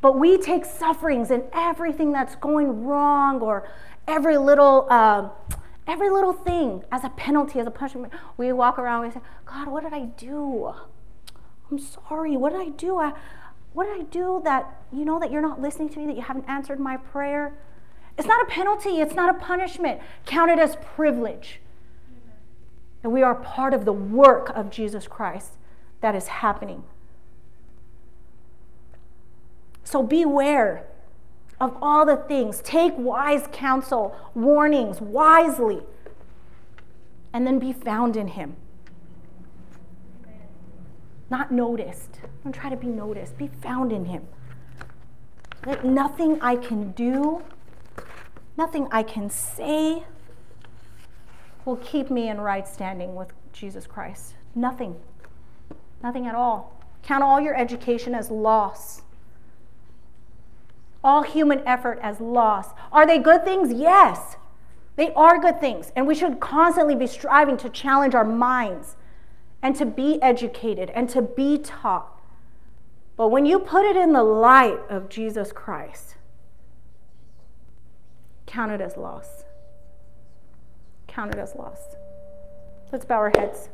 But 0.00 0.18
we 0.18 0.38
take 0.38 0.64
sufferings 0.64 1.30
and 1.30 1.42
everything 1.52 2.10
that's 2.10 2.36
going 2.36 2.86
wrong 2.86 3.42
or 3.42 3.68
every 4.08 4.38
little, 4.38 4.86
uh, 4.88 5.28
every 5.86 6.08
little 6.08 6.32
thing 6.32 6.84
as 6.90 7.04
a 7.04 7.10
penalty, 7.10 7.60
as 7.60 7.66
a 7.66 7.70
punishment. 7.70 8.14
We 8.38 8.50
walk 8.54 8.78
around 8.78 9.04
and 9.04 9.12
say, 9.12 9.20
God, 9.44 9.68
what 9.68 9.82
did 9.82 9.92
I 9.92 10.06
do? 10.06 10.72
I'm 11.70 11.78
sorry. 11.78 12.34
What 12.38 12.52
did 12.52 12.62
I 12.62 12.70
do? 12.70 12.98
I, 12.98 13.12
what 13.74 13.86
did 13.86 14.00
I 14.00 14.04
do 14.04 14.40
that 14.44 14.82
you 14.92 15.04
know 15.04 15.18
that 15.20 15.30
you're 15.30 15.42
not 15.42 15.60
listening 15.60 15.88
to 15.90 15.98
me, 15.98 16.06
that 16.06 16.16
you 16.16 16.22
haven't 16.22 16.48
answered 16.48 16.80
my 16.80 16.96
prayer? 16.96 17.52
It's 18.16 18.26
not 18.26 18.46
a 18.46 18.46
penalty, 18.48 19.00
it's 19.00 19.14
not 19.14 19.34
a 19.34 19.38
punishment. 19.38 20.00
Count 20.24 20.50
it 20.50 20.58
as 20.58 20.76
privilege. 20.76 21.60
And 23.02 23.12
we 23.12 23.22
are 23.22 23.34
part 23.34 23.74
of 23.74 23.84
the 23.84 23.92
work 23.92 24.50
of 24.54 24.70
Jesus 24.70 25.06
Christ 25.06 25.54
that 26.00 26.14
is 26.14 26.28
happening. 26.28 26.84
So 29.82 30.02
beware 30.02 30.86
of 31.60 31.76
all 31.82 32.06
the 32.06 32.16
things. 32.16 32.60
Take 32.62 32.94
wise 32.96 33.48
counsel, 33.52 34.16
warnings 34.34 35.00
wisely, 35.00 35.82
and 37.32 37.46
then 37.46 37.58
be 37.58 37.72
found 37.72 38.16
in 38.16 38.28
Him. 38.28 38.56
Not 41.34 41.50
noticed. 41.50 42.20
Don't 42.44 42.52
try 42.52 42.70
to 42.70 42.76
be 42.76 42.86
noticed. 42.86 43.36
Be 43.36 43.48
found 43.48 43.90
in 43.90 44.04
Him. 44.04 44.22
That 45.62 45.84
nothing 45.84 46.40
I 46.40 46.54
can 46.54 46.92
do, 46.92 47.42
nothing 48.56 48.86
I 48.92 49.02
can 49.02 49.28
say 49.30 50.04
will 51.64 51.78
keep 51.78 52.08
me 52.08 52.28
in 52.28 52.40
right 52.40 52.68
standing 52.68 53.16
with 53.16 53.32
Jesus 53.52 53.84
Christ. 53.84 54.34
Nothing. 54.54 54.94
Nothing 56.04 56.28
at 56.28 56.36
all. 56.36 56.80
Count 57.02 57.24
all 57.24 57.40
your 57.40 57.56
education 57.56 58.14
as 58.14 58.30
loss 58.30 59.02
all 61.02 61.22
human 61.22 61.60
effort 61.66 61.98
as 62.00 62.20
loss. 62.20 62.68
Are 62.92 63.06
they 63.06 63.18
good 63.18 63.44
things? 63.44 63.72
Yes. 63.72 64.36
They 64.96 65.12
are 65.14 65.38
good 65.38 65.60
things. 65.60 65.92
And 65.96 66.06
we 66.06 66.14
should 66.14 66.38
constantly 66.38 66.94
be 66.94 67.08
striving 67.08 67.56
to 67.58 67.68
challenge 67.68 68.14
our 68.14 68.24
minds 68.24 68.96
and 69.64 69.74
to 69.74 69.86
be 69.86 70.22
educated 70.22 70.90
and 70.90 71.08
to 71.08 71.22
be 71.22 71.56
taught. 71.56 72.20
But 73.16 73.28
when 73.28 73.46
you 73.46 73.58
put 73.58 73.86
it 73.86 73.96
in 73.96 74.12
the 74.12 74.22
light 74.22 74.78
of 74.90 75.08
Jesus 75.08 75.52
Christ, 75.52 76.16
count 78.44 78.72
it 78.72 78.82
as 78.82 78.98
loss. 78.98 79.44
Count 81.06 81.34
it 81.34 81.38
as 81.38 81.54
loss. 81.54 81.78
Let's 82.92 83.06
bow 83.06 83.16
our 83.16 83.32
heads. 83.34 83.70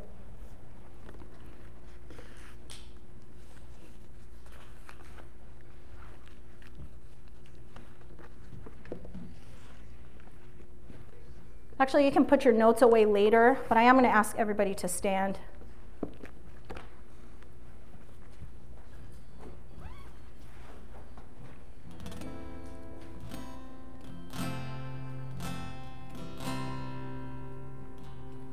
Actually, 11.79 12.05
you 12.05 12.11
can 12.11 12.23
put 12.23 12.45
your 12.45 12.53
notes 12.53 12.81
away 12.81 13.05
later, 13.05 13.59
but 13.67 13.77
I 13.77 13.81
am 13.81 13.95
going 13.95 14.05
to 14.05 14.15
ask 14.15 14.37
everybody 14.37 14.73
to 14.75 14.87
stand. 14.87 15.39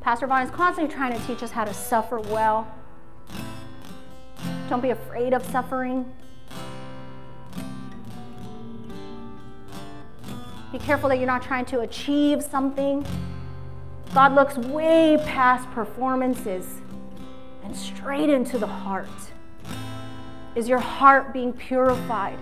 Pastor 0.09 0.26
Vaughn 0.26 0.40
is 0.40 0.50
constantly 0.50 0.90
trying 0.90 1.12
to 1.12 1.26
teach 1.26 1.42
us 1.42 1.50
how 1.50 1.66
to 1.66 1.74
suffer 1.74 2.18
well. 2.18 2.66
Don't 4.70 4.80
be 4.80 4.88
afraid 4.88 5.34
of 5.34 5.44
suffering. 5.44 6.11
Be 10.72 10.78
careful 10.78 11.11
that 11.11 11.18
you're 11.18 11.26
not 11.26 11.42
trying 11.42 11.66
to 11.66 11.80
achieve 11.80 12.42
something. 12.42 13.04
God 14.14 14.34
looks 14.34 14.56
way 14.56 15.22
past 15.26 15.70
performances 15.72 16.80
and 17.62 17.76
straight 17.76 18.30
into 18.30 18.56
the 18.56 18.66
heart. 18.66 19.11
Is 20.54 20.70
your 20.70 20.78
heart 20.78 21.34
being 21.34 21.52
purified? 21.52 22.38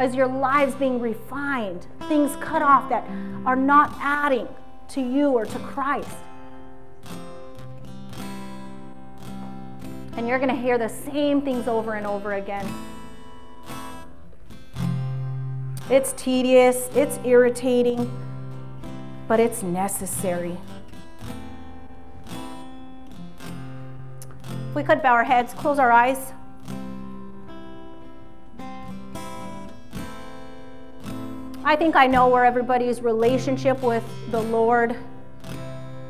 Is 0.00 0.14
your 0.14 0.28
lives 0.28 0.76
being 0.76 1.00
refined? 1.00 1.88
Things 2.06 2.36
cut 2.36 2.62
off 2.62 2.88
that 2.90 3.04
are 3.44 3.56
not 3.56 3.92
adding 3.98 4.46
to 4.90 5.00
you 5.00 5.30
or 5.30 5.44
to 5.44 5.58
Christ? 5.58 6.16
And 10.16 10.28
you're 10.28 10.38
going 10.38 10.54
to 10.54 10.60
hear 10.60 10.78
the 10.78 10.88
same 10.88 11.40
things 11.42 11.68
over 11.68 11.94
and 11.94 12.06
over 12.06 12.34
again. 12.34 12.66
It's 15.88 16.12
tedious, 16.12 16.88
it's 16.94 17.18
irritating, 17.24 18.10
but 19.26 19.40
it's 19.40 19.62
necessary. 19.62 20.56
If 24.68 24.76
we 24.76 24.84
could 24.84 25.02
bow 25.02 25.14
our 25.14 25.24
heads, 25.24 25.52
close 25.54 25.78
our 25.78 25.90
eyes. 25.90 26.32
I 31.70 31.76
think 31.76 31.94
I 31.94 32.08
know 32.08 32.26
where 32.26 32.44
everybody's 32.44 33.00
relationship 33.00 33.80
with 33.80 34.02
the 34.32 34.40
Lord 34.40 34.96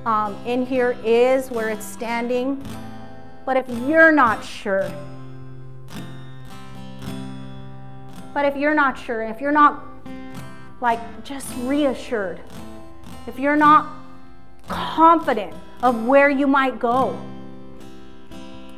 um, 0.06 0.34
in 0.46 0.64
here 0.64 0.96
is, 1.04 1.50
where 1.50 1.68
it's 1.68 1.84
standing. 1.84 2.64
But 3.44 3.58
if 3.58 3.68
you're 3.68 4.10
not 4.10 4.42
sure, 4.42 4.90
But 8.32 8.46
if 8.46 8.56
you're 8.56 8.72
not 8.72 8.98
sure, 8.98 9.22
if 9.22 9.38
you're 9.38 9.52
not 9.52 9.84
like 10.80 10.98
just 11.24 11.54
reassured, 11.64 12.40
if 13.26 13.38
you're 13.38 13.54
not 13.54 13.86
confident 14.66 15.52
of 15.82 16.06
where 16.06 16.30
you 16.30 16.46
might 16.46 16.78
go, 16.78 17.20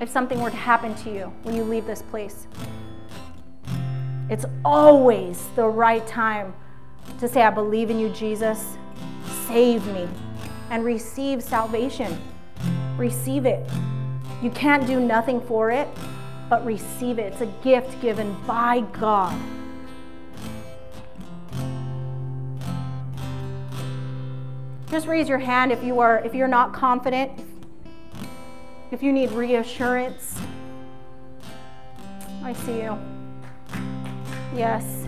if 0.00 0.08
something 0.08 0.40
were 0.40 0.50
to 0.50 0.56
happen 0.56 0.96
to 0.96 1.14
you 1.14 1.32
when 1.44 1.54
you 1.54 1.62
leave 1.62 1.86
this 1.86 2.02
place, 2.02 2.48
it's 4.28 4.46
always 4.64 5.46
the 5.54 5.68
right 5.68 6.04
time 6.08 6.52
to 7.18 7.28
say, 7.28 7.42
I 7.42 7.50
believe 7.50 7.90
in 7.90 7.98
you, 7.98 8.08
Jesus. 8.10 8.76
Save 9.46 9.86
me 9.88 10.08
and 10.70 10.84
receive 10.84 11.42
salvation. 11.42 12.20
Receive 12.96 13.46
it. 13.46 13.68
You 14.42 14.50
can't 14.50 14.86
do 14.86 15.00
nothing 15.00 15.40
for 15.40 15.70
it 15.70 15.88
but 16.52 16.66
receive 16.66 17.18
it. 17.18 17.32
It's 17.32 17.40
a 17.40 17.46
gift 17.64 18.00
given 18.02 18.36
by 18.46 18.80
God. 18.92 19.40
Just 24.90 25.06
raise 25.06 25.30
your 25.30 25.38
hand 25.38 25.72
if 25.72 25.82
you 25.82 25.98
are 26.00 26.18
if 26.18 26.34
you're 26.34 26.46
not 26.46 26.74
confident. 26.74 27.32
If 28.90 29.02
you 29.02 29.10
need 29.10 29.30
reassurance. 29.32 30.38
I 32.44 32.52
see 32.52 32.82
you. 32.82 32.98
Yes. 34.54 35.01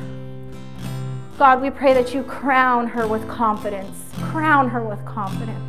God, 1.37 1.61
we 1.61 1.68
pray 1.68 1.93
that 1.95 2.14
you 2.14 2.22
crown 2.22 2.87
her 2.87 3.09
with 3.09 3.28
confidence. 3.28 4.05
Crown 4.20 4.68
her 4.68 4.85
with 4.85 5.05
confidence. 5.05 5.61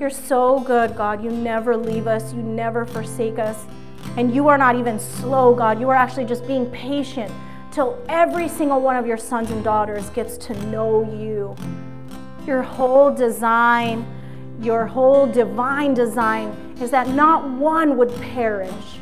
You're 0.00 0.08
so 0.08 0.58
good, 0.60 0.96
God. 0.96 1.22
You 1.22 1.30
never 1.30 1.76
leave 1.76 2.06
us, 2.06 2.32
you 2.32 2.42
never 2.42 2.86
forsake 2.86 3.38
us. 3.38 3.66
And 4.16 4.34
you 4.34 4.48
are 4.48 4.56
not 4.56 4.74
even 4.74 4.98
slow, 4.98 5.54
God. 5.54 5.78
You 5.78 5.90
are 5.90 5.94
actually 5.94 6.24
just 6.24 6.46
being 6.46 6.64
patient 6.70 7.30
till 7.70 8.02
every 8.08 8.48
single 8.48 8.80
one 8.80 8.96
of 8.96 9.06
your 9.06 9.18
sons 9.18 9.50
and 9.50 9.62
daughters 9.62 10.08
gets 10.10 10.38
to 10.38 10.54
know 10.68 11.02
you. 11.14 11.54
Your 12.46 12.62
whole 12.62 13.14
design, 13.14 14.06
your 14.62 14.86
whole 14.86 15.26
divine 15.26 15.92
design 15.92 16.48
is 16.80 16.90
that 16.90 17.08
not 17.08 17.48
one 17.50 17.98
would 17.98 18.14
perish. 18.22 18.98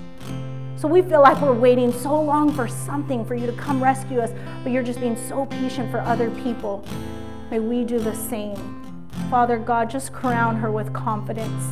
So 0.81 0.89
we 0.89 1.03
feel 1.03 1.21
like 1.21 1.39
we're 1.43 1.53
waiting 1.53 1.93
so 1.93 2.19
long 2.19 2.55
for 2.55 2.67
something 2.67 3.23
for 3.27 3.35
you 3.35 3.47
to 3.47 3.53
come 3.53 3.85
rescue 3.85 4.19
us, 4.19 4.31
but 4.63 4.73
you're 4.73 4.83
just 4.83 4.99
being 4.99 5.15
so 5.29 5.45
patient 5.45 5.91
for 5.91 6.01
other 6.01 6.31
people. 6.43 6.83
May 7.51 7.59
we 7.59 7.85
do 7.85 7.99
the 7.99 8.15
same. 8.15 8.57
Father 9.29 9.59
God, 9.59 9.91
just 9.91 10.11
crown 10.15 10.57
her 10.57 10.71
with 10.71 10.91
confidence 10.95 11.65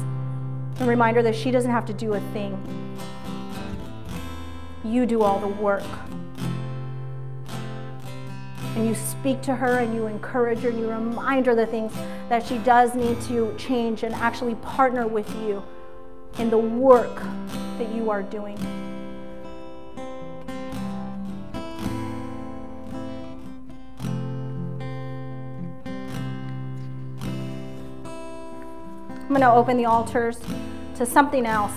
and 0.78 0.86
remind 0.86 1.16
her 1.16 1.22
that 1.22 1.34
she 1.34 1.50
doesn't 1.50 1.70
have 1.70 1.86
to 1.86 1.94
do 1.94 2.12
a 2.12 2.20
thing. 2.32 2.52
You 4.84 5.06
do 5.06 5.22
all 5.22 5.40
the 5.40 5.48
work. 5.48 5.84
and 8.76 8.86
you 8.86 8.94
speak 8.94 9.40
to 9.42 9.56
her 9.56 9.78
and 9.78 9.92
you 9.94 10.06
encourage 10.06 10.60
her 10.60 10.68
and 10.68 10.78
you 10.78 10.88
remind 10.88 11.46
her 11.46 11.54
the 11.54 11.66
things 11.66 11.92
that 12.28 12.46
she 12.46 12.58
does 12.58 12.94
need 12.94 13.20
to 13.22 13.52
change 13.58 14.04
and 14.04 14.14
actually 14.14 14.54
partner 14.56 15.04
with 15.06 15.28
you 15.42 15.60
in 16.38 16.48
the 16.48 16.58
work 16.58 17.16
that 17.78 17.92
you 17.92 18.10
are 18.10 18.22
doing. 18.22 18.56
I'm 29.28 29.34
going 29.34 29.42
to 29.42 29.52
open 29.52 29.76
the 29.76 29.84
altars 29.84 30.38
to 30.96 31.04
something 31.04 31.44
else. 31.44 31.74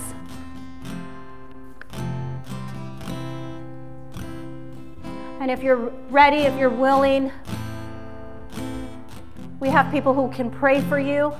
And 5.38 5.50
if 5.50 5.62
you're 5.62 5.92
ready, 6.08 6.38
if 6.38 6.58
you're 6.58 6.70
willing, 6.70 7.30
we 9.60 9.68
have 9.68 9.92
people 9.92 10.14
who 10.14 10.30
can 10.30 10.50
pray 10.50 10.80
for 10.80 10.98
you. 10.98 11.30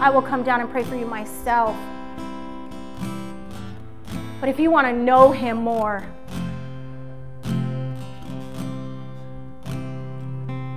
I 0.00 0.08
will 0.08 0.22
come 0.22 0.42
down 0.42 0.62
and 0.62 0.70
pray 0.70 0.84
for 0.84 0.96
you 0.96 1.04
myself. 1.04 1.76
But 4.40 4.48
if 4.48 4.58
you 4.58 4.70
want 4.70 4.86
to 4.86 4.92
know 4.94 5.32
Him 5.32 5.58
more, 5.58 6.02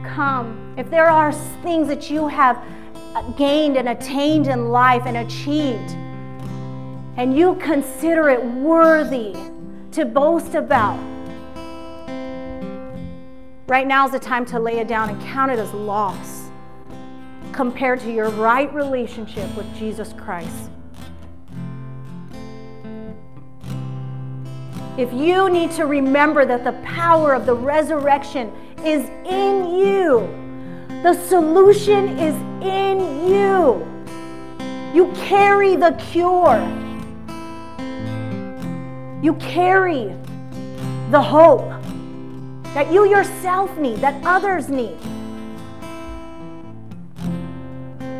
come. 0.03 0.73
If 0.77 0.91
there 0.91 1.07
are 1.07 1.31
things 1.63 1.87
that 1.87 2.09
you 2.09 2.27
have 2.27 2.61
gained 3.37 3.77
and 3.77 3.89
attained 3.89 4.47
in 4.47 4.69
life 4.69 5.03
and 5.05 5.17
achieved, 5.17 5.91
and 7.17 7.37
you 7.37 7.55
consider 7.55 8.29
it 8.29 8.43
worthy 8.43 9.35
to 9.91 10.05
boast 10.05 10.55
about, 10.55 10.99
right 13.67 13.87
now 13.87 14.05
is 14.05 14.11
the 14.11 14.19
time 14.19 14.45
to 14.45 14.59
lay 14.59 14.79
it 14.79 14.87
down 14.87 15.09
and 15.09 15.21
count 15.23 15.51
it 15.51 15.59
as 15.59 15.73
loss 15.73 16.49
compared 17.51 17.99
to 17.99 18.11
your 18.11 18.29
right 18.29 18.73
relationship 18.73 19.53
with 19.57 19.65
Jesus 19.75 20.13
Christ. 20.13 20.69
If 24.97 25.11
you 25.13 25.49
need 25.49 25.71
to 25.71 25.85
remember 25.85 26.45
that 26.45 26.63
the 26.63 26.73
power 26.83 27.33
of 27.33 27.45
the 27.45 27.53
resurrection 27.53 28.51
is 28.85 29.09
in 29.25 29.77
you, 29.77 30.27
the 31.03 31.13
solution 31.27 32.17
is 32.19 32.35
in 32.61 32.99
you. 33.29 33.87
You 34.93 35.11
carry 35.15 35.77
the 35.77 35.91
cure. 36.11 36.59
You 39.21 39.33
carry 39.35 40.13
the 41.11 41.21
hope 41.21 41.69
that 42.73 42.91
you 42.91 43.05
yourself 43.09 43.75
need, 43.77 43.99
that 43.99 44.21
others 44.25 44.67
need. 44.67 44.97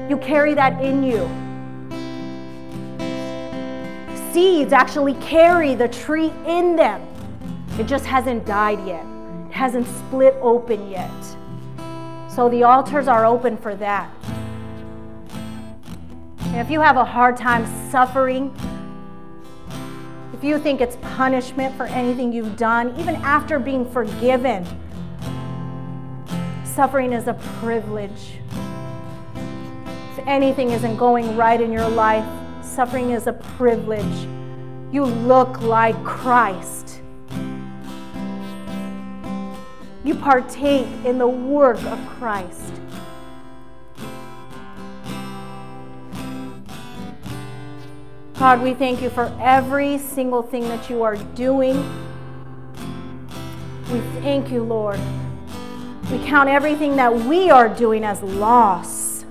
You 0.10 0.18
carry 0.18 0.54
that 0.54 0.82
in 0.82 1.04
you. 1.04 1.30
Seeds 4.32 4.72
actually 4.72 5.16
carry 5.16 5.76
the 5.76 5.88
tree 5.88 6.32
in 6.46 6.76
them. 6.76 7.06
It 7.78 7.88
just 7.88 8.06
hasn't 8.06 8.46
died 8.46 8.80
yet, 8.88 9.06
it 9.50 9.54
hasn't 9.54 9.88
split 9.88 10.36
open 10.42 10.90
yet. 10.90 11.12
So 12.40 12.48
the 12.48 12.64
altars 12.64 13.10
are 13.10 13.26
open 13.26 13.58
for 13.58 13.76
that. 13.76 14.10
And 16.40 16.56
if 16.56 16.72
you 16.72 16.80
have 16.80 16.96
a 16.96 17.04
hard 17.04 17.36
time 17.36 17.66
suffering, 17.92 18.58
if 20.34 20.42
you 20.42 20.58
think 20.58 20.80
it's 20.80 20.96
punishment 21.02 21.76
for 21.76 21.86
anything 21.88 22.32
you've 22.32 22.56
done, 22.56 22.98
even 22.98 23.16
after 23.16 23.60
being 23.60 23.84
forgiven, 23.92 24.66
suffering 26.64 27.12
is 27.12 27.28
a 27.28 27.34
privilege. 27.60 28.38
If 30.18 30.26
anything 30.26 30.72
isn't 30.72 30.96
going 30.96 31.36
right 31.36 31.60
in 31.60 31.74
your 31.74 31.90
life, 31.90 32.26
suffering 32.64 33.10
is 33.10 33.28
a 33.28 33.34
privilege. 33.34 34.28
You 34.94 35.04
look 35.04 35.60
like 35.62 36.02
Christ. 36.06 37.02
You 40.10 40.16
partake 40.16 40.88
in 41.06 41.20
the 41.20 41.28
work 41.28 41.80
of 41.84 42.00
Christ. 42.18 42.74
God, 48.40 48.64
we 48.64 48.74
thank 48.74 49.04
you 49.04 49.12
for 49.12 49.32
every 49.40 50.00
single 50.00 50.42
thing 50.42 50.64
that 50.64 50.90
you 50.90 51.04
are 51.04 51.16
doing. 51.36 51.78
We 53.92 54.00
thank 54.24 54.50
you, 54.50 54.64
Lord. 54.64 55.00
We 56.12 56.18
count 56.26 56.50
everything 56.50 56.96
that 56.96 57.14
we 57.14 57.52
are 57.52 57.70
doing 57.70 58.04
as 58.04 58.24
loss. 58.24 59.26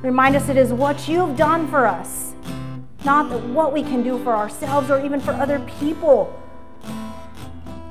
Remind 0.00 0.34
us 0.34 0.48
it 0.48 0.56
is 0.56 0.72
what 0.72 1.06
you've 1.06 1.36
done 1.36 1.68
for 1.68 1.86
us, 1.86 2.34
not 3.04 3.30
what 3.50 3.72
we 3.72 3.84
can 3.84 4.02
do 4.02 4.18
for 4.24 4.34
ourselves 4.34 4.90
or 4.90 5.00
even 5.04 5.20
for 5.20 5.30
other 5.30 5.60
people. 5.78 6.41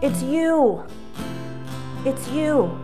It's 0.02 0.24
you. 0.24 0.84
It's 2.06 2.28
you. 2.30 2.76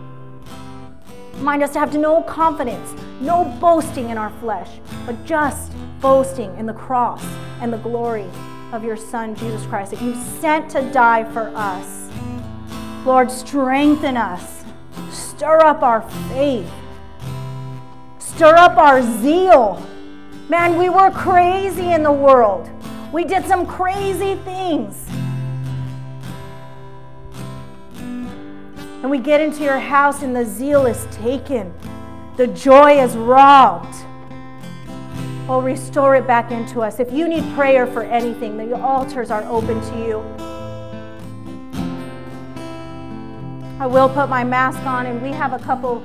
Remind 1.34 1.64
us 1.64 1.72
to 1.72 1.80
have 1.80 1.92
no 1.94 2.22
confidence, 2.22 2.94
no 3.20 3.44
boasting 3.60 4.10
in 4.10 4.16
our 4.16 4.30
flesh, 4.38 4.68
but 5.04 5.24
just 5.24 5.72
boasting 6.00 6.56
in 6.58 6.66
the 6.66 6.72
cross 6.72 7.24
and 7.60 7.72
the 7.72 7.78
glory 7.78 8.26
of 8.70 8.84
your 8.84 8.96
Son, 8.96 9.34
Jesus 9.34 9.66
Christ, 9.66 9.90
that 9.90 10.00
you 10.00 10.14
sent 10.40 10.70
to 10.70 10.82
die 10.92 11.24
for 11.32 11.50
us. 11.56 12.08
Lord, 13.04 13.32
strengthen 13.32 14.16
us. 14.16 14.64
Stir 15.10 15.58
up 15.58 15.82
our 15.82 16.02
faith. 16.28 16.70
Stir 18.20 18.54
up 18.54 18.76
our 18.76 19.02
zeal. 19.20 19.84
Man, 20.48 20.78
we 20.78 20.88
were 20.88 21.10
crazy 21.10 21.90
in 21.90 22.04
the 22.04 22.12
world. 22.12 22.70
We 23.12 23.24
did 23.24 23.44
some 23.46 23.66
crazy 23.66 24.36
things. 24.44 25.07
And 29.02 29.10
we 29.10 29.18
get 29.18 29.40
into 29.40 29.62
your 29.62 29.78
house 29.78 30.22
and 30.22 30.34
the 30.34 30.44
zeal 30.44 30.86
is 30.86 31.06
taken, 31.12 31.72
the 32.36 32.48
joy 32.48 33.00
is 33.02 33.16
robbed. 33.16 33.94
Oh, 35.48 35.62
restore 35.62 36.14
it 36.16 36.26
back 36.26 36.50
into 36.50 36.82
us. 36.82 37.00
If 37.00 37.10
you 37.10 37.26
need 37.26 37.44
prayer 37.54 37.86
for 37.86 38.02
anything, 38.02 38.56
the 38.58 38.76
altars 38.78 39.30
are 39.30 39.42
open 39.44 39.80
to 39.80 39.98
you. 39.98 40.18
I 43.80 43.86
will 43.86 44.08
put 44.08 44.28
my 44.28 44.42
mask 44.42 44.80
on, 44.80 45.06
and 45.06 45.22
we 45.22 45.30
have 45.30 45.52
a 45.52 45.58
couple 45.60 46.04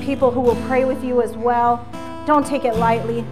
people 0.00 0.30
who 0.30 0.40
will 0.40 0.60
pray 0.66 0.84
with 0.84 1.02
you 1.04 1.20
as 1.20 1.36
well. 1.36 1.84
Don't 2.26 2.46
take 2.46 2.64
it 2.64 2.76
lightly. 2.76 3.24